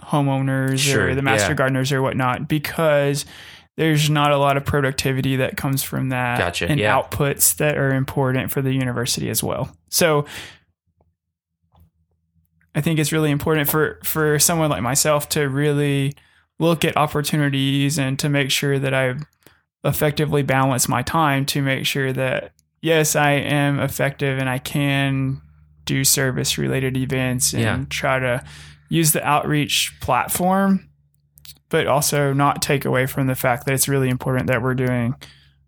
homeowners 0.00 0.78
Sure, 0.78 1.08
or 1.08 1.14
the 1.14 1.22
master 1.22 1.50
yeah. 1.50 1.54
gardeners 1.56 1.92
or 1.92 2.02
whatnot 2.02 2.48
because 2.48 3.24
there's 3.76 4.10
not 4.10 4.32
a 4.32 4.38
lot 4.38 4.56
of 4.56 4.64
productivity 4.64 5.36
that 5.36 5.56
comes 5.56 5.82
from 5.82 6.08
that 6.08 6.38
Gotcha, 6.38 6.68
and 6.68 6.80
yeah. 6.80 7.00
outputs 7.00 7.56
that 7.56 7.78
are 7.78 7.94
important 7.94 8.50
for 8.50 8.60
the 8.60 8.72
university 8.72 9.30
as 9.30 9.42
well. 9.42 9.76
So 9.88 10.26
I 12.74 12.80
think 12.80 12.98
it's 12.98 13.12
really 13.12 13.30
important 13.30 13.68
for 13.68 13.98
for 14.04 14.38
someone 14.38 14.70
like 14.70 14.82
myself 14.82 15.28
to 15.30 15.48
really 15.48 16.14
look 16.58 16.84
at 16.84 16.96
opportunities 16.96 17.98
and 17.98 18.18
to 18.18 18.28
make 18.28 18.50
sure 18.50 18.78
that 18.78 18.94
I 18.94 19.14
effectively 19.84 20.42
balance 20.42 20.88
my 20.88 21.02
time 21.02 21.46
to 21.46 21.62
make 21.62 21.86
sure 21.86 22.12
that 22.12 22.52
yes, 22.80 23.16
I 23.16 23.32
am 23.32 23.80
effective 23.80 24.38
and 24.38 24.48
I 24.48 24.58
can 24.58 25.40
do 25.88 26.04
service 26.04 26.56
related 26.58 26.96
events 26.96 27.52
and 27.52 27.62
Yeah. 27.62 27.78
try 27.88 28.18
to 28.18 28.44
use 28.90 29.12
the 29.12 29.26
outreach 29.26 29.94
platform, 30.00 30.88
but 31.70 31.86
also 31.86 32.32
not 32.32 32.62
take 32.62 32.84
away 32.84 33.06
from 33.06 33.26
the 33.26 33.34
fact 33.34 33.66
that 33.66 33.74
it's 33.74 33.88
really 33.88 34.08
important 34.08 34.46
that 34.46 34.62
we're 34.62 34.74
doing 34.74 35.14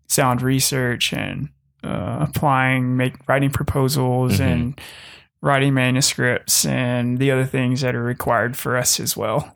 sound 0.07 0.41
research 0.41 1.11
and 1.13 1.49
uh, 1.83 2.27
applying, 2.29 2.95
make 2.95 3.15
writing 3.27 3.49
proposals 3.49 4.37
Mhm. 4.39 4.45
and 4.51 4.81
writing 5.41 5.73
manuscripts 5.73 6.63
and 6.65 7.17
the 7.17 7.31
other 7.31 7.45
things 7.45 7.81
that 7.81 7.95
are 7.95 8.03
required 8.03 8.55
for 8.55 8.77
us 8.77 8.99
as 8.99 9.17
well. 9.17 9.55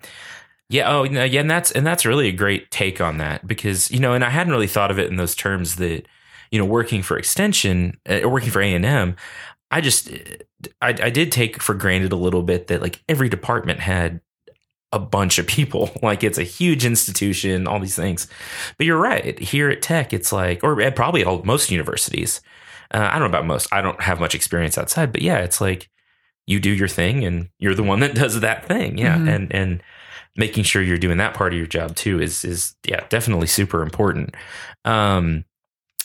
Yeah. 0.67 0.89
Oh, 0.91 1.03
yeah. 1.03 1.39
And 1.41 1.49
that's 1.51 1.71
and 1.71 1.85
that's 1.85 2.03
really 2.07 2.27
a 2.27 2.31
great 2.31 2.71
take 2.71 2.99
on 2.99 3.17
that 3.19 3.45
because 3.45 3.91
you 3.91 3.99
know, 3.99 4.13
and 4.13 4.23
I 4.25 4.31
hadn't 4.31 4.51
really 4.53 4.65
thought 4.67 4.89
of 4.89 4.97
it 4.97 5.09
in 5.11 5.17
those 5.17 5.35
terms 5.35 5.75
that 5.75 6.07
you 6.51 6.57
know, 6.59 6.65
working 6.65 7.01
for 7.03 7.17
extension 7.17 7.97
uh, 8.09 8.21
or 8.21 8.29
working 8.29 8.49
for 8.51 8.61
A 8.61 8.73
and 8.73 8.85
M, 8.85 9.15
I 9.71 9.81
just 9.81 10.09
I, 10.81 10.89
I 10.89 11.09
did 11.09 11.31
take 11.31 11.61
for 11.61 11.73
granted 11.73 12.11
a 12.11 12.15
little 12.17 12.43
bit 12.43 12.67
that 12.67 12.81
like 12.81 13.03
every 13.09 13.29
department 13.29 13.79
had 13.79 14.21
a 14.91 14.99
bunch 14.99 15.37
of 15.39 15.47
people. 15.47 15.89
Like 16.01 16.23
it's 16.23 16.37
a 16.37 16.43
huge 16.43 16.85
institution, 16.85 17.67
all 17.67 17.79
these 17.79 17.95
things. 17.95 18.27
But 18.77 18.85
you're 18.85 18.99
right. 18.99 19.37
Here 19.39 19.69
at 19.69 19.81
Tech, 19.81 20.13
it's 20.13 20.31
like, 20.31 20.63
or 20.63 20.79
at 20.81 20.95
probably 20.95 21.23
all 21.23 21.41
most 21.43 21.71
universities. 21.71 22.41
Uh, 22.93 23.09
I 23.11 23.13
don't 23.13 23.21
know 23.21 23.37
about 23.37 23.45
most. 23.47 23.67
I 23.73 23.81
don't 23.81 23.99
have 24.01 24.19
much 24.19 24.35
experience 24.35 24.77
outside, 24.77 25.11
but 25.11 25.21
yeah, 25.23 25.39
it's 25.39 25.59
like 25.59 25.89
you 26.45 26.59
do 26.59 26.69
your 26.69 26.87
thing 26.87 27.25
and 27.25 27.49
you're 27.57 27.73
the 27.73 27.81
one 27.83 27.99
that 28.01 28.13
does 28.23 28.39
that 28.41 28.65
thing. 28.65 28.97
Yeah, 28.99 29.17
Mhm. 29.17 29.35
and 29.35 29.55
and 29.55 29.83
making 30.37 30.63
sure 30.65 30.81
you're 30.83 30.97
doing 30.97 31.17
that 31.17 31.33
part 31.33 31.53
of 31.53 31.57
your 31.57 31.65
job 31.67 31.95
too 31.95 32.21
is 32.21 32.45
is 32.45 32.75
yeah 32.87 33.03
definitely 33.09 33.47
super 33.47 33.81
important. 33.81 34.35
Um, 34.85 35.43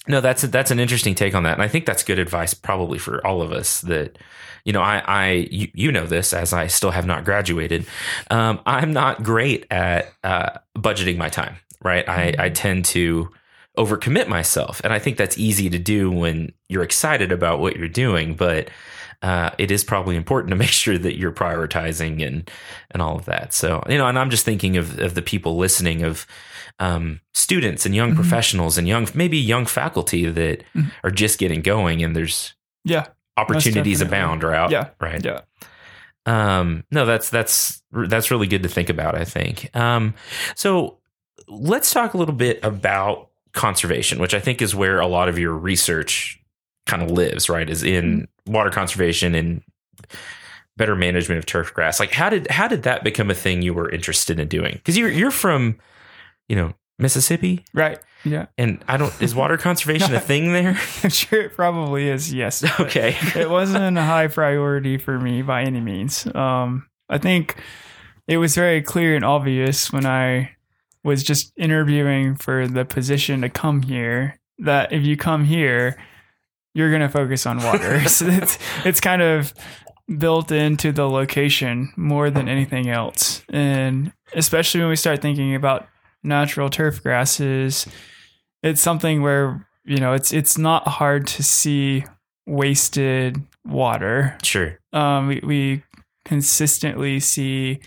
no, 0.08 0.20
that's 0.20 0.44
a, 0.44 0.46
that's 0.46 0.70
an 0.70 0.80
interesting 0.80 1.14
take 1.14 1.34
on 1.34 1.42
that, 1.42 1.54
and 1.54 1.62
I 1.62 1.68
think 1.68 1.84
that's 1.84 2.02
good 2.02 2.18
advice 2.18 2.54
probably 2.54 2.98
for 2.98 3.24
all 3.26 3.42
of 3.42 3.52
us. 3.52 3.82
That 3.82 4.18
you 4.64 4.72
know, 4.72 4.80
I 4.80 5.02
I 5.06 5.30
you, 5.50 5.68
you 5.74 5.92
know 5.92 6.06
this 6.06 6.32
as 6.32 6.52
I 6.52 6.68
still 6.68 6.90
have 6.90 7.06
not 7.06 7.24
graduated. 7.24 7.86
Um, 8.30 8.60
I'm 8.64 8.92
not 8.92 9.22
great 9.22 9.66
at 9.70 10.12
uh, 10.24 10.50
budgeting 10.76 11.16
my 11.16 11.28
time. 11.28 11.56
Right, 11.82 12.08
I 12.08 12.34
I 12.38 12.48
tend 12.48 12.86
to 12.86 13.30
overcommit 13.76 14.26
myself, 14.26 14.80
and 14.84 14.92
I 14.92 14.98
think 14.98 15.18
that's 15.18 15.38
easy 15.38 15.68
to 15.70 15.78
do 15.78 16.10
when 16.10 16.52
you're 16.68 16.82
excited 16.82 17.30
about 17.30 17.60
what 17.60 17.76
you're 17.76 17.88
doing, 17.88 18.34
but. 18.34 18.70
Uh, 19.22 19.50
it 19.58 19.70
is 19.70 19.84
probably 19.84 20.16
important 20.16 20.48
to 20.50 20.56
make 20.64 20.70
sure 20.70 20.96
that 20.96 21.18
you're 21.18 21.30
prioritizing 21.30 22.26
and 22.26 22.50
and 22.90 23.02
all 23.02 23.18
of 23.18 23.26
that. 23.26 23.52
So 23.52 23.84
you 23.86 23.98
know, 23.98 24.06
and 24.06 24.18
I'm 24.18 24.30
just 24.30 24.46
thinking 24.46 24.78
of 24.78 24.98
of 24.98 25.14
the 25.14 25.20
people 25.20 25.58
listening 25.58 26.04
of 26.04 26.26
um, 26.80 27.20
students 27.34 27.84
and 27.86 27.94
young 27.94 28.12
Mhm. 28.12 28.16
professionals 28.16 28.76
and 28.78 28.88
young 28.88 29.06
maybe 29.14 29.36
young 29.38 29.66
faculty 29.66 30.26
that 30.28 30.64
Mhm. 30.74 30.90
are 31.04 31.10
just 31.10 31.38
getting 31.38 31.60
going 31.62 32.02
and 32.02 32.16
there's 32.16 32.54
Yeah. 32.84 33.06
opportunities 33.36 34.00
abound 34.00 34.44
out 34.44 34.70
Yeah. 34.70 34.88
right 35.00 35.24
Yeah. 35.24 35.40
um 36.26 36.84
no 36.90 37.06
that's 37.06 37.30
that's 37.30 37.82
that's 37.92 38.30
really 38.30 38.46
good 38.46 38.62
to 38.62 38.68
think 38.68 38.88
about 38.90 39.14
i 39.14 39.24
think 39.24 39.74
um 39.76 40.14
so 40.54 40.98
let's 41.48 41.92
talk 41.92 42.14
a 42.14 42.18
little 42.18 42.34
bit 42.34 42.60
about 42.62 43.28
conservation 43.52 44.18
which 44.18 44.34
i 44.34 44.40
think 44.40 44.60
is 44.62 44.74
where 44.74 45.00
a 45.00 45.06
lot 45.06 45.28
of 45.28 45.38
your 45.38 45.52
research 45.54 46.38
kind 46.86 47.02
of 47.02 47.10
lives 47.10 47.48
right 47.48 47.68
is 47.70 47.82
in 47.82 48.28
water 48.46 48.70
conservation 48.70 49.34
and 49.34 49.62
better 50.76 50.94
management 50.96 51.38
of 51.38 51.46
turf 51.46 51.72
grass 51.74 51.98
like 52.00 52.12
how 52.12 52.28
did 52.30 52.46
how 52.50 52.68
did 52.68 52.82
that 52.84 53.02
become 53.04 53.30
a 53.30 53.34
thing 53.34 53.60
you 53.62 53.74
were 53.74 53.90
interested 53.90 54.38
in 54.38 54.48
doing 54.48 54.74
because 54.74 54.96
you're 54.96 55.10
you're 55.10 55.30
from 55.30 55.76
you 56.50 56.56
know 56.56 56.72
mississippi 56.98 57.64
Right. 57.72 57.98
Yeah. 58.24 58.46
and 58.58 58.84
i 58.88 58.96
don't 58.98 59.14
is 59.22 59.34
water 59.34 59.56
conservation 59.68 60.14
a 60.14 60.20
thing 60.20 60.52
there 60.52 60.70
I'm 61.04 61.10
sure 61.10 61.40
it 61.40 61.54
probably 61.54 62.08
is. 62.08 62.32
Yes. 62.34 62.62
okay 62.80 63.16
it 63.36 63.48
wasn't 63.48 63.96
a 63.96 64.02
high 64.02 64.26
priority 64.26 64.98
for 64.98 65.18
me 65.18 65.40
by 65.42 65.62
any 65.62 65.80
means. 65.80 66.26
Um, 66.34 66.86
I 67.08 67.18
think 67.18 67.56
it 68.28 68.36
was 68.36 68.54
very 68.54 68.82
clear 68.82 69.16
and 69.16 69.24
obvious 69.24 69.92
when 69.92 70.04
I 70.06 70.50
was 71.02 71.22
just 71.22 71.52
interviewing 71.56 72.36
for 72.36 72.68
the 72.68 72.84
position 72.84 73.40
to 73.42 73.48
come 73.48 73.82
here 73.82 74.38
that 74.58 74.92
if 74.92 75.02
you 75.02 75.16
come 75.16 75.44
here, 75.44 75.96
you're 76.74 76.90
going 76.90 77.00
to 77.00 77.08
focus 77.08 77.46
on 77.46 77.56
water. 77.64 78.06
so 78.08 78.26
it's 78.26 78.58
it's 78.84 79.00
kind 79.00 79.22
of 79.22 79.54
built 80.18 80.52
into 80.52 80.92
the 80.92 81.08
location 81.08 81.90
more 81.96 82.28
than 82.30 82.48
anything 82.48 82.88
else, 82.90 83.42
and 83.48 84.12
especially 84.34 84.80
when 84.80 84.90
we 84.90 84.96
start 84.96 85.22
thinking 85.22 85.54
about 85.54 85.88
natural 86.22 86.70
turf 86.70 87.02
grasses, 87.02 87.86
it's 88.62 88.80
something 88.80 89.22
where 89.22 89.66
you 89.84 89.96
know 89.96 90.12
it's 90.12 90.32
it's 90.32 90.58
not 90.58 90.86
hard 90.86 91.26
to 91.28 91.42
see 91.42 92.04
wasted 92.46 93.42
water. 93.64 94.36
sure. 94.42 94.78
Um, 94.92 95.28
we, 95.28 95.40
we 95.44 95.82
consistently 96.24 97.20
see 97.20 97.80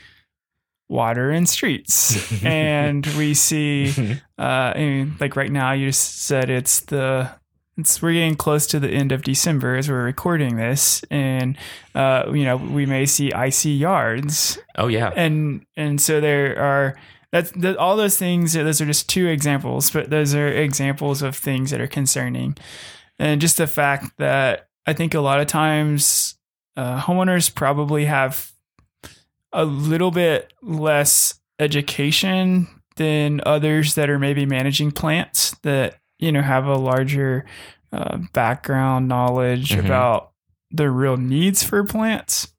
water 0.90 1.32
in 1.32 1.46
streets, 1.46 2.44
and 2.46 3.06
we 3.18 3.34
see 3.34 3.94
uh, 4.38 4.74
I 4.76 4.78
mean, 4.78 5.16
like 5.20 5.36
right 5.36 5.52
now, 5.52 5.74
you 5.74 5.88
just 5.88 6.24
said 6.24 6.50
it's 6.50 6.82
the 6.82 7.30
it's 7.78 8.02
we're 8.02 8.14
getting 8.14 8.36
close 8.36 8.68
to 8.68 8.80
the 8.80 8.90
end 8.90 9.12
of 9.12 9.24
December 9.24 9.76
as 9.76 9.90
we're 9.90 10.04
recording 10.04 10.58
this, 10.58 11.04
and 11.10 11.58
uh, 11.96 12.26
you 12.34 12.46
know 12.46 12.58
we 12.58 12.86
may 12.86 13.06
see 13.06 13.34
icy 13.34 13.72
yards, 13.72 14.60
oh 14.78 14.88
yeah. 14.88 15.12
And 15.16 15.66
and 15.76 16.00
so 16.00 16.22
there 16.22 16.58
are 16.60 16.96
that's 17.34 17.52
that, 17.52 17.76
all 17.76 17.98
those 17.98 18.16
things. 18.18 18.54
Those 18.54 18.80
are 18.80 18.86
just 18.86 19.10
two 19.10 19.28
examples, 19.28 19.90
but 19.92 20.10
those 20.10 20.34
are 20.34 20.48
examples 20.48 21.22
of 21.22 21.36
things 21.36 21.72
that 21.72 21.82
are 21.82 21.88
concerning, 21.88 22.56
and 23.20 23.42
just 23.42 23.58
the 23.58 23.68
fact 23.68 24.18
that 24.20 24.70
I 24.86 24.94
think 24.94 25.14
a 25.14 25.20
lot 25.20 25.42
of 25.42 25.48
times 25.48 26.36
uh, 26.78 27.02
homeowners 27.02 27.54
probably 27.54 28.06
have 28.06 28.52
a 29.52 29.66
little 29.66 30.12
bit 30.12 30.54
less 30.62 31.40
education 31.60 32.68
than 32.96 33.42
others 33.46 33.96
that 33.96 34.10
are 34.10 34.20
maybe 34.20 34.46
managing 34.46 34.92
plants 34.92 35.56
that 35.64 35.96
you 36.20 36.32
know 36.32 36.42
have 36.42 36.66
a 36.68 36.76
larger 36.76 37.46
uh, 37.92 38.18
background 38.34 39.08
knowledge 39.08 39.70
Mhm. 39.72 39.86
about 39.86 40.32
the 40.72 40.90
real 40.90 41.18
needs 41.18 41.64
for 41.64 41.84
plants 41.84 42.54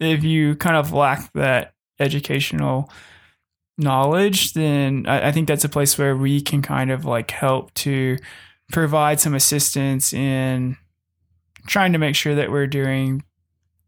if 0.00 0.22
you 0.24 0.54
kind 0.56 0.76
of 0.76 0.92
lack 0.92 1.32
that 1.34 1.74
educational 2.00 2.90
knowledge 3.78 4.52
then 4.54 5.04
I, 5.06 5.28
I 5.28 5.32
think 5.32 5.46
that's 5.48 5.64
a 5.64 5.68
place 5.68 5.96
where 5.96 6.16
we 6.16 6.40
can 6.40 6.62
kind 6.62 6.90
of 6.90 7.04
like 7.04 7.30
help 7.30 7.72
to 7.74 8.18
provide 8.72 9.20
some 9.20 9.34
assistance 9.34 10.12
in 10.12 10.76
trying 11.66 11.92
to 11.92 11.98
make 11.98 12.14
sure 12.16 12.34
that 12.34 12.50
we're 12.50 12.66
doing 12.66 13.22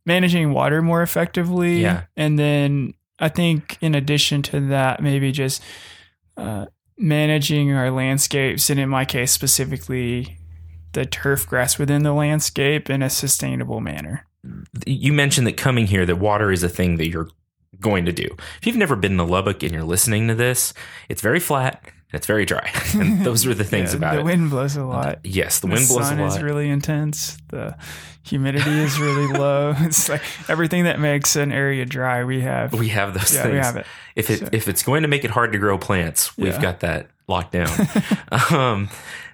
managing 0.07 0.53
water 0.53 0.81
more 0.81 1.03
effectively 1.03 1.83
Yeah. 1.83 2.05
and 2.17 2.39
then 2.39 2.95
i 3.19 3.29
think 3.29 3.77
in 3.81 3.95
addition 3.95 4.43
to 4.43 4.61
that 4.69 5.03
maybe 5.03 5.33
just 5.33 5.63
uh, 6.37 6.67
managing 6.97 7.73
our 7.73 7.91
landscapes 7.91 8.71
and 8.71 8.79
in 8.81 8.89
my 8.89 9.05
case 9.05 9.33
specifically 9.33 10.39
the 10.93 11.05
turf 11.05 11.47
grass 11.47 11.79
within 11.79 12.03
the 12.03 12.13
landscape 12.13 12.89
in 12.91 13.03
a 13.03 13.11
sustainable 13.11 13.81
manner 13.81 14.27
you 14.87 15.13
mentioned 15.13 15.47
that 15.47 15.57
coming 15.57 15.87
here 15.87 16.07
that 16.07 16.17
water 16.17 16.51
is 16.51 16.63
a 16.63 16.69
thing 16.69 16.97
that 16.97 17.09
you're 17.09 17.29
going 17.81 18.05
to 18.05 18.13
do 18.13 18.27
if 18.61 18.67
you've 18.67 18.77
never 18.77 18.97
been 18.97 19.17
to 19.17 19.23
lubbock 19.25 19.63
and 19.63 19.73
you're 19.73 19.85
listening 19.85 20.27
to 20.29 20.35
this 20.35 20.75
it's 21.09 21.23
very 21.23 21.39
flat 21.41 21.81
and 21.85 22.15
it's 22.15 22.27
very 22.27 22.45
dry 22.45 22.69
and 22.95 23.25
those 23.25 23.47
are 23.47 23.55
the 23.55 23.65
things 23.73 23.93
Yeah, 23.93 23.99
about 23.99 24.13
the 24.15 24.17
it 24.17 24.23
The 24.23 24.25
wind 24.25 24.51
blows 24.51 24.77
a 24.77 24.85
lot 24.85 25.21
yes 25.23 25.61
the 25.61 25.69
wind 25.69 25.87
blows 25.89 26.07
a 26.07 26.09
sun 26.11 26.21
is 26.21 26.43
really 26.43 26.69
intense. 26.69 27.39
The 27.49 27.77
humidity 28.23 28.71
is 28.71 28.99
really 29.01 29.27
low. 29.39 29.75
It's 29.79 30.09
like 30.09 30.21
everything 30.49 30.85
that 30.85 31.01
makes 31.01 31.37
an 31.37 31.53
area 31.53 31.85
dry. 31.87 32.23
We 32.25 32.43
have. 32.43 32.73
we 32.75 32.89
have 32.89 33.15
those 33.15 33.35
yeah, 33.35 33.43
things 33.45 33.53
we 33.53 33.59
have 33.59 33.77
it. 33.77 33.87
if 34.15 34.31
it 34.31 34.39
So- 34.41 34.49
if 34.53 34.69
it's 34.69 34.83
going 34.83 35.03
to 35.03 35.09
make 35.09 35.25
it 35.25 35.31
hard 35.31 35.53
to 35.53 35.59
grow 35.59 35.79
plants 35.79 36.37
we've 36.37 36.49
Yeah. 36.55 36.61
got 36.61 36.81
that 36.81 37.07
locked 37.29 37.53
down 37.53 37.71
um 38.51 38.89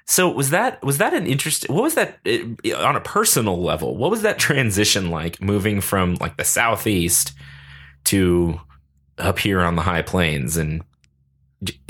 so 0.04 0.28
was 0.30 0.50
that 0.50 0.82
was 0.84 0.98
that 0.98 1.14
an 1.14 1.26
interest 1.26 1.68
what 1.70 1.82
was 1.82 1.94
that 1.94 2.18
eh, 2.26 2.44
on 2.76 2.94
a 2.94 3.00
personal 3.00 3.60
level 3.62 3.96
what 3.96 4.10
was 4.10 4.20
that 4.22 4.38
transition 4.38 5.10
like 5.10 5.40
moving 5.40 5.80
from 5.80 6.14
like 6.20 6.36
the 6.36 6.44
southeast 6.44 7.32
to 8.06 8.60
up 9.18 9.38
here 9.38 9.60
on 9.60 9.76
the 9.76 9.82
high 9.82 10.02
plains 10.02 10.56
and 10.56 10.82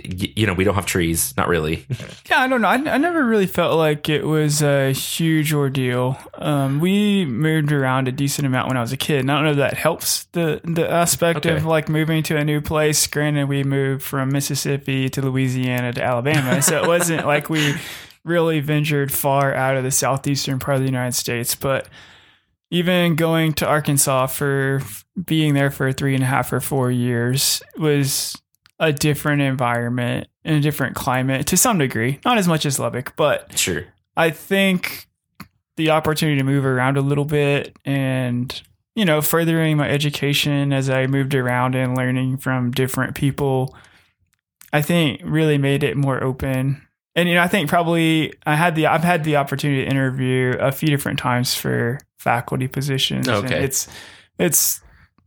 you 0.05 0.47
know 0.47 0.55
we 0.55 0.63
don't 0.63 0.77
have 0.77 0.87
trees 0.87 1.35
not 1.37 1.49
really 1.49 1.85
Yeah, 2.31 2.41
I 2.41 2.47
don't 2.49 2.61
know. 2.63 2.69
I, 2.69 2.75
I 2.75 2.99
never 2.99 3.25
really 3.25 3.47
felt 3.49 3.77
like 3.77 4.09
it 4.09 4.25
was 4.25 4.63
a 4.63 4.93
huge 4.93 5.53
ordeal. 5.53 6.17
Um, 6.35 6.79
we 6.81 7.25
moved 7.25 7.73
around 7.73 8.07
a 8.09 8.13
decent 8.13 8.47
amount 8.47 8.69
when 8.69 8.77
I 8.77 8.81
was 8.81 8.93
a 8.93 8.97
kid, 8.97 9.21
and 9.21 9.31
I 9.31 9.35
don't 9.37 9.45
know 9.45 9.51
if 9.53 9.57
that 9.59 9.75
helps 9.75 10.25
the 10.33 10.61
the 10.65 10.89
aspect 10.91 11.39
Okay. 11.47 11.57
of 11.57 11.65
like 11.65 11.89
moving 11.89 12.23
to 12.25 12.37
a 12.37 12.45
new 12.45 12.61
place. 12.61 13.07
Granted, 13.07 13.49
we 13.49 13.65
moved 13.65 14.03
from 14.03 14.31
Mississippi 14.31 15.09
to 15.11 15.23
Louisiana 15.23 15.93
to 15.93 16.03
Alabama, 16.03 16.63
so 16.63 16.83
it 16.83 16.87
wasn't 16.89 17.27
like 17.35 17.49
we 17.51 17.75
really 18.25 18.61
ventured 18.61 19.13
far 19.13 19.53
out 19.55 19.77
of 19.77 19.83
the 19.85 19.91
southeastern 19.93 20.59
part 20.59 20.77
of 20.77 20.81
the 20.83 20.89
United 20.89 21.15
States. 21.15 21.55
But 21.55 21.89
even 22.71 23.15
going 23.15 23.53
to 23.55 23.67
Arkansas 23.67 24.27
for 24.27 24.83
being 25.25 25.55
there 25.55 25.71
for 25.71 25.93
three 25.93 26.15
and 26.15 26.23
a 26.23 26.27
half 26.27 26.53
or 26.53 26.61
four 26.61 26.91
years 26.91 27.63
was 27.79 28.35
a 28.79 28.93
different 28.93 29.43
environment 29.43 30.29
and 30.45 30.57
a 30.57 30.61
different 30.61 30.95
climate 30.95 31.47
to 31.49 31.57
some 31.57 31.79
degree, 31.79 32.21
not 32.25 32.39
as 32.39 32.49
much 32.49 32.67
as 32.67 32.79
Lubbock, 32.79 33.15
but 33.17 33.57
sure. 33.59 33.87
I 34.17 34.31
think 34.31 35.07
the 35.77 35.91
opportunity 35.91 36.39
to 36.39 36.45
move 36.45 36.65
around 36.65 36.97
a 36.97 37.03
little 37.03 37.25
bit 37.25 37.77
and 37.85 38.63
you 38.95 39.05
know 39.05 39.21
furthering 39.21 39.77
my 39.77 39.89
education 39.89 40.73
as 40.73 40.89
I 40.89 41.07
moved 41.07 41.35
around 41.35 41.75
and 41.75 41.97
learning 41.97 42.39
from 42.39 42.71
different 42.71 43.15
people 43.15 43.77
I 44.73 44.83
think 44.83 45.21
really 45.25 45.59
made 45.59 45.83
it 45.83 45.97
more 45.97 46.23
open 46.23 46.86
and 47.17 47.29
you 47.29 47.35
know, 47.35 47.43
I 47.43 47.49
think 47.49 47.69
probably 47.69 48.33
I 48.47 48.55
had 48.55 48.77
the 48.77 48.87
I've 48.87 49.03
had 49.03 49.25
the 49.25 49.37
opportunity 49.37 49.85
to 49.85 49.91
interview 49.91 50.53
a 50.61 50.71
few 50.71 50.89
different 50.89 51.19
times 51.19 51.55
for 51.55 51.99
faculty 52.19 52.69
positions. 52.69 53.27
and 53.27 53.45
Okay. 53.47 53.65
it's 53.65 53.89
it's 54.39 54.81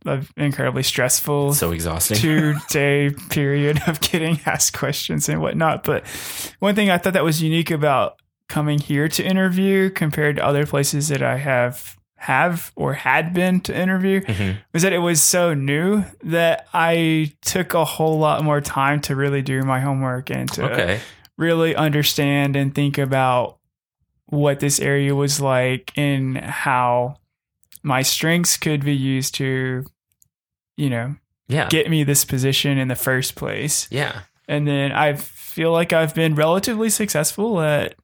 an 0.06 0.26
incredibly 0.38 0.82
stressful 0.82 1.52
So 1.52 1.72
exhausting. 1.72 2.16
two 2.26 2.54
day 2.70 3.10
period 3.28 3.82
of 3.86 4.00
getting 4.00 4.40
asked 4.46 4.72
questions 4.72 5.28
and 5.28 5.42
whatnot. 5.42 5.84
But 5.84 6.06
one 6.60 6.74
thing 6.74 6.88
I 6.88 6.96
thought 6.96 7.12
that 7.12 7.24
was 7.24 7.42
unique 7.42 7.70
about 7.70 8.16
coming 8.48 8.78
here 8.78 9.08
to 9.08 9.22
interview 9.22 9.90
compared 9.90 10.36
to 10.36 10.44
other 10.44 10.64
places 10.66 11.08
that 11.08 11.22
I 11.22 11.36
have 11.36 11.96
have 12.16 12.70
or 12.76 12.92
had 12.94 13.32
been 13.32 13.60
to 13.60 13.74
interview 13.74 14.20
Mhm. 14.22 14.56
was 14.74 14.82
that 14.82 14.92
it 14.92 14.98
was 14.98 15.22
so 15.22 15.54
new 15.54 16.04
that 16.24 16.66
I 16.74 17.32
took 17.42 17.72
a 17.74 17.84
whole 17.84 18.18
lot 18.18 18.44
more 18.44 18.60
time 18.60 19.00
to 19.02 19.16
really 19.16 19.40
do 19.42 19.62
my 19.62 19.80
homework 19.80 20.30
and 20.30 20.50
to 20.52 20.64
Okay. 20.72 21.00
Really 21.40 21.74
understand 21.74 22.54
and 22.54 22.74
think 22.74 22.98
about 22.98 23.58
what 24.26 24.60
this 24.60 24.78
area 24.78 25.14
was 25.14 25.40
like 25.40 25.92
and 25.96 26.38
how 26.38 27.16
my 27.82 28.02
strengths 28.02 28.56
could 28.56 28.84
be 28.84 28.94
used 28.94 29.34
to, 29.36 29.84
you 30.76 30.90
know, 30.90 31.16
Yeah. 31.48 31.68
get 31.68 31.90
me 31.90 32.04
this 32.04 32.24
position 32.24 32.78
in 32.78 32.86
the 32.88 32.94
first 32.94 33.34
place. 33.34 33.88
yeah. 33.90 34.20
And 34.46 34.66
then 34.68 34.90
I 34.92 35.14
feel 35.14 35.72
like 35.72 35.92
I've 35.92 36.14
been 36.14 36.34
relatively 36.34 36.90
successful 36.90 37.60
at 37.60 37.94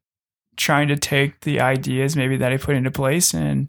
trying 0.57 0.89
to 0.89 0.97
take 0.97 1.41
the 1.41 1.61
ideas 1.61 2.17
maybe 2.17 2.37
that 2.39 2.53
I 2.53 2.57
put 2.57 2.77
into 2.77 2.91
place 2.91 3.35
and 3.35 3.69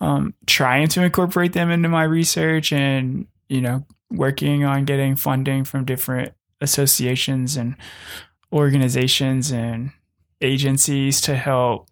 um, 0.00 0.32
trying 0.46 0.88
to 0.88 1.02
incorporate 1.02 1.52
them 1.52 1.70
into 1.70 1.88
my 1.88 2.04
research 2.04 2.72
and, 2.72 3.26
you 3.48 3.60
know, 3.60 3.84
working 4.10 4.64
on 4.64 4.84
getting 4.84 5.16
funding 5.16 5.64
from 5.64 5.84
different 5.84 6.32
associations 6.60 7.56
and 7.56 7.76
organizations 8.52 9.50
and 9.50 9.90
agencies 10.40 11.20
to 11.22 11.34
help 11.34 11.88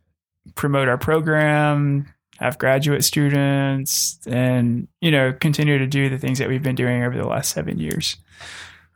promote 0.54 0.88
our 0.88 0.98
program, 0.98 2.06
have 2.38 2.58
graduate 2.58 3.04
students, 3.04 4.18
and, 4.26 4.88
you 5.00 5.10
know, 5.10 5.32
continue 5.32 5.78
to 5.78 5.86
do 5.86 6.08
the 6.08 6.18
things 6.18 6.38
that 6.38 6.48
we've 6.48 6.62
been 6.62 6.74
doing 6.74 7.04
over 7.04 7.16
the 7.16 7.26
last 7.26 7.52
seven 7.52 7.78
years. 7.78 8.16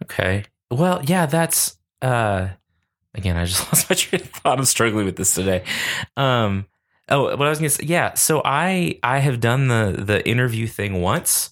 Okay. 0.03 0.44
Well, 0.70 1.03
yeah, 1.05 1.27
that's 1.27 1.77
uh 2.03 2.48
again, 3.14 3.37
I 3.37 3.44
just 3.44 3.61
lost 3.72 3.88
my 3.88 3.96
train 3.96 4.22
of 4.22 4.29
thought. 4.29 4.59
I'm 4.59 4.64
struggling 4.64 5.07
with 5.07 5.16
this 5.16 5.35
today. 5.35 5.64
Um 6.16 6.66
oh, 7.09 7.37
what 7.37 7.46
I 7.46 7.50
was 7.50 7.59
gonna 7.59 7.70
say, 7.70 7.85
yeah, 7.85 8.14
so 8.14 8.42
I 8.44 8.98
I 9.03 9.18
have 9.18 9.40
done 9.40 9.68
the 9.68 10.03
the 10.05 10.27
interview 10.29 10.66
thing 10.66 11.00
once, 11.00 11.50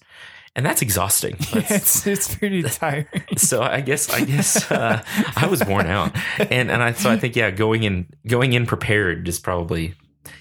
and 0.55 0.65
that's 0.65 0.81
exhausting. 0.81 1.35
That's- 1.53 1.71
it's 1.71 2.07
it's 2.07 2.35
pretty 2.35 2.61
tiring. 2.63 3.07
so 3.37 3.61
I 3.61 3.81
guess 3.81 4.09
I 4.09 4.23
guess 4.23 4.69
uh, 4.71 5.03
I 5.35 5.47
was 5.47 5.63
worn 5.65 5.87
out, 5.87 6.15
and 6.39 6.69
and 6.71 6.83
I 6.83 6.93
so 6.93 7.09
I 7.09 7.17
think 7.17 7.35
yeah, 7.35 7.51
going 7.51 7.83
in 7.83 8.07
going 8.27 8.53
in 8.53 8.65
prepared 8.65 9.27
is 9.27 9.39
probably 9.39 9.95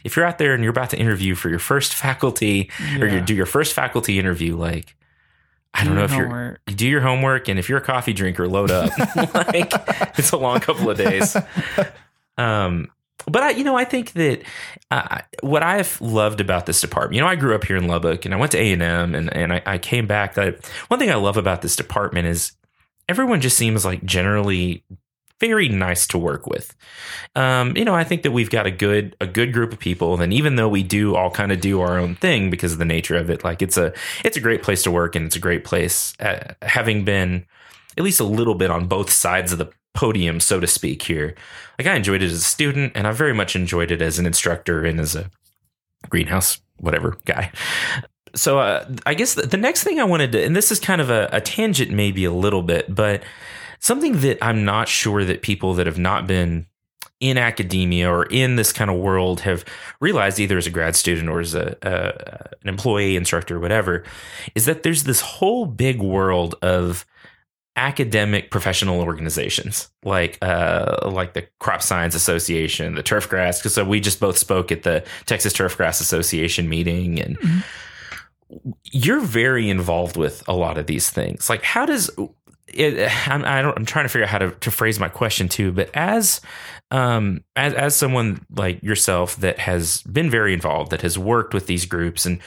if 0.04 0.16
you're 0.16 0.24
out 0.26 0.38
there 0.38 0.54
and 0.54 0.62
you're 0.62 0.70
about 0.70 0.90
to 0.90 0.98
interview 0.98 1.34
for 1.34 1.48
your 1.48 1.58
first 1.58 1.94
faculty 1.94 2.70
or 3.00 3.06
you 3.06 3.20
do 3.20 3.34
your 3.34 3.46
first 3.46 3.72
faculty 3.72 4.18
interview, 4.18 4.56
like 4.56 4.94
I 5.74 5.84
don't 5.84 5.94
Do 5.94 5.98
know 6.00 6.04
if 6.04 6.12
you're 6.14 6.58
you 6.68 6.74
do 6.74 6.86
your 6.88 7.00
homework 7.00 7.48
and 7.48 7.58
if 7.58 7.68
you're 7.68 7.78
a 7.78 7.82
coffee 7.82 8.12
drinker, 8.12 8.46
load 8.46 8.70
up. 8.70 8.90
like 9.34 9.72
it's 10.18 10.30
a 10.32 10.36
long 10.36 10.60
couple 10.60 10.90
of 10.90 10.98
days. 10.98 11.36
Um, 12.38 12.88
but 13.26 13.42
I, 13.42 13.50
you 13.50 13.64
know, 13.64 13.76
I 13.76 13.84
think 13.84 14.12
that 14.12 14.42
uh, 14.90 15.20
what 15.42 15.62
I've 15.62 16.00
loved 16.00 16.40
about 16.40 16.66
this 16.66 16.80
department, 16.80 17.14
you 17.14 17.20
know, 17.20 17.28
I 17.28 17.36
grew 17.36 17.54
up 17.54 17.64
here 17.64 17.76
in 17.76 17.86
Lubbock 17.86 18.24
and 18.24 18.34
I 18.34 18.36
went 18.36 18.52
to 18.52 18.58
A 18.58 18.72
and 18.72 18.82
and 18.82 19.52
I, 19.52 19.62
I 19.64 19.78
came 19.78 20.06
back. 20.06 20.34
That 20.34 20.64
one 20.88 20.98
thing 20.98 21.10
I 21.10 21.16
love 21.16 21.36
about 21.36 21.62
this 21.62 21.76
department 21.76 22.26
is 22.26 22.52
everyone 23.08 23.40
just 23.40 23.56
seems 23.56 23.84
like 23.84 24.04
generally 24.04 24.84
very 25.42 25.68
nice 25.68 26.06
to 26.06 26.18
work 26.18 26.46
with. 26.46 26.74
Um, 27.34 27.76
you 27.76 27.84
know, 27.84 27.96
I 27.96 28.04
think 28.04 28.22
that 28.22 28.30
we've 28.30 28.48
got 28.48 28.66
a 28.66 28.70
good 28.70 29.16
a 29.20 29.26
good 29.26 29.52
group 29.52 29.72
of 29.72 29.80
people, 29.80 30.20
and 30.20 30.32
even 30.32 30.54
though 30.56 30.68
we 30.68 30.84
do 30.84 31.16
all 31.16 31.30
kind 31.30 31.50
of 31.50 31.60
do 31.60 31.80
our 31.80 31.98
own 31.98 32.14
thing 32.14 32.48
because 32.48 32.72
of 32.72 32.78
the 32.78 32.84
nature 32.84 33.16
of 33.16 33.28
it, 33.28 33.42
like 33.44 33.60
it's 33.60 33.76
a 33.76 33.92
it's 34.24 34.36
a 34.36 34.40
great 34.40 34.62
place 34.62 34.84
to 34.84 34.90
work, 34.90 35.16
and 35.16 35.26
it's 35.26 35.36
a 35.36 35.40
great 35.40 35.64
place. 35.64 36.14
Uh, 36.20 36.54
having 36.62 37.04
been 37.04 37.44
at 37.98 38.04
least 38.04 38.20
a 38.20 38.24
little 38.24 38.54
bit 38.54 38.70
on 38.70 38.86
both 38.86 39.10
sides 39.10 39.52
of 39.52 39.58
the 39.58 39.70
podium, 39.94 40.40
so 40.40 40.60
to 40.60 40.66
speak, 40.66 41.02
here. 41.02 41.34
Like 41.78 41.86
I 41.86 41.94
enjoyed 41.94 42.22
it 42.22 42.26
as 42.26 42.34
a 42.34 42.40
student, 42.40 42.92
and 42.94 43.06
I 43.06 43.12
very 43.12 43.34
much 43.34 43.56
enjoyed 43.56 43.90
it 43.90 44.02
as 44.02 44.18
an 44.18 44.26
instructor 44.26 44.84
and 44.84 45.00
as 45.00 45.14
a 45.14 45.30
greenhouse 46.08 46.60
whatever 46.78 47.16
guy. 47.24 47.52
So 48.34 48.58
uh, 48.58 48.88
I 49.06 49.14
guess 49.14 49.34
the, 49.34 49.56
next 49.56 49.84
thing 49.84 50.00
I 50.00 50.04
wanted 50.04 50.32
to, 50.32 50.42
and 50.42 50.56
this 50.56 50.72
is 50.72 50.80
kind 50.80 51.00
of 51.00 51.10
a, 51.10 51.28
a 51.32 51.40
tangent, 51.40 51.90
maybe 51.90 52.24
a 52.24 52.32
little 52.32 52.62
bit, 52.62 52.92
but 52.92 53.22
something 53.78 54.20
that 54.20 54.38
I'm 54.42 54.64
not 54.64 54.88
sure 54.88 55.24
that 55.24 55.42
people 55.42 55.74
that 55.74 55.86
have 55.86 55.98
not 55.98 56.26
been 56.26 56.66
in 57.20 57.38
academia 57.38 58.10
or 58.10 58.24
in 58.24 58.56
this 58.56 58.72
kind 58.72 58.90
of 58.90 58.96
world 58.96 59.40
have 59.40 59.64
realized 60.00 60.40
either 60.40 60.58
as 60.58 60.66
a 60.66 60.70
grad 60.70 60.96
student 60.96 61.28
or 61.28 61.40
as 61.40 61.54
a, 61.54 61.76
a 61.82 62.56
an 62.62 62.68
employee 62.68 63.16
instructor 63.16 63.56
or 63.56 63.60
whatever 63.60 64.02
is 64.54 64.64
that 64.64 64.82
there's 64.82 65.04
this 65.04 65.20
whole 65.20 65.64
big 65.64 66.00
world 66.00 66.56
of 66.62 67.04
academic 67.76 68.50
professional 68.50 69.00
organizations 69.00 69.90
like 70.04 70.36
uh 70.42 71.08
like 71.10 71.32
the 71.32 71.46
crop 71.58 71.80
science 71.80 72.14
association 72.14 72.94
the 72.94 73.02
Turfgrass. 73.02 73.58
because 73.58 73.72
so 73.72 73.82
we 73.82 73.98
just 73.98 74.20
both 74.20 74.36
spoke 74.36 74.70
at 74.70 74.82
the 74.82 75.02
texas 75.24 75.54
Turfgrass 75.54 76.00
association 76.00 76.68
meeting 76.68 77.18
and 77.18 77.38
you're 78.84 79.20
very 79.20 79.70
involved 79.70 80.18
with 80.18 80.46
a 80.46 80.52
lot 80.52 80.76
of 80.76 80.86
these 80.86 81.08
things 81.08 81.48
like 81.48 81.62
how 81.62 81.86
does 81.86 82.10
it, 82.74 83.10
I'm, 83.28 83.44
I 83.44 83.62
don't, 83.62 83.76
I'm 83.76 83.84
trying 83.84 84.04
to 84.04 84.08
figure 84.08 84.24
out 84.24 84.30
how 84.30 84.38
to, 84.38 84.50
to 84.50 84.70
phrase 84.70 84.98
my 84.98 85.08
question 85.08 85.48
too, 85.48 85.72
but 85.72 85.90
as, 85.94 86.40
um, 86.90 87.44
as, 87.56 87.74
as 87.74 87.94
someone 87.94 88.44
like 88.50 88.82
yourself 88.82 89.36
that 89.36 89.58
has 89.58 90.02
been 90.02 90.30
very 90.30 90.54
involved, 90.54 90.90
that 90.90 91.02
has 91.02 91.18
worked 91.18 91.54
with 91.54 91.66
these 91.66 91.86
groups 91.86 92.26
and 92.26 92.40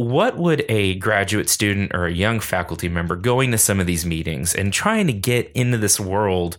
what 0.00 0.36
would 0.38 0.64
a 0.68 0.94
graduate 0.96 1.50
student 1.50 1.94
or 1.94 2.06
a 2.06 2.12
young 2.12 2.40
faculty 2.40 2.88
member 2.88 3.16
going 3.16 3.50
to 3.50 3.58
some 3.58 3.80
of 3.80 3.86
these 3.86 4.06
meetings 4.06 4.54
and 4.54 4.72
trying 4.72 5.06
to 5.06 5.12
get 5.12 5.50
into 5.52 5.76
this 5.76 6.00
world 6.00 6.56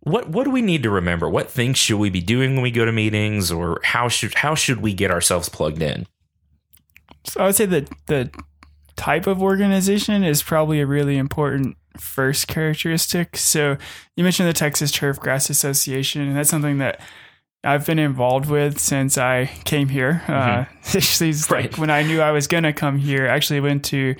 what 0.00 0.28
what 0.28 0.44
do 0.44 0.50
we 0.50 0.62
need 0.62 0.82
to 0.82 0.90
remember 0.90 1.28
what 1.28 1.50
things 1.50 1.76
should 1.76 1.98
we 1.98 2.08
be 2.08 2.20
doing 2.20 2.54
when 2.54 2.62
we 2.62 2.70
go 2.70 2.84
to 2.84 2.92
meetings 2.92 3.50
or 3.50 3.80
how 3.82 4.08
should 4.08 4.32
how 4.34 4.54
should 4.54 4.80
we 4.80 4.94
get 4.94 5.10
ourselves 5.10 5.48
plugged 5.48 5.82
in 5.82 6.06
So 7.24 7.40
I 7.40 7.46
would 7.46 7.56
say 7.56 7.66
that 7.66 7.88
the 8.06 8.30
type 8.96 9.26
of 9.26 9.42
organization 9.42 10.22
is 10.22 10.42
probably 10.42 10.80
a 10.80 10.86
really 10.86 11.16
important 11.16 11.76
first 11.96 12.48
characteristic. 12.48 13.36
So 13.36 13.76
you 14.16 14.24
mentioned 14.24 14.48
the 14.48 14.52
Texas 14.52 14.90
Turf 14.90 15.18
Grass 15.18 15.50
Association, 15.50 16.22
and 16.22 16.36
that's 16.36 16.50
something 16.50 16.78
that 16.78 17.00
I've 17.64 17.84
been 17.86 17.98
involved 17.98 18.48
with 18.48 18.78
since 18.78 19.18
I 19.18 19.46
came 19.64 19.88
here. 19.88 20.22
Uh, 20.28 20.64
actually, 20.94 21.30
it's 21.30 21.50
Right. 21.50 21.70
like 21.70 21.78
when 21.78 21.90
I 21.90 22.02
knew 22.02 22.20
I 22.20 22.30
was 22.30 22.46
going 22.46 22.62
to 22.64 22.72
come 22.72 22.98
here, 22.98 23.26
I 23.26 23.30
actually 23.34 23.60
went 23.60 23.84
to 23.86 24.14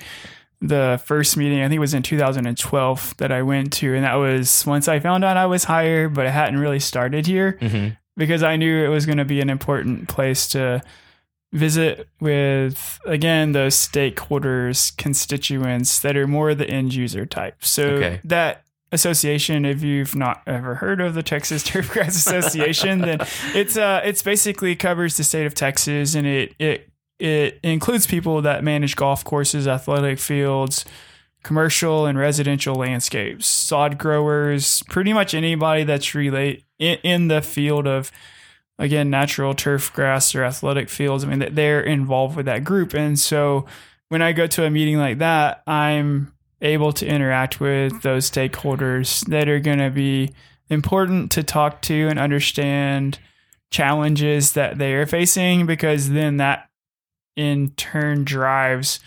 the 0.61 1.01
first 1.05 1.37
meeting, 1.37 1.61
I 1.61 1.69
think 1.69 1.77
it 1.77 1.79
was 1.79 1.93
in 1.93 2.03
2012 2.03 3.15
that 3.17 3.31
I 3.31 3.41
went 3.43 3.71
to. 3.73 3.95
And 3.95 4.03
that 4.03 4.15
was 4.15 4.65
once 4.65 4.89
I 4.89 4.99
found 4.99 5.23
out 5.23 5.37
I 5.37 5.45
was 5.45 5.63
hired, 5.63 6.13
but 6.13 6.25
I 6.25 6.31
hadn't 6.31 6.59
really 6.59 6.81
started 6.81 7.25
here 7.27 7.57
mm-hmm. 7.61 7.93
because 8.17 8.43
I 8.43 8.57
knew 8.57 8.83
it 8.83 8.89
was 8.89 9.05
going 9.05 9.19
to 9.19 9.25
be 9.25 9.39
an 9.39 9.49
important 9.49 10.09
place 10.09 10.49
to 10.49 10.81
visit 11.53 12.07
with 12.19 12.99
again 13.05 13.53
those 13.53 13.73
stakeholders 13.73 14.95
constituents 14.97 15.99
that 16.01 16.15
are 16.15 16.27
more 16.27 16.53
the 16.53 16.69
end 16.69 16.93
user 16.93 17.25
type 17.25 17.65
so 17.65 17.85
Okay. 17.87 18.21
that 18.23 18.63
association 18.91 19.65
if 19.65 19.83
you've 19.83 20.15
not 20.15 20.41
ever 20.47 20.75
heard 20.75 20.99
of 20.99 21.13
the 21.13 21.23
texas 21.23 21.63
turfgrass 21.67 22.09
association 22.09 22.99
then 22.99 23.19
it's 23.53 23.77
uh 23.77 24.01
it's 24.03 24.23
basically 24.23 24.75
covers 24.75 25.17
the 25.17 25.23
state 25.23 25.45
of 25.45 25.53
texas 25.53 26.15
and 26.15 26.25
it 26.25 26.55
it 26.59 26.89
it 27.19 27.59
includes 27.63 28.07
people 28.07 28.41
that 28.41 28.63
manage 28.63 28.95
golf 28.95 29.23
courses 29.23 29.67
athletic 29.67 30.19
fields 30.19 30.85
commercial 31.43 32.05
and 32.05 32.17
residential 32.17 32.75
landscapes 32.75 33.45
sod 33.45 33.97
growers 33.97 34.81
pretty 34.89 35.13
much 35.13 35.33
anybody 35.33 35.83
that's 35.83 36.15
relate 36.15 36.63
in, 36.79 36.97
in 37.03 37.27
the 37.27 37.41
field 37.41 37.87
of 37.87 38.11
again 38.79 39.09
natural 39.09 39.53
turf 39.53 39.93
grass 39.93 40.33
or 40.33 40.43
athletic 40.43 40.89
fields. 40.89 41.23
I 41.23 41.27
mean 41.27 41.53
they're 41.53 41.81
involved 41.81 42.35
with 42.35 42.45
that 42.45 42.63
group. 42.63 42.93
And 42.93 43.19
so 43.19 43.65
when 44.09 44.21
i 44.21 44.31
go 44.33 44.47
to 44.47 44.65
a 44.65 44.69
meeting 44.69 44.97
like 44.97 45.19
that 45.19 45.63
i'm 45.65 46.33
able 46.61 46.91
to 46.93 47.05
interact 47.07 47.59
with 47.59 48.01
those 48.01 48.29
stakeholders 48.29 49.25
that 49.27 49.47
are 49.47 49.59
going 49.59 49.79
to 49.79 49.89
be 49.89 50.33
important 50.69 51.31
to 51.31 51.43
talk 51.43 51.81
to 51.83 52.07
and 52.09 52.19
understand 52.19 53.17
challenges 53.71 54.53
that 54.53 54.77
they 54.77 54.93
are 54.93 55.05
facing 55.05 55.65
because 55.65 56.09
then 56.09 56.37
that 56.37 56.69
in 57.35 57.69
turn 57.71 58.23
drives 58.23 58.99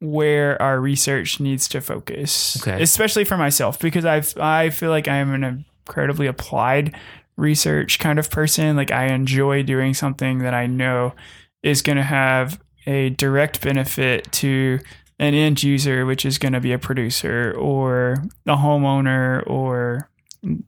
where 0.00 0.60
our 0.60 0.80
research 0.80 1.38
needs 1.38 1.68
to 1.68 1.80
focus 1.80 2.60
Okay. 2.60 2.82
especially 2.82 3.24
for 3.24 3.36
myself 3.36 3.78
because 3.78 4.04
i 4.04 4.20
i 4.40 4.68
feel 4.70 4.90
like 4.90 5.06
i'm 5.06 5.32
an 5.32 5.64
incredibly 5.86 6.26
applied 6.26 6.94
research 7.36 8.00
kind 8.00 8.18
of 8.18 8.28
person 8.30 8.74
like 8.76 8.90
i 8.90 9.06
enjoy 9.06 9.62
doing 9.62 9.94
something 9.94 10.40
that 10.40 10.52
i 10.54 10.66
know 10.66 11.14
is 11.62 11.82
going 11.82 11.96
to 11.96 12.02
have 12.02 12.60
a 12.86 13.10
direct 13.10 13.60
benefit 13.62 14.30
to 14.32 14.80
an 15.22 15.34
end 15.34 15.62
user 15.62 16.04
which 16.04 16.24
is 16.24 16.36
going 16.38 16.52
to 16.52 16.60
be 16.60 16.72
a 16.72 16.78
producer 16.78 17.54
or 17.58 18.22
a 18.46 18.56
homeowner 18.56 19.42
or 19.46 20.08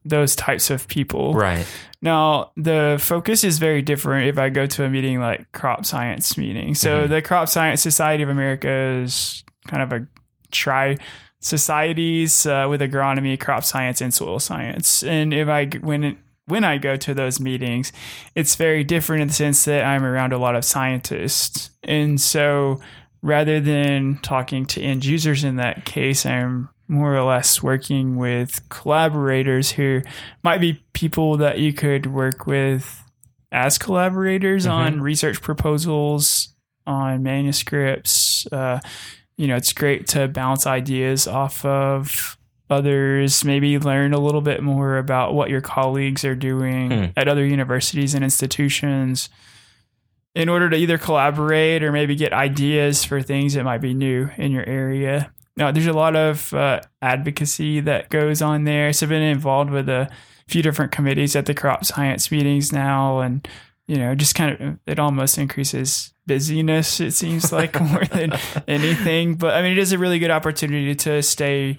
those 0.05 0.37
types 0.37 0.71
of 0.71 0.87
people. 0.87 1.35
Right. 1.35 1.67
Now, 2.01 2.53
the 2.57 2.97
focus 3.01 3.43
is 3.43 3.59
very 3.59 3.83
different 3.83 4.29
if 4.29 4.39
I 4.39 4.49
go 4.51 4.67
to 4.67 4.85
a 4.85 4.89
meeting 4.89 5.19
like 5.21 5.51
crop 5.53 5.85
science 5.85 6.39
meeting. 6.39 6.75
So 6.77 6.91
Mhm. 7.05 7.09
the 7.09 7.23
Crop 7.23 7.49
Science 7.49 7.83
Society 7.83 8.23
of 8.23 8.29
America 8.29 8.71
is 9.03 9.43
kind 9.67 9.83
of 9.83 9.93
a 9.93 10.07
tri 10.53 10.97
societies 11.41 12.47
uh, 12.47 12.67
with 12.69 12.81
agronomy, 12.81 13.39
crop 13.39 13.65
science, 13.65 14.01
and 14.01 14.13
soil 14.13 14.39
science. 14.39 15.03
And 15.03 15.33
if 15.35 15.49
I 15.49 15.67
when 15.83 16.17
when 16.47 16.63
I 16.63 16.77
go 16.79 16.97
to 16.97 17.15
those 17.15 17.41
meetings, 17.41 17.91
it's 18.35 18.55
very 18.55 18.85
different 18.85 19.23
in 19.23 19.29
the 19.29 19.35
sense 19.35 19.65
that 19.65 19.83
I'm 19.85 20.05
around 20.05 20.33
a 20.35 20.39
lot 20.39 20.55
of 20.57 20.65
scientists, 20.65 21.71
and 21.83 22.21
so 22.21 22.81
rather 23.25 23.59
than 23.59 24.19
talking 24.23 24.67
to 24.67 24.83
end 24.83 25.03
users 25.05 25.43
in 25.45 25.57
that 25.57 25.87
case, 25.87 26.27
I'm 26.27 26.69
more 26.89 27.17
or 27.17 27.23
less 27.23 27.63
working 27.63 28.17
with 28.17 28.61
collaborators 28.69 29.71
who 29.73 30.03
might 30.43 30.61
be 30.61 30.85
people 30.93 31.39
that 31.39 31.59
you 31.59 31.73
could 31.73 32.05
work 32.07 32.47
with 32.47 33.03
as 33.51 33.79
collaborators 33.79 34.67
Mhm. 34.67 34.71
on 34.71 35.01
research 35.01 35.41
proposals, 35.41 36.55
on 36.87 37.23
manuscripts. 37.23 38.47
Uh, 38.53 38.81
you 39.39 39.47
know, 39.49 39.57
it's 39.57 39.73
great 39.73 40.07
to 40.09 40.29
bounce 40.29 40.67
ideas 40.67 41.27
off 41.27 41.65
of 41.65 42.37
others, 42.69 43.43
maybe 43.43 43.79
learn 43.79 44.13
a 44.13 44.19
little 44.19 44.41
bit 44.43 44.63
more 44.63 44.99
about 44.99 45.35
what 45.35 45.49
your 45.49 45.61
colleagues 45.63 46.25
are 46.27 46.35
doing 46.35 46.91
Hmm. 46.91 47.05
at 47.17 47.27
other 47.29 47.45
universities 47.47 48.15
and 48.15 48.23
institutions 48.23 49.31
in 50.35 50.49
order 50.49 50.69
to 50.69 50.77
either 50.77 50.99
collaborate 50.99 51.83
or 51.83 51.93
maybe 51.93 52.17
get 52.17 52.33
ideas 52.33 53.05
for 53.05 53.23
things 53.23 53.55
that 53.55 53.65
might 53.65 53.81
be 53.81 53.95
new 53.95 54.29
in 54.37 54.51
your 54.51 54.67
area. 54.69 55.33
Now, 55.57 55.71
there's 55.71 55.87
a 55.87 55.93
lot 55.93 56.17
of 56.17 56.53
uh, 56.53 56.81
advocacy 57.01 57.81
that 57.81 58.11
goes 58.11 58.43
on 58.43 58.65
there. 58.65 58.93
So 58.93 59.07
I've 59.07 59.11
been 59.11 59.23
involved 59.23 59.71
with 59.71 59.89
a 59.89 60.11
few 60.49 60.63
different 60.63 60.93
committees 60.93 61.37
at 61.37 61.47
the 61.47 61.55
crop 61.55 61.85
science 61.85 62.31
meetings 62.31 62.73
now, 62.73 63.21
and 63.21 63.47
you 63.87 63.97
know, 63.97 64.15
just 64.15 64.35
kind 64.35 64.61
of 64.61 64.79
it 64.87 64.99
almost 64.99 65.39
increases 65.39 66.13
busyness. 66.27 67.01
It 67.01 67.13
seems 67.13 67.53
like 67.53 67.81
more 67.81 68.05
than 68.05 68.33
anything, 68.67 69.37
but 69.37 69.55
I 69.55 69.63
mean, 69.63 69.73
it 69.73 69.79
is 69.79 69.93
a 69.93 69.99
really 69.99 70.19
good 70.19 70.31
opportunity 70.31 70.95
to 70.97 71.23
stay 71.23 71.79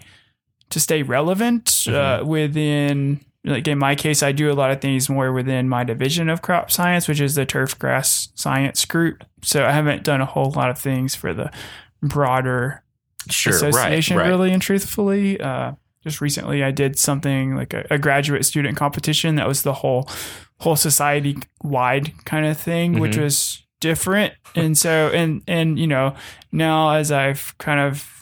to 0.70 0.80
stay 0.80 1.04
relevant 1.04 1.88
uh, 1.88 2.24
within. 2.26 3.20
Like 3.46 3.68
in 3.68 3.78
my 3.78 3.96
case, 3.96 4.24
I 4.24 4.32
do 4.32 4.52
a 4.52 4.54
lot 4.54 4.72
of 4.72 4.82
things 4.82 5.08
more 5.10 5.32
within 5.32 5.70
my 5.70 5.84
division 5.84 6.30
of 6.30 6.42
crop 6.42 6.72
science, 6.72 7.08
which 7.08 7.22
is 7.22 7.36
the 7.36 7.46
turf 7.46 7.78
grass 7.78 8.30
science 8.36 8.84
group. 8.86 9.24
So 9.44 9.64
I 9.66 9.72
haven't 9.72 10.04
done 10.04 10.20
a 10.20 10.26
whole 10.26 10.52
lot 10.52 10.70
of 10.72 10.80
things 10.80 11.14
for 11.16 11.34
the 11.34 11.52
broader 12.02 12.84
Sure. 13.30 13.54
Association 13.54 14.18
Right. 14.18 14.28
really 14.28 14.52
and 14.52 14.62
truthfully 14.62 15.40
uh, 15.42 15.72
just 16.04 16.22
recently 16.22 16.64
i 16.64 16.70
did 16.70 17.00
something 17.00 17.56
like 17.56 17.74
a, 17.74 17.84
a 17.90 17.98
graduate 17.98 18.46
student 18.46 18.78
competition 18.78 19.34
that 19.38 19.48
was 19.48 19.64
the 19.64 19.74
whole 19.74 20.08
whole 20.60 20.76
society 20.76 21.36
wide 21.64 22.14
kind 22.26 22.46
of 22.46 22.56
thing 22.56 23.00
which 23.00 23.14
Mhm. 23.16 23.24
was 23.24 23.64
different 23.82 24.34
and 24.54 24.78
so 24.78 25.10
and 25.12 25.42
and 25.48 25.80
you 25.80 25.88
know 25.88 26.14
now 26.52 26.92
as 26.92 27.12
i've 27.12 27.56
kind 27.58 27.80
of 27.80 28.15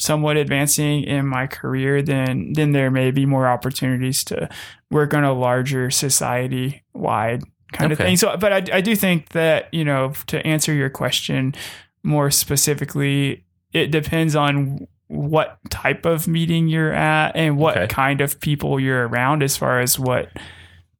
somewhat 0.00 0.36
advancing 0.36 1.04
in 1.04 1.26
my 1.26 1.46
career 1.46 2.02
then 2.02 2.52
then 2.54 2.72
there 2.72 2.90
may 2.90 3.10
be 3.10 3.26
more 3.26 3.46
opportunities 3.46 4.24
to 4.24 4.48
work 4.90 5.14
on 5.14 5.22
a 5.24 5.32
larger 5.32 5.90
society 5.90 6.82
wide 6.94 7.42
kind 7.72 7.92
of 7.92 7.98
thing 7.98 8.16
so 8.16 8.36
but 8.36 8.52
I, 8.52 8.78
I 8.78 8.80
do 8.80 8.96
think 8.96 9.28
that 9.30 9.72
you 9.72 9.84
know 9.84 10.12
to 10.26 10.44
answer 10.46 10.72
your 10.72 10.90
question 10.90 11.54
more 12.02 12.30
specifically, 12.30 13.44
it 13.72 13.88
depends 13.88 14.34
on 14.34 14.86
what 15.08 15.58
type 15.68 16.06
of 16.06 16.26
meeting 16.26 16.66
you're 16.68 16.92
at 16.94 17.36
and 17.36 17.58
what 17.58 17.76
Okay. 17.76 17.86
kind 17.88 18.20
of 18.22 18.40
people 18.40 18.80
you're 18.80 19.06
around 19.06 19.42
as 19.42 19.56
far 19.56 19.80
as 19.80 19.98
what 19.98 20.30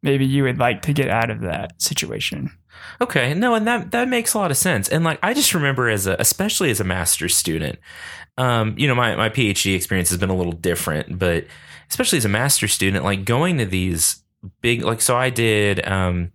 maybe 0.03 0.27
you 0.27 0.43
would 0.43 0.59
like 0.59 0.83
to 0.83 0.93
get 0.93 1.09
out 1.09 1.31
of 1.31 1.41
that 1.41 1.81
situation. 1.81 2.51
Okay, 3.01 3.35
no, 3.35 3.55
and 3.55 3.67
that 3.67 3.91
that 3.93 4.09
makes 4.09 4.35
a 4.35 4.39
lot 4.39 4.51
of 4.51 4.57
sense. 4.57 4.89
And 4.89 5.05
like 5.05 5.19
I 5.23 5.35
just 5.35 5.55
remember 5.55 5.89
as 5.89 6.07
a 6.07 6.17
especially 6.19 6.71
as 6.71 6.81
a 6.81 6.85
master's 6.85 7.37
student, 7.37 7.79
um, 8.37 8.75
you 8.79 8.87
know, 8.87 8.95
my 8.95 9.17
my 9.17 9.29
PhD 9.29 9.75
experience 9.75 10.11
has 10.11 10.19
been 10.19 10.31
a 10.31 10.37
little 10.37 10.53
different, 10.53 11.19
but 11.19 11.47
especially 11.89 12.19
as 12.19 12.25
a 12.25 12.29
master's 12.31 12.73
student, 12.73 13.05
like 13.05 13.25
going 13.25 13.59
to 13.59 13.67
these 13.67 14.23
big 14.63 14.83
like 14.83 15.01
so 15.01 15.17
I 15.17 15.31
did 15.31 15.87
um 15.87 16.33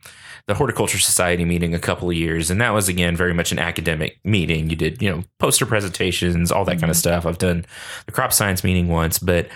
the 0.48 0.54
horticulture 0.54 1.00
society 1.00 1.44
meeting 1.44 1.74
a 1.74 1.80
couple 1.80 2.10
of 2.10 2.16
years 2.16 2.52
and 2.52 2.62
that 2.62 2.72
was 2.72 2.88
again 2.88 3.16
very 3.16 3.34
much 3.34 3.52
an 3.52 3.58
academic 3.60 4.20
meeting 4.24 4.70
you 4.70 4.76
did 4.76 5.02
you 5.02 5.10
know 5.10 5.24
poster 5.40 5.66
presentations 5.66 6.52
all 6.52 6.66
that 6.66 6.80
kind 6.80 6.92
of 6.92 6.96
stuff 6.96 7.26
i've 7.26 7.40
done 7.40 7.66
the 8.06 8.12
crop 8.12 8.32
science 8.32 8.64
meeting 8.64 8.88
once 8.88 9.18
but 9.18 9.48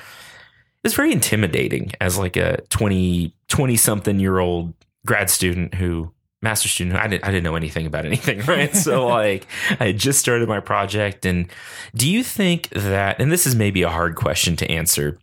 it's 0.84 0.96
very 0.96 1.12
intimidating 1.12 1.92
as 2.02 2.18
like 2.18 2.36
a 2.36 2.60
20 2.70 3.34
20 3.50 3.76
something 3.76 4.20
year 4.20 4.40
old 4.40 4.74
grad 5.06 5.30
student 5.30 5.76
who 5.76 6.12
master 6.42 6.70
student 6.70 6.96
I 6.96 7.08
didn't 7.08 7.26
I 7.26 7.32
didn't 7.32 7.44
know 7.44 7.56
anything 7.56 7.86
about 7.86 8.06
anything 8.06 8.40
right? 8.48 8.76
So 8.76 9.08
like 9.08 9.48
I 9.80 9.92
just 9.92 10.20
started 10.20 10.48
my 10.48 10.60
project 10.60 11.26
and 11.26 11.50
do 11.96 12.10
you 12.10 12.24
think 12.24 12.70
that 12.70 13.20
and 13.20 13.32
this 13.32 13.46
is 13.46 13.56
maybe 13.56 13.82
a 13.82 13.90
hard 13.90 14.16
question 14.16 14.56
to 14.58 14.72
answer 14.72 15.18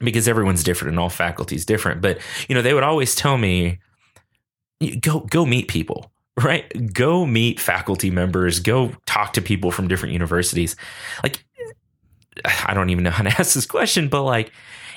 because 0.00 0.26
everyone's 0.26 0.64
different 0.64 0.90
and 0.90 0.98
all 0.98 1.10
faculty 1.10 1.56
is 1.56 1.66
different 1.66 2.00
but 2.00 2.18
you 2.48 2.54
know 2.54 2.62
they 2.62 2.74
would 2.74 2.82
always 2.82 3.14
tell 3.14 3.38
me 3.38 3.78
go 5.00 5.20
go 5.20 5.44
meet 5.46 5.68
people 5.68 6.10
right? 6.42 6.92
Go 6.92 7.26
meet 7.26 7.60
faculty 7.60 8.10
members 8.10 8.58
go 8.60 8.92
talk 9.06 9.34
to 9.34 9.42
people 9.42 9.70
from 9.70 9.88
different 9.88 10.12
universities. 10.12 10.74
Like 11.22 11.44
I 12.44 12.74
don't 12.74 12.90
even 12.90 13.04
know 13.04 13.10
how 13.10 13.22
to 13.22 13.30
ask 13.38 13.54
this 13.54 13.66
question, 13.66 14.08
but 14.08 14.22
like, 14.22 14.52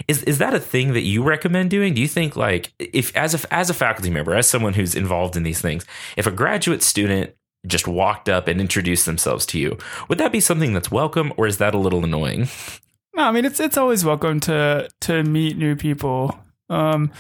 is 0.08 0.24
is 0.24 0.38
that 0.38 0.54
a 0.54 0.60
thing 0.60 0.94
that 0.94 1.02
you 1.02 1.24
recommend 1.24 1.70
doing? 1.70 1.94
Do 1.94 2.02
you 2.02 2.08
think 2.08 2.36
like 2.36 2.74
if 2.80 3.16
as 3.16 3.34
a 3.34 3.54
as 3.54 3.70
a 3.70 3.74
faculty 3.74 4.10
member, 4.10 4.34
as 4.34 4.48
someone 4.48 4.74
who's 4.74 4.96
involved 4.96 5.36
in 5.36 5.44
these 5.44 5.62
things, 5.62 5.86
if 6.16 6.28
a 6.28 6.32
graduate 6.32 6.84
student 6.84 7.36
just 7.66 7.88
walked 7.88 8.30
up 8.30 8.48
and 8.48 8.62
introduced 8.62 9.06
themselves 9.06 9.46
to 9.48 9.60
you, 9.60 9.78
would 10.08 10.18
that 10.20 10.32
be 10.32 10.40
something 10.40 10.74
that's 10.74 10.92
welcome, 10.92 11.34
or 11.38 11.48
is 11.48 11.58
that 11.58 11.74
a 11.74 11.80
little 11.80 12.04
annoying? 12.04 12.48
No, 13.16 13.24
I 13.24 13.32
mean 13.32 13.46
it's 13.46 13.60
it's 13.60 13.78
always 13.78 14.06
welcome 14.06 14.40
to 14.42 14.90
to 15.02 15.24
meet 15.24 15.58
new 15.58 15.76
people. 15.76 16.38
Um, 16.70 17.12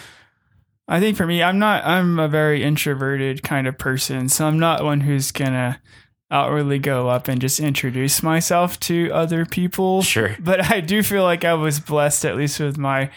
I 0.87 0.99
think 0.99 1.17
for 1.17 1.25
me, 1.25 1.43
I'm 1.43 1.59
not. 1.59 1.83
I'm 1.85 2.19
a 2.19 2.27
very 2.27 2.63
introverted 2.63 3.43
kind 3.43 3.67
of 3.67 3.77
person, 3.77 4.29
so 4.29 4.45
I'm 4.45 4.59
not 4.59 4.83
one 4.83 5.01
who's 5.01 5.31
gonna 5.31 5.81
outwardly 6.29 6.79
go 6.79 7.07
up 7.07 7.27
and 7.27 7.39
just 7.39 7.59
introduce 7.59 8.21
myself 8.21 8.79
to 8.81 9.09
other 9.11 9.45
people. 9.45 10.01
Sure. 10.01 10.35
But 10.39 10.71
I 10.71 10.81
do 10.81 11.03
feel 11.03 11.23
like 11.23 11.45
I 11.45 11.53
was 11.53 11.79
blessed, 11.79 12.25
at 12.25 12.35
least 12.35 12.59
with 12.59 12.77
my 12.77 13.09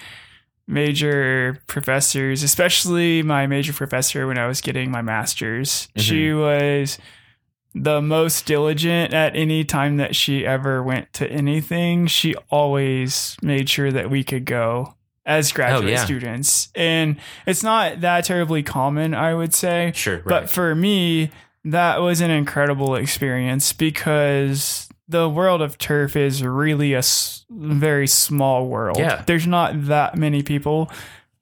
major 0.66 1.60
professors, 1.66 2.42
especially 2.42 3.22
my 3.22 3.46
major 3.46 3.72
professor 3.72 4.26
when 4.26 4.38
I 4.38 4.46
was 4.46 4.60
getting 4.60 4.90
my 4.90 5.02
master's. 5.02 5.88
Mm-hmm. 5.88 6.00
She 6.00 6.32
was 6.32 6.98
the 7.74 8.00
most 8.00 8.46
diligent 8.46 9.12
at 9.12 9.34
any 9.36 9.64
time 9.64 9.96
that 9.98 10.14
she 10.14 10.46
ever 10.46 10.82
went 10.82 11.12
to 11.14 11.30
anything. 11.30 12.06
She 12.06 12.34
always 12.48 13.36
made 13.42 13.68
sure 13.68 13.90
that 13.92 14.10
we 14.10 14.24
could 14.24 14.44
go 14.44 14.94
as 15.26 15.52
graduate 15.52 15.90
yeah. 15.90 16.04
students. 16.04 16.68
And 16.74 17.16
it's 17.46 17.62
not 17.62 18.00
that 18.00 18.24
terribly 18.24 18.62
common, 18.62 19.14
I 19.14 19.34
would 19.34 19.54
say. 19.54 19.92
Sure. 19.94 20.16
Right. 20.16 20.24
But 20.24 20.50
for 20.50 20.74
me, 20.74 21.30
that 21.64 22.00
was 22.00 22.20
an 22.20 22.30
incredible 22.30 22.94
experience 22.94 23.72
because 23.72 24.88
the 25.08 25.28
world 25.28 25.60
of 25.60 25.76
turf 25.78 26.16
is 26.16 26.42
really 26.42 26.92
a 26.94 26.98
s- 26.98 27.44
very 27.50 28.06
small 28.06 28.66
world. 28.66 28.98
Yeah. 28.98 29.22
There's 29.26 29.46
not 29.46 29.86
that 29.86 30.16
many 30.16 30.42
people 30.42 30.90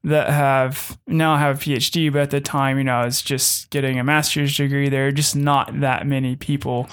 that 0.04 0.30
have 0.30 0.98
now 1.06 1.36
have 1.36 1.56
a 1.56 1.60
PhD, 1.60 2.10
but 2.12 2.22
at 2.22 2.30
the 2.30 2.40
time, 2.40 2.78
you 2.78 2.84
know, 2.84 2.94
I 3.00 3.04
was 3.04 3.20
just 3.20 3.68
getting 3.70 3.98
a 3.98 4.04
master's 4.04 4.56
degree. 4.56 4.88
There 4.88 5.08
are 5.08 5.12
just 5.12 5.36
not 5.36 5.80
that 5.80 6.06
many 6.06 6.34
people 6.36 6.88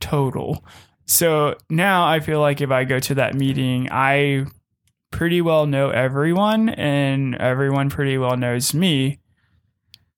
total. 0.00 0.64
So 1.06 1.56
now 1.70 2.06
I 2.06 2.20
feel 2.20 2.40
like 2.40 2.60
if 2.60 2.70
I 2.70 2.84
go 2.84 2.98
to 3.00 3.14
that 3.16 3.34
meeting, 3.34 3.88
I 3.90 4.46
pretty 5.10 5.40
well 5.40 5.66
know 5.66 5.90
everyone 5.90 6.68
and 6.68 7.34
everyone 7.36 7.90
pretty 7.90 8.18
well 8.18 8.36
knows 8.36 8.74
me. 8.74 9.18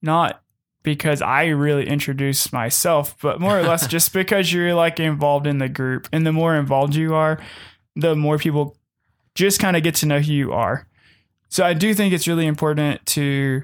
Not 0.03 0.43
because 0.95 1.21
I 1.21 1.47
really 1.47 1.87
introduce 1.87 2.53
myself, 2.53 3.17
but 3.21 3.41
more 3.41 3.59
or 3.59 3.63
less 3.63 3.87
just 3.87 4.13
because 4.13 4.53
you're 4.53 4.75
like 4.75 4.99
involved 4.99 5.47
in 5.47 5.59
the 5.59 5.69
group. 5.69 6.09
And 6.13 6.27
the 6.27 6.33
more 6.33 6.57
involved 6.57 6.95
you 6.95 7.15
are, 7.15 7.39
the 7.95 8.17
more 8.17 8.39
people 8.39 8.77
just 9.35 9.61
kind 9.61 9.77
of 9.77 9.83
get 9.83 9.95
to 9.97 10.07
know 10.07 10.21
who 10.21 10.33
you 10.33 10.53
are. 10.53 10.87
So 11.49 11.65
I 11.65 11.75
do 11.75 11.95
think 11.95 12.13
it's 12.13 12.27
really 12.27 12.47
important 12.47 13.05
to 13.07 13.63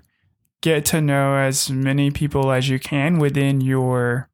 get 0.60 0.84
to 0.86 1.00
know 1.00 1.36
as 1.36 1.70
many 1.70 2.10
people 2.10 2.52
as 2.52 2.68
you 2.68 2.78
can 2.78 3.18
within 3.18 3.60
your 3.60 4.28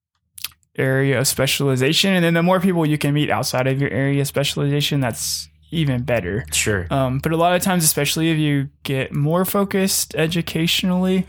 area 0.77 1.19
of 1.19 1.27
specialization. 1.27 2.13
And 2.15 2.25
then 2.25 2.35
the 2.35 2.43
more 2.43 2.61
people 2.61 2.87
you 2.87 2.99
can 2.99 3.15
meet 3.15 3.31
outside 3.31 3.67
of 3.67 3.81
your 3.81 3.91
area 3.91 4.21
of 4.21 4.27
specialization, 4.27 5.01
that's 5.01 5.49
even 5.71 6.03
better. 6.03 6.45
sure. 6.53 6.87
Um, 6.91 7.19
but 7.19 7.33
a 7.33 7.37
lot 7.37 7.55
of 7.55 7.63
times, 7.63 7.85
especially 7.85 8.31
if 8.31 8.39
you 8.39 8.69
get 8.83 9.13
more 9.13 9.45
focused 9.45 10.15
educationally, 10.17 11.27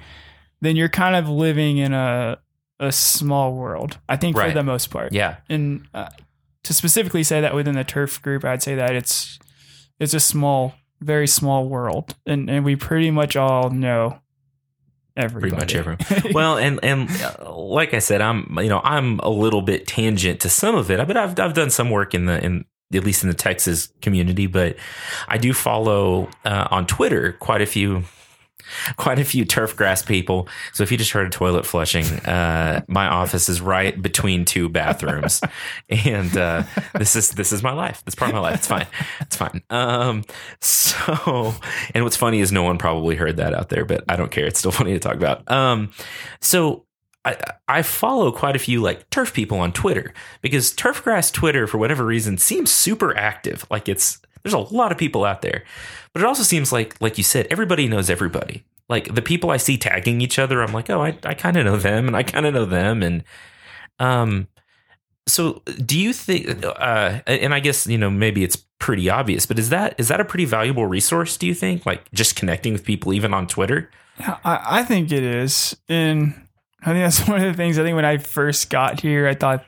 then 0.62 0.76
you're 0.76 0.90
kind 0.90 1.16
of 1.16 1.28
living 1.28 1.78
in 1.78 1.94
a 1.94 2.40
a 2.80 2.92
small 2.92 3.54
world. 3.54 4.00
I 4.10 4.18
think 4.18 4.36
for 4.36 4.52
the 4.52 4.64
most 4.64 4.90
part. 4.90 5.14
yeah. 5.14 5.38
And 5.50 5.88
uh, 5.94 6.10
to 6.64 6.74
specifically 6.74 7.24
say 7.24 7.42
that 7.42 7.54
within 7.54 7.76
the 7.76 7.84
turf 7.84 8.22
group, 8.22 8.44
I'd 8.44 8.64
say 8.64 8.76
that 8.76 8.96
it's 8.96 9.40
it's 10.00 10.14
a 10.14 10.20
small 10.20 10.74
very 11.00 11.28
small 11.28 11.68
world, 11.68 12.16
and 12.26 12.50
and 12.50 12.64
we 12.64 12.76
pretty 12.76 13.12
much 13.12 13.36
all 13.36 13.70
know 13.70 14.20
everybody. 15.18 15.52
Pretty 15.52 15.62
much 15.62 15.76
everyone. 15.76 16.34
well, 16.34 16.58
and 16.58 16.80
and 16.84 17.10
uh, 17.22 17.54
like 17.54 17.94
I 17.94 18.00
said, 18.00 18.22
I'm 18.22 18.58
you 18.62 18.70
know 18.70 18.82
I'm 18.84 19.20
a 19.20 19.30
little 19.30 19.62
bit 19.62 19.88
tangent 19.88 20.42
to 20.42 20.50
some 20.50 20.76
of 20.76 20.90
it, 20.92 21.06
but 21.08 21.18
I've 21.18 21.40
I've 21.40 21.54
done 21.54 21.70
some 21.70 21.90
work 21.90 22.14
in 22.14 22.26
the 22.26 22.44
in 22.44 22.66
at 22.94 23.04
least 23.04 23.24
in 23.24 23.30
the 23.30 23.36
Texas 23.36 23.88
community, 24.02 24.48
but 24.48 24.76
I 25.28 25.38
do 25.38 25.54
follow 25.54 26.30
uh, 26.44 26.68
on 26.72 26.86
Twitter 26.86 27.34
quite 27.34 27.62
a 27.62 27.66
few 27.66 28.04
quite 28.98 29.20
a 29.20 29.26
few 29.26 29.46
turf 29.46 29.76
grass 29.76 30.02
people. 30.02 30.48
So 30.74 30.84
if 30.84 30.92
you 30.92 30.98
just 30.98 31.12
heard 31.12 31.28
a 31.28 31.30
toilet 31.30 31.66
flushing, 31.66 32.06
uh, 32.06 32.82
my 32.88 33.08
office 33.08 33.50
is 33.50 33.62
right 33.62 34.00
between 34.02 34.46
two 34.46 34.70
bathrooms, 34.70 35.42
and 35.90 36.36
uh, 36.38 36.64
this 36.98 37.16
is 37.16 37.32
this 37.32 37.52
is 37.52 37.64
my 37.64 37.74
life. 37.74 38.04
This 38.06 38.16
part 38.16 38.30
of 38.30 38.36
my 38.36 38.42
life. 38.42 38.56
It's 38.56 38.68
fine. 38.68 38.88
It's 39.22 39.36
fine. 39.36 39.62
Um, 39.70 40.24
so, 40.60 41.54
and 41.94 42.04
what's 42.04 42.18
funny 42.18 42.40
is 42.40 42.52
no 42.52 42.64
one 42.64 42.78
probably 42.78 43.16
heard 43.16 43.38
that 43.38 43.54
out 43.54 43.70
there, 43.70 43.86
but 43.86 44.04
I 44.10 44.16
don't 44.16 44.32
care. 44.32 44.46
It's 44.46 44.60
still 44.60 44.72
funny 44.72 44.94
to 44.94 45.00
talk 45.00 45.16
about. 45.16 45.50
Um, 45.52 45.92
so 46.42 46.86
I, 47.24 47.38
I 47.68 47.82
follow 47.84 48.32
quite 48.32 48.56
a 48.56 48.60
few 48.60 48.82
like 48.82 49.10
turf 49.10 49.34
people 49.34 49.60
on 49.60 49.74
Twitter 49.74 50.14
because 50.42 50.74
turfgrass 50.74 51.32
Twitter, 51.32 51.68
for 51.68 51.78
whatever 51.78 52.06
reason, 52.06 52.38
seems 52.38 52.72
super 52.72 53.16
active. 53.16 53.66
Like 53.70 53.88
it's 53.88 54.20
there's 54.44 54.54
a 54.54 54.60
lot 54.60 54.92
of 54.92 54.98
people 54.98 55.26
out 55.26 55.42
there, 55.42 55.64
but 56.14 56.22
it 56.22 56.26
also 56.26 56.44
seems 56.44 56.72
like 56.72 57.00
like 57.02 57.18
you 57.18 57.24
said, 57.24 57.48
everybody 57.50 57.88
knows 57.88 58.10
everybody. 58.10 58.64
Like 58.90 59.14
the 59.16 59.22
people 59.22 59.52
I 59.52 59.58
see 59.58 59.78
tagging 59.78 60.22
each 60.22 60.38
other, 60.38 60.62
I'm 60.62 60.74
like, 60.74 60.90
oh, 60.90 61.02
I 61.02 61.18
I 61.24 61.34
kind 61.34 61.58
of 61.58 61.66
know 61.66 61.78
them, 61.78 62.08
and 62.08 62.16
I 62.16 62.24
kind 62.24 62.46
of 62.46 62.54
know 62.54 62.66
them, 62.66 63.04
and 63.04 63.24
um. 64.00 64.48
So, 65.28 65.62
do 65.86 66.00
you 66.00 66.14
think? 66.14 66.66
Uh, 66.66 67.22
and 67.28 67.54
I 67.54 67.60
guess 67.60 67.86
you 67.86 67.98
know 67.98 68.10
maybe 68.10 68.44
it's 68.44 68.58
pretty 68.80 69.10
obvious, 69.10 69.46
but 69.46 69.60
is 69.60 69.70
that 69.70 69.94
is 69.98 70.08
that 70.10 70.20
a 70.20 70.26
pretty 70.26 70.46
valuable 70.46 70.88
resource? 70.88 71.38
Do 71.38 71.46
you 71.48 71.54
think, 71.54 71.86
like 71.86 72.12
just 72.12 72.36
connecting 72.36 72.74
with 72.74 72.84
people 72.84 73.14
even 73.14 73.34
on 73.34 73.48
Twitter? 73.48 73.90
Yeah, 74.20 74.38
I, 74.44 74.80
I 74.80 74.84
think 74.84 75.12
it 75.12 75.24
is, 75.24 75.78
and 75.88 76.34
I 76.82 76.94
think 76.94 77.04
that's 77.04 77.28
one 77.28 77.42
of 77.42 77.48
the 77.50 77.54
things. 77.56 77.80
I 77.80 77.84
think 77.84 77.96
when 77.96 78.06
I 78.06 78.18
first 78.18 78.70
got 78.70 79.00
here, 79.00 79.28
I 79.28 79.36
thought 79.36 79.64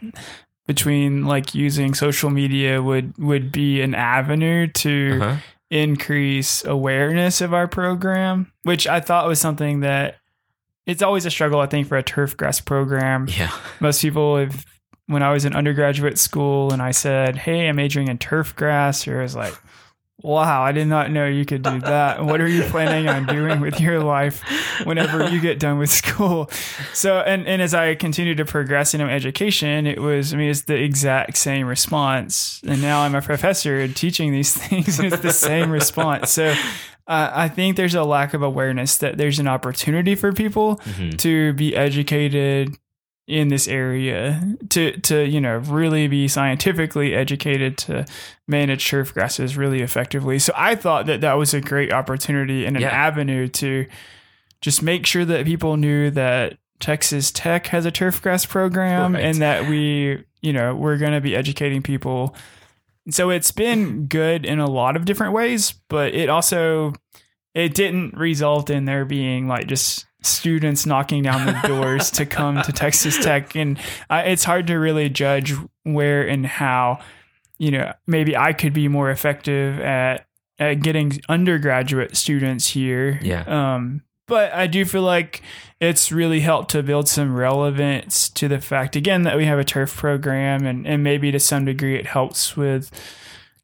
between 0.68 1.26
like 1.26 1.54
using 1.56 1.94
social 1.94 2.30
media 2.30 2.82
would 2.82 3.18
would 3.18 3.52
be 3.52 3.82
an 3.82 3.94
avenue 3.96 4.68
to 4.68 5.20
Uh-huh. 5.22 5.36
increase 5.70 6.64
awareness 6.66 7.42
of 7.42 7.54
our 7.54 7.68
program, 7.68 8.52
which 8.64 8.88
I 8.88 9.00
thought 9.00 9.28
was 9.28 9.40
something 9.40 9.82
that 9.82 10.18
it's 10.86 11.02
always 11.02 11.26
a 11.26 11.32
struggle. 11.32 11.60
I 11.60 11.66
think 11.66 11.88
for 11.88 11.98
a 11.98 12.04
turf 12.04 12.36
grass 12.38 12.60
program, 12.62 13.28
Yeah. 13.30 13.52
most 13.80 14.02
people 14.02 14.38
have. 14.38 14.66
When 15.08 15.22
I 15.22 15.34
was 15.34 15.44
in 15.44 15.54
undergraduate 15.54 16.18
school 16.18 16.72
and 16.72 16.82
I 16.82 16.92
said, 16.92 17.36
"Hey, 17.36 17.68
I'm 17.68 17.76
majoring 17.76 18.08
in 18.08 18.18
turf 18.18 18.56
grass," 18.56 19.06
or 19.06 19.20
I 19.20 19.24
was 19.24 19.36
like, 19.36 19.54
"Wow, 20.22 20.62
I 20.64 20.72
did 20.72 20.88
not 20.88 21.12
know 21.12 21.26
you 21.28 21.44
could 21.46 21.64
do 21.64 21.80
that. 21.82 22.24
What 22.24 22.40
are 22.40 22.48
you 22.48 22.64
planning 22.64 23.10
on 23.10 23.26
doing 23.26 23.60
with 23.60 23.80
your 23.82 24.00
life 24.02 24.42
whenever 24.86 25.28
you 25.30 25.40
get 25.42 25.60
done 25.60 25.80
with 25.80 25.90
school?" 25.90 26.50
So, 26.94 27.20
and 27.20 27.48
and 27.48 27.62
as 27.62 27.74
I 27.74 27.96
continued 27.96 28.38
to 28.38 28.46
progress 28.46 28.94
in 28.94 29.02
my 29.02 29.12
education, 29.12 29.88
it 29.88 30.00
was, 30.00 30.34
I 30.34 30.38
mean, 30.38 30.50
it's 30.50 30.62
the 30.62 30.76
exact 30.76 31.38
same 31.38 31.68
response. 31.68 32.62
And 32.68 32.82
now 32.82 33.02
I'm 33.02 33.16
a 33.16 33.22
professor 33.22 33.80
and 33.80 33.96
teaching 33.96 34.32
these 34.32 34.54
things, 34.58 35.00
and 35.00 35.12
it's 35.12 35.22
the 35.22 35.34
same 35.34 35.72
response. 35.72 36.32
So, 36.32 36.54
uh, 37.08 37.32
I 37.34 37.50
think 37.50 37.76
there's 37.76 37.96
a 37.96 38.04
lack 38.04 38.34
of 38.34 38.42
awareness 38.42 38.98
that 38.98 39.18
there's 39.18 39.40
an 39.40 39.48
opportunity 39.48 40.16
for 40.16 40.32
people 40.32 40.78
Mhm. 40.86 41.18
to 41.20 41.52
be 41.54 41.76
educated 41.76 42.78
in 43.26 43.48
this 43.48 43.68
area 43.70 44.56
to 44.70 44.98
to 45.00 45.24
you 45.26 45.40
know 45.40 45.58
really 45.58 46.08
be 46.10 46.28
scientifically 46.28 47.14
educated 47.14 47.78
to 47.78 48.06
manage 48.50 48.86
turf 48.90 49.14
grasses 49.14 49.56
really 49.56 49.82
effectively 49.82 50.38
so 50.38 50.52
i 50.58 50.76
thought 50.76 51.06
that 51.06 51.22
that 51.22 51.36
was 51.36 51.54
a 51.54 51.62
great 51.62 51.94
opportunity 51.94 52.66
and 52.66 52.76
an 52.76 52.82
Yeah. 52.82 52.90
avenue 52.90 53.48
to 53.48 53.86
just 54.60 54.84
make 54.84 55.06
sure 55.06 55.24
that 55.24 55.46
people 55.46 55.78
knew 55.78 56.12
that 56.12 56.58
texas 56.82 57.32
tech 57.32 57.68
has 57.68 57.86
a 57.86 57.92
turf 57.92 58.22
grass 58.22 58.46
program 58.46 59.14
Right. 59.14 59.24
and 59.24 59.38
that 59.42 59.70
we 59.70 60.26
you 60.42 60.52
know 60.52 60.76
we're 60.76 60.98
going 60.98 61.14
to 61.14 61.22
be 61.22 61.34
educating 61.34 61.82
people 61.82 62.36
so 63.10 63.30
it's 63.30 63.52
been 63.52 64.08
good 64.08 64.46
in 64.46 64.60
a 64.60 64.70
lot 64.70 64.98
of 64.98 65.06
different 65.06 65.32
ways 65.32 65.76
but 65.88 66.14
it 66.14 66.28
also 66.28 66.92
it 67.54 67.74
didn't 67.74 68.16
result 68.18 68.70
in 68.70 68.84
there 68.84 69.06
being 69.06 69.48
like 69.48 69.68
just 69.68 70.06
students 70.26 70.86
knocking 70.86 71.24
down 71.24 71.46
the 71.46 71.68
doors 71.68 72.12
to 72.12 72.26
come 72.26 72.62
to 72.62 72.72
Texas 72.72 73.18
Tech, 73.24 73.56
and 73.56 73.80
it's 74.10 74.44
hard 74.44 74.68
to 74.68 74.76
really 74.76 75.10
judge 75.10 75.54
where 75.84 76.28
and 76.28 76.46
how. 76.46 77.00
You 77.60 77.72
know, 77.72 77.94
maybe 78.08 78.36
I 78.36 78.52
could 78.52 78.74
be 78.74 78.88
more 78.88 79.10
effective 79.10 79.80
at 79.80 80.26
at 80.60 80.82
getting 80.82 81.22
undergraduate 81.30 82.16
students 82.16 82.68
here. 82.68 83.20
Yeah. 83.22 83.44
Um, 83.48 84.04
but 84.28 84.54
I 84.54 84.68
do 84.68 84.86
feel 84.86 85.02
like 85.02 85.42
it's 85.80 86.12
really 86.12 86.40
helped 86.40 86.72
to 86.72 86.84
build 86.84 87.08
some 87.08 87.36
relevance 87.36 88.30
to 88.30 88.48
the 88.48 88.60
fact 88.60 88.96
again 88.96 89.24
that 89.24 89.36
we 89.38 89.46
have 89.46 89.60
a 89.60 89.64
turf 89.64 89.96
program, 89.96 90.66
and 90.66 90.88
and 90.88 91.04
maybe 91.04 91.32
to 91.32 91.40
some 91.40 91.66
degree 91.66 91.98
it 91.98 92.08
helps 92.08 92.58
with 92.58 92.92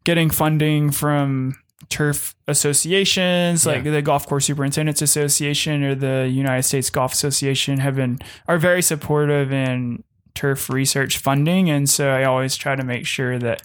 getting 0.04 0.30
funding 0.30 0.92
from 0.92 1.56
turf 1.88 2.36
associations 2.48 3.66
like 3.66 3.84
the 3.84 4.02
golf 4.02 4.28
course 4.28 4.46
superintendents 4.46 5.02
association 5.02 5.82
or 5.82 5.96
the 5.96 6.28
united 6.30 6.64
states 6.64 6.90
golf 6.90 7.14
association 7.14 7.80
have 7.80 7.96
been 7.96 8.20
are 8.48 8.58
very 8.58 8.82
supportive 8.82 9.54
in 9.54 10.04
turf 10.40 10.70
research 10.70 11.18
funding. 11.18 11.70
And 11.70 11.90
so 11.90 12.10
i 12.10 12.24
always 12.24 12.56
try 12.56 12.76
to 12.76 12.84
make 12.84 13.06
sure 13.06 13.38
that 13.40 13.62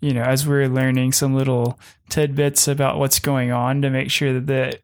you 0.00 0.12
know 0.12 0.22
as 0.22 0.46
we're 0.46 0.68
learning 0.68 1.12
some 1.12 1.34
little 1.34 1.78
tidbits 2.08 2.68
about 2.68 2.98
what's 2.98 3.18
going 3.18 3.52
on 3.52 3.82
to 3.82 3.90
make 3.90 4.10
sure 4.10 4.34
that, 4.34 4.46
that 4.46 4.82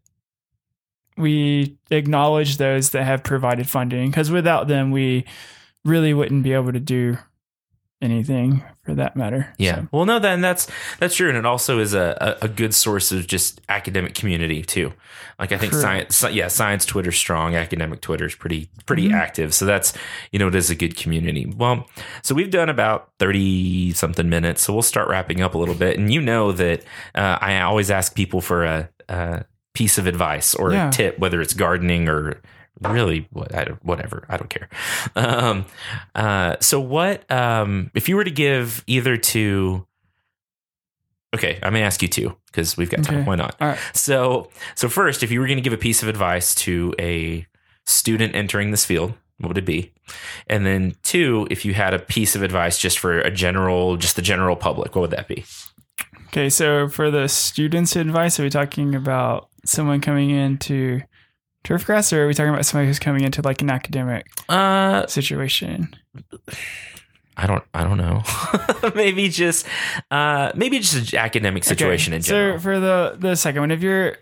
we 1.17 1.77
acknowledge 1.91 2.57
those 2.57 2.91
that 2.91 3.05
have 3.05 3.23
provided 3.23 3.69
funding 3.69 4.11
because 4.11 4.31
without 4.31 4.69
them 4.69 4.91
we 4.91 5.25
really 5.85 6.15
wouldn't 6.15 6.43
be 6.43 6.53
able 6.53 6.73
to 6.73 6.81
do 6.81 7.19
anything 8.01 8.63
for 8.87 8.95
that 8.95 9.17
matter 9.17 9.53
Yeah. 9.59 9.81
So, 9.83 9.89
Well, 9.93 10.07
no, 10.07 10.19
then 10.19 10.41
that's 10.41 10.67
that's 10.99 11.15
true, 11.17 11.29
and 11.29 11.37
it 11.37 11.45
also 11.45 11.79
is 11.81 11.93
a, 11.93 12.17
a, 12.41 12.47
a 12.47 12.49
good 12.49 12.75
source 12.75 13.13
of 13.13 13.27
just 13.27 13.61
academic 13.69 14.15
community 14.15 14.63
too. 14.63 14.93
Like 15.39 15.53
I 15.53 15.59
think 15.59 15.73
Correct. 15.73 16.13
science, 16.13 16.35
yeah, 16.35 16.49
science 16.49 16.87
Twitter's 16.87 17.19
strong, 17.19 17.55
academic 17.55 18.01
Twitter's 18.01 18.35
pretty 18.35 18.71
pretty 18.87 19.09
Mhm. 19.09 19.15
active. 19.15 19.53
So 19.53 19.67
that's 19.67 19.93
you 20.33 20.39
know 20.39 20.49
it 20.49 20.55
is 20.55 20.71
a 20.71 20.75
good 20.75 20.97
community. 20.97 21.53
Well, 21.57 21.87
so 22.23 22.35
we've 22.35 22.51
done 22.51 22.71
about 22.71 23.11
thirty 23.19 23.93
something 23.93 24.29
minutes, 24.31 24.63
so 24.63 24.73
we'll 24.73 24.83
start 24.83 25.09
wrapping 25.09 25.43
up 25.43 25.55
a 25.55 25.59
little 25.59 25.75
bit. 25.75 25.99
And 25.99 26.11
you 26.13 26.21
know 26.23 26.53
that 26.53 26.81
uh, 27.15 27.37
I 27.41 27.61
always 27.61 27.91
ask 27.91 28.15
people 28.15 28.41
for 28.41 28.65
a, 28.65 28.89
a 29.11 29.45
piece 29.75 29.99
of 29.99 30.07
advice 30.07 30.55
or 30.55 30.73
Yeah. 30.73 30.89
a 30.89 30.93
tip, 30.93 31.19
whether 31.19 31.41
it's 31.43 31.53
gardening 31.53 32.09
or 32.09 32.41
really 32.81 33.27
what 33.33 33.53
whatever 33.85 34.27
i 34.29 34.37
don't 34.37 34.51
care. 34.51 34.69
Um 35.15 35.67
uh 36.15 36.57
so 36.61 36.81
what 36.81 37.31
um 37.31 37.91
if 37.95 38.09
you 38.09 38.17
were 38.17 38.25
to 38.25 38.31
give 38.31 38.85
either 38.87 39.17
to 39.17 39.87
okay 41.35 41.59
i'm 41.63 41.73
gonna 41.73 41.85
ask 41.85 42.03
you 42.03 42.09
two 42.09 42.37
because 42.47 42.77
we've 42.77 42.91
got 42.91 43.03
time. 43.03 43.19
Okay. 43.19 43.25
why 43.27 43.37
not? 43.37 43.57
Right. 43.61 43.79
So 43.95 44.51
so 44.75 44.89
first 44.89 45.23
if 45.23 45.31
you 45.31 45.41
were 45.41 45.47
going 45.47 45.59
to 45.59 45.63
give 45.63 45.73
a 45.73 45.79
piece 45.79 46.03
of 46.03 46.09
advice 46.09 46.55
to 46.57 46.95
a 46.99 47.47
student 47.85 48.35
entering 48.35 48.71
this 48.71 48.85
field 48.85 49.15
what 49.39 49.49
would 49.49 49.59
it 49.59 49.67
be? 49.67 49.93
And 50.47 50.65
then 50.65 50.97
two 51.03 51.47
if 51.51 51.65
you 51.65 51.75
had 51.75 51.93
a 51.93 51.99
piece 51.99 52.35
of 52.37 52.43
advice 52.43 52.79
just 52.79 52.99
for 52.99 53.21
a 53.21 53.31
general 53.31 53.97
just 53.97 54.17
the 54.17 54.23
general 54.23 54.57
public 54.57 54.95
what 54.95 55.03
would 55.03 55.11
that 55.11 55.29
be? 55.29 55.45
Okay, 56.29 56.51
so 56.51 56.89
for 56.89 57.11
the 57.11 57.29
students' 57.29 57.97
advice, 57.97 58.39
are 58.39 58.43
we 58.43 58.51
talking 58.51 58.95
about 58.95 59.49
someone 59.65 60.03
coming 60.03 60.29
into 60.29 61.01
turfgrass, 61.67 62.13
or 62.13 62.25
are 62.25 62.27
we 62.27 62.35
talking 62.35 62.53
about 62.53 62.65
somebody 62.67 62.87
who's 62.87 62.99
coming 62.99 63.25
into 63.25 63.43
like 63.43 63.61
an 63.63 63.71
academic 63.71 64.27
uh 64.49 65.07
situation? 65.07 65.95
i 67.37 67.47
don't 67.47 67.65
i 67.75 67.85
don't 67.85 67.99
know 67.99 68.23
maybe 68.95 69.29
just 69.29 69.67
uh 70.11 70.51
maybe 70.55 70.79
just 70.79 71.13
an 71.13 71.19
academic 71.19 71.65
situation 71.65 72.13
Okay, 72.15 72.17
in 72.17 72.23
general 72.23 72.59
So 72.59 72.63
for 72.63 72.81
the 72.81 73.17
the 73.19 73.35
second 73.35 73.61
one, 73.61 73.71
if 73.71 73.83
you're 73.83 74.17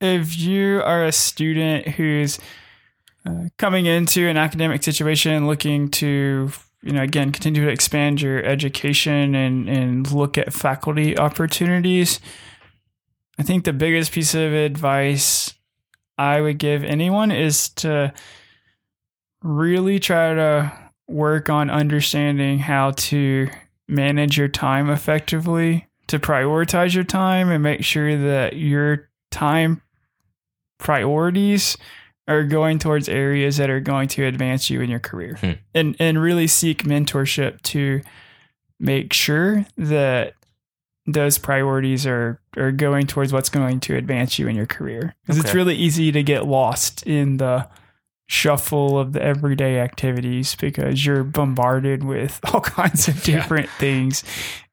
if 0.00 0.36
you 0.36 0.82
are 0.84 1.04
a 1.04 1.12
student 1.12 1.86
who's 1.88 2.40
uh, 3.24 3.44
coming 3.56 3.86
into 3.86 4.26
an 4.28 4.36
academic 4.36 4.82
situation, 4.82 5.46
looking 5.46 5.88
to 5.90 6.50
you 6.82 6.92
know 6.92 7.02
again 7.02 7.30
continue 7.30 7.64
to 7.64 7.70
expand 7.70 8.20
your 8.20 8.44
education 8.44 9.36
and 9.36 9.68
and 9.68 10.10
look 10.10 10.36
at 10.36 10.52
faculty 10.52 11.16
opportunities, 11.16 12.18
I 13.38 13.44
think 13.44 13.64
the 13.64 13.72
biggest 13.72 14.10
piece 14.10 14.34
of 14.34 14.52
advice 14.52 15.54
I 16.22 16.40
would 16.40 16.58
give 16.58 16.84
anyone 16.84 17.32
is 17.32 17.70
to 17.70 18.12
really 19.42 19.98
try 19.98 20.34
to 20.34 20.72
work 21.08 21.50
on 21.50 21.68
understanding 21.68 22.60
how 22.60 22.92
to 22.92 23.48
manage 23.88 24.38
your 24.38 24.46
time 24.46 24.88
effectively, 24.88 25.88
to 26.06 26.20
prioritize 26.20 26.94
your 26.94 27.02
time 27.02 27.50
and 27.50 27.60
make 27.60 27.82
sure 27.82 28.16
that 28.16 28.54
your 28.54 29.10
time 29.32 29.82
priorities 30.78 31.76
are 32.28 32.44
going 32.44 32.78
towards 32.78 33.08
areas 33.08 33.56
that 33.56 33.68
are 33.68 33.80
going 33.80 34.06
to 34.06 34.24
advance 34.24 34.70
you 34.70 34.80
in 34.80 34.88
your 34.88 35.00
career. 35.00 35.34
Hmm. 35.40 35.52
And 35.74 35.96
and 35.98 36.22
really 36.22 36.46
seek 36.46 36.84
mentorship 36.84 37.60
to 37.62 38.00
make 38.78 39.12
sure 39.12 39.66
that 39.76 40.34
those 41.06 41.38
priorities 41.38 42.06
are 42.06 42.40
are 42.56 42.72
going 42.72 43.06
towards 43.06 43.32
what's 43.32 43.48
going 43.48 43.80
to 43.80 43.96
advance 43.96 44.38
you 44.38 44.46
in 44.48 44.56
your 44.56 44.66
career. 44.66 45.14
Because 45.26 45.38
it's 45.38 45.54
really 45.54 45.74
easy 45.74 46.12
to 46.12 46.22
get 46.22 46.46
lost 46.46 47.02
in 47.04 47.38
the 47.38 47.68
shuffle 48.28 48.98
of 48.98 49.12
the 49.12 49.22
everyday 49.22 49.78
activities 49.80 50.54
because 50.54 51.04
you're 51.04 51.24
bombarded 51.24 52.04
with 52.04 52.40
all 52.52 52.60
kinds 52.60 53.08
of 53.08 53.16
Yeah. 53.28 53.36
different 53.36 53.68
things. 53.78 54.24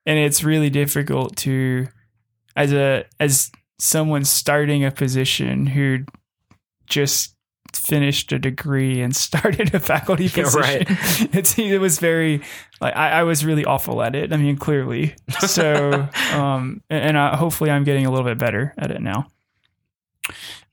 And 0.06 0.18
it's 0.20 0.44
really 0.44 0.70
difficult 0.70 1.36
to 1.38 1.88
as 2.56 2.74
a 2.74 3.06
as 3.20 3.52
someone 3.80 4.24
starting 4.26 4.84
a 4.84 4.92
position 4.92 5.66
who 5.66 6.00
just 6.86 7.36
finished 7.80 8.32
a 8.32 8.40
degree 8.40 9.02
and 9.02 9.16
started 9.28 9.74
a 9.74 9.80
faculty 9.80 10.26
Yeah, 10.26 10.44
position. 10.44 10.62
Right. 10.62 11.36
it's 11.36 11.58
it 11.58 11.80
was 11.80 12.00
very 12.00 12.42
like 12.82 12.96
I, 12.96 13.20
I 13.20 13.24
was 13.24 13.44
really 13.46 13.66
awful 13.66 14.02
at 14.04 14.16
it 14.16 14.32
i 14.34 14.38
mean 14.38 14.58
clearly. 14.58 15.16
So 15.48 16.08
um 16.34 16.82
and, 16.90 17.04
and 17.04 17.18
I, 17.18 17.36
hopefully 17.36 17.72
i'm 17.72 17.84
getting 17.84 18.06
a 18.06 18.10
little 18.12 18.26
bit 18.26 18.38
better 18.38 18.74
at 18.78 18.92
it 18.92 19.02
now. 19.02 19.28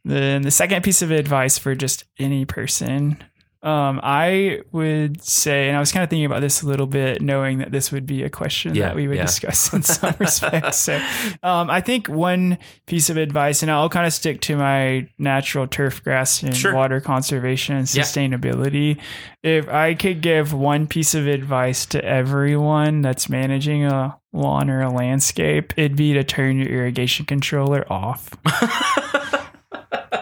Then 0.05 0.43
the 0.43 0.51
second 0.51 0.83
piece 0.85 1.03
of 1.03 1.11
advice 1.11 1.59
for 1.59 1.75
just 1.75 2.05
any 2.19 2.45
person 2.45 3.23
um 3.67 4.01
i 4.03 4.61
would 4.73 5.21
say 5.23 5.67
and 5.69 5.77
i 5.77 5.81
was 5.81 5.91
kind 5.93 6.03
of 6.05 6.09
thinking 6.09 6.25
about 6.25 6.41
this 6.41 6.62
a 6.62 6.67
little 6.67 6.87
bit 6.87 7.21
knowing 7.21 7.59
that 7.59 7.73
this 7.73 7.91
would 7.93 8.07
be 8.07 8.23
a 8.23 8.31
question 8.31 8.75
Yeah, 8.75 8.87
that 8.87 8.97
we 8.97 9.09
would 9.09 9.17
yeah. 9.17 9.25
discuss 9.27 9.73
in 9.75 9.83
some 9.97 10.14
respects 10.19 10.79
so 10.79 10.97
um 11.43 11.69
i 11.69 11.81
think 11.81 12.09
one 12.09 12.57
piece 12.87 13.11
of 13.11 13.17
advice 13.17 13.62
and 13.62 13.71
i'll 13.71 13.89
kind 13.91 14.07
of 14.07 14.12
stick 14.12 14.41
to 14.43 14.57
my 14.57 15.09
natural 15.19 15.67
turf 15.67 16.03
grass 16.05 16.43
and 16.43 16.57
Sure. 16.57 16.75
water 16.75 17.01
conservation 17.01 17.77
and 17.77 17.93
Yeah. 17.93 18.03
sustainability 18.05 18.99
if 19.43 19.69
i 19.69 19.95
could 19.95 20.21
give 20.23 20.53
one 20.53 20.87
piece 20.87 21.14
of 21.14 21.27
advice 21.27 21.85
to 21.87 22.05
everyone 22.05 23.03
that's 23.03 23.29
managing 23.29 23.85
a 23.85 24.17
lawn 24.33 24.71
or 24.71 24.83
a 24.83 24.91
landscape 24.91 25.73
it'd 25.77 25.97
be 25.97 26.12
to 26.12 26.23
turn 26.23 26.59
your 26.59 26.69
irrigation 26.69 27.27
controller 27.27 27.85
off 27.93 28.31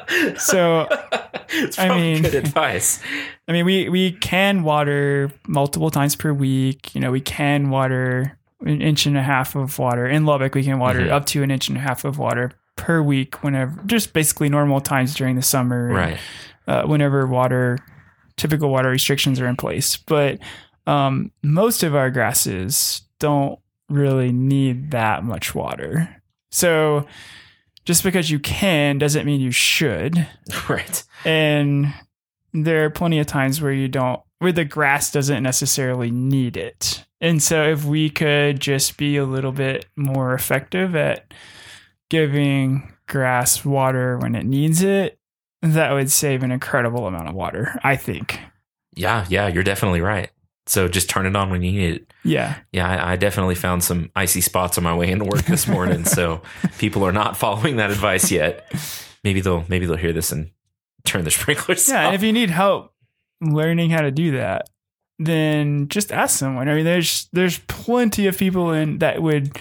so 0.38 0.86
it's 1.50 1.78
I 1.78 1.88
mean- 1.88 2.22
good 2.22 2.34
advice. 2.44 3.00
I 3.48 3.52
mean, 3.52 3.64
we 3.64 3.88
we 3.88 4.12
can 4.12 4.62
water 4.62 5.30
multiple 5.46 5.90
times 5.90 6.16
per 6.16 6.32
week. 6.32 6.94
You 6.94 7.00
know, 7.00 7.10
we 7.10 7.20
can 7.20 7.70
water 7.70 8.38
an 8.60 8.80
inch 8.80 9.04
and 9.06 9.16
a 9.18 9.22
half 9.22 9.54
of 9.54 9.78
water 9.78 10.06
in 10.06 10.24
Lubbock. 10.24 10.54
We 10.54 10.64
can 10.64 10.78
water 10.78 11.00
Mhm. 11.00 11.10
up 11.10 11.26
to 11.26 11.42
an 11.42 11.50
inch 11.50 11.68
and 11.68 11.76
a 11.76 11.80
half 11.80 12.04
of 12.04 12.18
water 12.18 12.52
per 12.76 13.02
week 13.02 13.42
whenever, 13.44 13.82
just 13.86 14.12
basically 14.14 14.48
normal 14.48 14.80
times 14.80 15.14
during 15.14 15.36
the 15.36 15.42
summer. 15.42 15.96
and, 15.98 16.18
Uh, 16.66 16.82
whenever 16.84 17.26
water, 17.26 17.78
typical 18.38 18.70
water 18.70 18.88
restrictions 18.88 19.38
are 19.38 19.46
in 19.46 19.54
place. 19.56 19.98
But 19.98 20.38
um, 20.86 21.30
most 21.42 21.82
of 21.82 21.94
our 21.94 22.10
grasses 22.10 23.02
don't 23.18 23.58
really 23.90 24.32
need 24.32 24.90
that 24.92 25.24
much 25.24 25.54
water. 25.54 26.08
So 26.50 27.06
just 27.84 28.02
because 28.02 28.30
you 28.30 28.38
can 28.38 28.98
doesn't 28.98 29.26
mean 29.26 29.40
you 29.40 29.50
should 29.50 30.26
Right. 30.68 31.02
and 31.24 31.92
there 32.52 32.84
are 32.84 32.90
plenty 32.90 33.18
of 33.18 33.26
times 33.26 33.60
where 33.60 33.72
you 33.72 33.88
don't 33.88 34.20
where 34.38 34.52
the 34.52 34.64
grass 34.64 35.10
doesn't 35.10 35.42
necessarily 35.42 36.10
need 36.10 36.56
it 36.56 37.04
and 37.20 37.42
so 37.42 37.64
if 37.64 37.84
we 37.84 38.10
could 38.10 38.60
just 38.60 38.96
be 38.96 39.16
a 39.16 39.24
little 39.24 39.52
bit 39.52 39.86
more 39.96 40.34
effective 40.34 40.94
at 40.94 41.32
giving 42.10 42.92
grass 43.08 43.64
water 43.64 44.18
when 44.18 44.34
it 44.34 44.44
needs 44.44 44.82
it 44.82 45.18
that 45.62 45.92
would 45.92 46.10
save 46.10 46.42
an 46.42 46.50
incredible 46.52 47.06
amount 47.06 47.28
of 47.28 47.34
water 47.34 47.78
i 47.82 47.96
think 47.96 48.38
Yeah. 48.96 49.24
Yeah. 49.28 49.48
You're 49.48 49.64
definitely 49.64 50.00
right. 50.00 50.30
So 50.66 50.88
just 50.88 51.10
turn 51.10 51.26
it 51.26 51.36
on 51.36 51.50
when 51.50 51.62
you 51.62 51.72
need 51.72 51.94
it. 51.96 52.12
yeah 52.24 52.56
Yeah, 52.72 52.88
I, 52.88 53.12
I 53.12 53.16
definitely 53.16 53.54
found 53.54 53.84
some 53.84 54.10
icy 54.16 54.40
spots 54.40 54.78
on 54.78 54.84
my 54.84 54.94
way 54.94 55.10
into 55.10 55.24
work 55.26 55.42
this 55.44 55.68
morning. 55.68 56.04
so 56.04 56.40
people 56.78 57.04
are 57.04 57.12
not 57.12 57.36
following 57.36 57.76
that 57.76 57.90
advice 57.90 58.30
yet. 58.30 58.70
Maybe 59.22 59.40
they'll 59.40 59.64
maybe 59.68 59.86
they'll 59.86 59.96
hear 59.96 60.12
this 60.12 60.32
and 60.32 60.50
turn 61.04 61.24
the 61.24 61.30
sprinklers 61.38 61.88
yeah 61.88 61.98
and 61.98 62.06
off. 62.08 62.14
if 62.14 62.22
you 62.22 62.32
need 62.32 62.48
help 62.50 62.92
learning 63.42 63.90
how 63.90 64.00
to 64.00 64.10
do 64.10 64.32
that 64.38 64.70
then 65.18 65.86
just 65.88 66.10
ask 66.10 66.38
someone 66.38 66.66
i 66.68 66.74
mean 66.74 66.84
there's 66.84 67.28
there's 67.32 67.58
plenty 67.68 68.26
of 68.26 68.38
people 68.38 68.72
in 68.72 68.98
that 68.98 69.20
would 69.22 69.54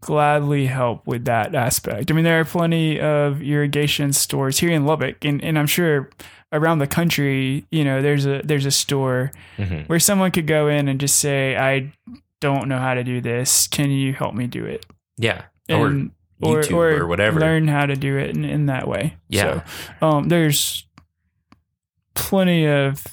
gladly 0.00 0.66
help 0.66 1.06
with 1.06 1.24
that 1.24 1.54
aspect 1.54 2.10
i 2.10 2.14
mean 2.14 2.24
there 2.24 2.40
are 2.40 2.44
plenty 2.44 3.00
of 3.00 3.40
irrigation 3.42 4.12
stores 4.12 4.58
here 4.58 4.70
in 4.70 4.84
lubbock 4.86 5.24
and, 5.24 5.42
and 5.44 5.56
i'm 5.58 5.66
sure 5.68 6.10
around 6.52 6.78
the 6.78 6.86
country 6.86 7.64
you 7.70 7.84
know 7.84 8.00
there's 8.02 8.24
a 8.26 8.40
there's 8.44 8.64
a 8.66 8.70
store 8.70 9.30
Mhm. 9.58 9.86
where 9.88 9.98
someone 10.00 10.30
could 10.30 10.46
go 10.46 10.68
in 10.68 10.88
and 10.88 10.98
just 11.00 11.18
say 11.18 11.56
i 11.56 11.92
don't 12.40 12.68
know 12.68 12.78
how 12.78 12.94
to 12.94 13.04
do 13.04 13.20
this 13.20 13.66
can 13.66 13.90
you 13.90 14.12
help 14.14 14.34
me 14.34 14.46
do 14.46 14.64
it 14.64 14.86
Yeah. 15.18 15.42
and 15.68 16.10
or 16.40 16.60
YouTube 16.62 17.00
or, 17.00 17.06
whatever. 17.06 17.40
learn 17.40 17.66
how 17.68 17.84
to 17.86 17.96
do 17.96 18.16
it 18.16 18.30
in, 18.36 18.44
in 18.44 18.66
that 18.66 18.86
way. 18.86 19.16
Yeah. 19.28 19.62
So, 20.00 20.06
um, 20.06 20.28
there's 20.28 20.86
plenty 22.14 22.64
of 22.66 23.04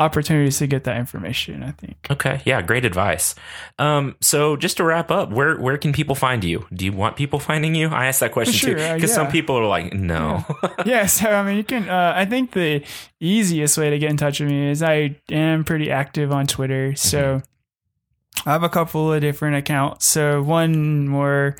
opportunities 0.00 0.58
to 0.58 0.66
get 0.66 0.84
that 0.84 0.96
information. 0.96 1.62
I 1.62 1.70
think. 1.72 1.96
Okay. 2.10 2.40
Yeah, 2.44 2.62
great 2.62 2.84
advice. 2.84 3.34
Um, 3.78 4.16
so 4.20 4.56
just 4.56 4.76
to 4.78 4.84
wrap 4.84 5.10
up, 5.10 5.30
where 5.30 5.58
where 5.58 5.78
can 5.78 5.92
people 5.92 6.14
find 6.14 6.42
you? 6.42 6.66
Do 6.72 6.84
you 6.84 6.92
want 6.92 7.16
people 7.16 7.38
finding 7.38 7.74
you? 7.74 7.88
I 7.88 8.06
asked 8.06 8.20
that 8.20 8.32
question 8.32 8.54
too 8.54 8.78
Sure, 8.78 8.90
uh, 8.90 8.94
because 8.94 9.12
some 9.12 9.28
people 9.28 9.56
are 9.56 9.66
like, 9.66 9.92
no. 9.92 10.44
yeah. 10.84 11.06
So 11.06 11.30
I 11.30 11.42
mean, 11.42 11.56
you 11.56 11.64
can. 11.64 11.88
Uh, 11.88 12.12
I 12.16 12.24
think 12.24 12.52
the 12.52 12.84
easiest 13.20 13.78
way 13.78 13.90
to 13.90 13.98
get 13.98 14.10
in 14.10 14.16
touch 14.16 14.40
with 14.40 14.48
me 14.50 14.70
is 14.70 14.82
I 14.82 15.16
am 15.30 15.64
pretty 15.64 15.90
active 15.90 16.32
on 16.32 16.46
Twitter. 16.46 16.94
So 16.96 17.40
I 18.44 18.52
have 18.52 18.62
a 18.62 18.68
couple 18.68 19.12
of 19.12 19.20
different 19.20 19.56
accounts. 19.56 20.06
So 20.06 20.42
one 20.42 21.08
more 21.08 21.56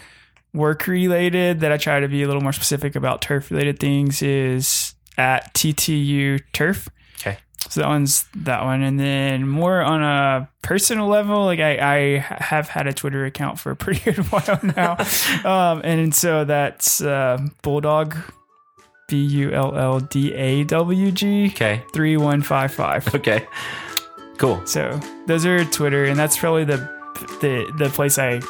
work 0.52 0.86
related 0.86 1.60
that 1.60 1.72
I 1.72 1.76
try 1.76 2.00
to 2.00 2.08
be 2.08 2.22
a 2.22 2.26
little 2.26 2.42
more 2.42 2.52
specific 2.52 2.94
about 2.94 3.22
turf 3.22 3.50
related 3.50 3.78
things 3.78 4.22
is 4.22 4.94
at 5.16 5.52
TTU 5.54 6.40
Turf. 6.52 6.88
So 7.70 7.80
that 7.80 7.88
one's 7.88 8.26
that 8.36 8.62
one, 8.64 8.82
and 8.82 9.00
then 9.00 9.48
more 9.48 9.80
on 9.82 10.02
a 10.02 10.48
personal 10.62 11.08
level, 11.08 11.44
like 11.44 11.60
I, 11.60 11.78
I 11.78 12.18
have 12.18 12.68
had 12.68 12.86
a 12.86 12.92
Twitter 12.92 13.24
account 13.24 13.58
for 13.58 13.70
a 13.72 13.76
pretty 13.82 14.00
good 14.00 14.18
while 14.30 14.60
now, 14.62 14.96
um, 15.44 15.80
and 15.84 16.14
so 16.14 16.44
that's 16.44 17.00
uh, 17.00 17.38
Bulldawg, 17.62 18.16
B 19.08 19.16
U 19.24 19.52
L 19.52 19.76
L 19.76 20.00
D 20.00 20.32
A 20.34 20.64
W 20.64 21.10
G 21.10 21.46
okay. 21.48 21.82
three 21.94 22.16
one 22.16 22.42
five 22.42 22.72
five. 22.72 23.12
Okay. 23.14 23.46
Cool. 24.38 24.64
So 24.66 24.98
those 25.26 25.46
are 25.46 25.64
Twitter, 25.64 26.04
and 26.04 26.18
that's 26.18 26.36
probably 26.36 26.64
the 26.64 26.76
the 27.40 27.72
the 27.78 27.88
place 27.90 28.18
I 28.18 28.40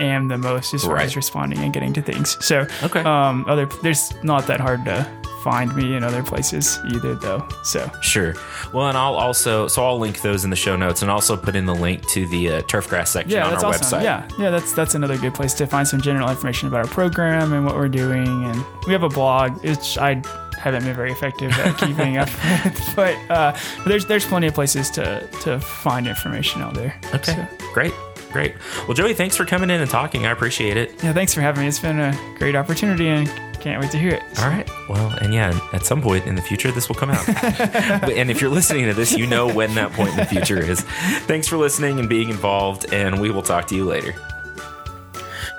am 0.00 0.28
the 0.28 0.38
most 0.38 0.74
as 0.74 0.84
far 0.84 0.94
Right. 0.94 1.04
as 1.04 1.16
responding 1.16 1.58
and 1.60 1.72
getting 1.72 1.92
to 1.94 2.02
things. 2.02 2.36
So 2.44 2.66
Okay. 2.82 3.00
um, 3.00 3.44
other 3.48 3.66
there's 3.82 4.12
not 4.22 4.46
that 4.46 4.60
hard 4.60 4.84
to 4.86 5.06
find 5.42 5.74
me 5.74 5.94
in 5.94 6.04
other 6.04 6.22
places 6.22 6.78
either, 6.86 7.14
though. 7.14 7.46
So 7.62 7.90
Sure. 8.00 8.34
Well, 8.72 8.88
and 8.88 8.96
I'll 8.96 9.14
also 9.14 9.66
so 9.68 9.84
I'll 9.84 9.98
link 9.98 10.20
those 10.22 10.44
in 10.44 10.50
the 10.50 10.56
show 10.56 10.76
notes, 10.76 11.02
and 11.02 11.10
also 11.10 11.36
put 11.36 11.56
in 11.56 11.66
the 11.66 11.74
link 11.74 12.06
to 12.10 12.26
the 12.26 12.50
uh, 12.50 12.62
turf 12.62 12.88
grass 12.88 13.10
section 13.10 13.32
yeah, 13.32 13.44
on 13.44 13.52
that's 13.52 13.64
our 13.64 13.70
awesome. 13.70 14.00
website. 14.00 14.04
Yeah, 14.04 14.28
yeah, 14.38 14.50
that's 14.50 14.72
that's 14.72 14.94
another 14.94 15.18
good 15.18 15.34
place 15.34 15.54
to 15.54 15.66
find 15.66 15.86
some 15.86 16.00
general 16.00 16.28
information 16.30 16.68
about 16.68 16.80
our 16.86 16.90
program 16.90 17.52
and 17.52 17.64
what 17.66 17.74
we're 17.74 17.88
doing. 17.88 18.44
And 18.44 18.64
we 18.86 18.92
have 18.92 19.02
a 19.02 19.08
blog, 19.08 19.62
which 19.64 19.98
I 19.98 20.22
haven't 20.58 20.84
been 20.84 20.94
very 20.94 21.10
effective 21.12 21.50
at 21.52 21.76
keeping 21.78 22.16
up 22.18 22.28
with, 22.64 22.92
but 22.96 23.16
uh, 23.30 23.56
there's 23.86 24.06
there's 24.06 24.24
plenty 24.26 24.46
of 24.46 24.54
places 24.54 24.90
to 24.90 25.26
to 25.42 25.58
find 25.60 26.06
information 26.06 26.62
out 26.62 26.74
there. 26.74 26.98
Okay. 27.14 27.34
So, 27.34 27.72
Great. 27.72 27.92
Great. 28.32 28.54
Well, 28.86 28.94
Joey, 28.94 29.12
thanks 29.12 29.36
for 29.36 29.44
coming 29.44 29.68
in 29.68 29.80
and 29.82 29.90
talking. 29.90 30.24
I 30.24 30.30
appreciate 30.30 30.78
it. 30.78 31.02
yeah, 31.04 31.12
thanks 31.12 31.34
for 31.34 31.42
having 31.42 31.62
me. 31.62 31.68
It's 31.68 31.78
been 31.78 32.00
a 32.00 32.18
great 32.38 32.56
opportunity, 32.56 33.08
and 33.08 33.28
can't 33.62 33.80
wait 33.80 33.92
to 33.92 33.98
hear 33.98 34.10
it. 34.10 34.22
All 34.40 34.48
right. 34.48 34.68
Well, 34.88 35.10
and 35.20 35.32
yeah, 35.32 35.58
at 35.72 35.86
some 35.86 36.02
point 36.02 36.26
in 36.26 36.34
the 36.34 36.42
future, 36.42 36.72
this 36.72 36.88
will 36.88 36.96
come 36.96 37.10
out. 37.10 37.26
And 38.12 38.30
if 38.30 38.40
you're 38.40 38.50
listening 38.50 38.86
to 38.86 38.94
this, 38.94 39.16
you 39.16 39.26
know 39.26 39.52
when 39.52 39.74
that 39.76 39.92
point 39.92 40.10
in 40.10 40.16
the 40.16 40.26
future 40.26 40.58
is. 40.58 40.80
Thanks 41.26 41.46
for 41.46 41.56
listening 41.56 41.98
and 41.98 42.08
being 42.08 42.28
involved, 42.28 42.92
and 42.92 43.20
we 43.20 43.30
will 43.30 43.42
talk 43.42 43.66
to 43.68 43.74
you 43.76 43.84
later. 43.84 44.14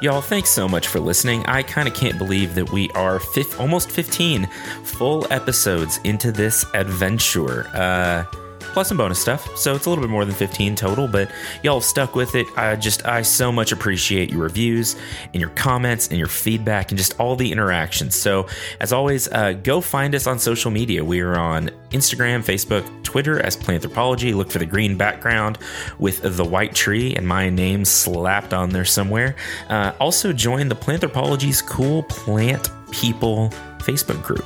Y'all, 0.01 0.21
thanks 0.21 0.49
so 0.49 0.67
much 0.67 0.87
for 0.87 0.99
listening. 0.99 1.45
I 1.45 1.63
kind 1.63 1.87
of 1.87 1.93
can't 1.93 2.17
believe 2.17 2.55
that 2.55 2.71
we 2.71 2.89
are 2.91 3.19
fif- 3.19 3.57
almost 3.59 3.89
15 3.89 4.47
full 4.83 5.25
episodes 5.31 5.99
into 6.03 6.31
this 6.31 6.65
adventure. 6.73 7.67
Uh, 7.73 8.25
plus 8.73 8.89
some 8.89 8.97
bonus 8.97 9.19
stuff. 9.19 9.55
So 9.55 9.75
it's 9.75 9.85
a 9.85 9.89
little 9.89 10.03
bit 10.03 10.09
more 10.09 10.25
than 10.25 10.35
15 10.35 10.75
total, 10.75 11.07
but 11.07 11.31
y'all 11.61 11.79
stuck 11.79 12.15
with 12.15 12.35
it. 12.35 12.47
I 12.57 12.75
just, 12.75 13.05
I 13.05 13.21
so 13.21 13.51
much 13.51 13.71
appreciate 13.71 14.31
your 14.31 14.41
reviews 14.41 14.95
and 15.33 15.39
your 15.39 15.51
comments 15.51 16.07
and 16.07 16.17
your 16.17 16.27
feedback 16.27 16.91
and 16.91 16.97
just 16.97 17.19
all 17.19 17.35
the 17.35 17.51
interactions. 17.51 18.15
So 18.15 18.47
as 18.79 18.91
always, 18.91 19.31
uh, 19.31 19.53
go 19.53 19.79
find 19.79 20.15
us 20.15 20.27
on 20.27 20.39
social 20.39 20.71
media. 20.71 21.05
We 21.05 21.21
are 21.21 21.37
on 21.37 21.69
Instagram, 21.91 22.43
Facebook, 22.43 23.03
Twitter 23.03 23.39
as 23.39 23.55
Planthropology. 23.55 24.33
Look 24.33 24.51
for 24.51 24.59
the 24.59 24.65
green 24.65 24.97
background 24.97 25.59
with 25.99 26.21
the 26.23 26.43
white 26.43 26.73
tree 26.73 27.15
and 27.15 27.27
my 27.27 27.49
name 27.49 27.85
slapped 27.85 28.53
on 28.53 28.69
there 28.69 28.85
somewhere. 28.85 29.35
Uh, 29.69 29.93
also 29.99 30.33
join 30.33 30.67
the 30.67 30.75
Planthropology's 30.75 31.61
cool 31.61 32.03
plant 32.03 32.69
People 32.91 33.49
Facebook 33.79 34.21
group. 34.23 34.45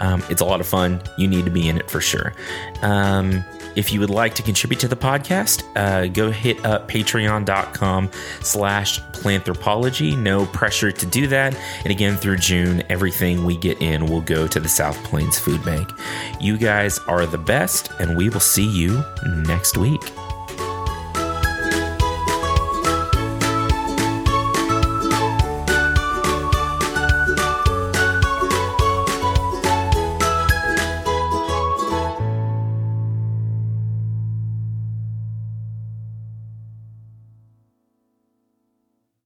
Um, 0.00 0.22
it's 0.28 0.40
a 0.40 0.44
lot 0.44 0.60
of 0.60 0.66
fun. 0.66 1.00
You 1.16 1.28
need 1.28 1.44
to 1.44 1.50
be 1.50 1.68
in 1.68 1.78
it 1.78 1.90
for 1.90 2.00
sure. 2.00 2.34
Um, 2.82 3.44
if 3.76 3.92
you 3.92 4.00
would 4.00 4.10
like 4.10 4.34
to 4.34 4.42
contribute 4.42 4.80
to 4.80 4.88
the 4.88 4.96
podcast, 4.96 5.64
uh, 5.76 6.06
go 6.08 6.30
hit 6.30 6.64
up 6.64 6.88
patreon.com 6.88 8.10
slash 8.40 9.00
planthropology. 9.12 10.16
No 10.16 10.46
pressure 10.46 10.92
to 10.92 11.06
do 11.06 11.26
that. 11.28 11.56
And 11.84 11.90
again, 11.90 12.16
through 12.16 12.38
June, 12.38 12.82
everything 12.88 13.44
we 13.44 13.56
get 13.56 13.80
in 13.80 14.06
will 14.06 14.20
go 14.20 14.46
to 14.46 14.60
the 14.60 14.68
South 14.68 14.96
Plains 15.04 15.38
Food 15.38 15.64
Bank. 15.64 15.90
You 16.40 16.58
guys 16.58 16.98
are 17.00 17.26
the 17.26 17.38
best, 17.38 17.90
and 17.98 18.16
we 18.16 18.28
will 18.28 18.40
see 18.40 18.66
you 18.66 19.04
next 19.26 19.76
week. 19.76 20.00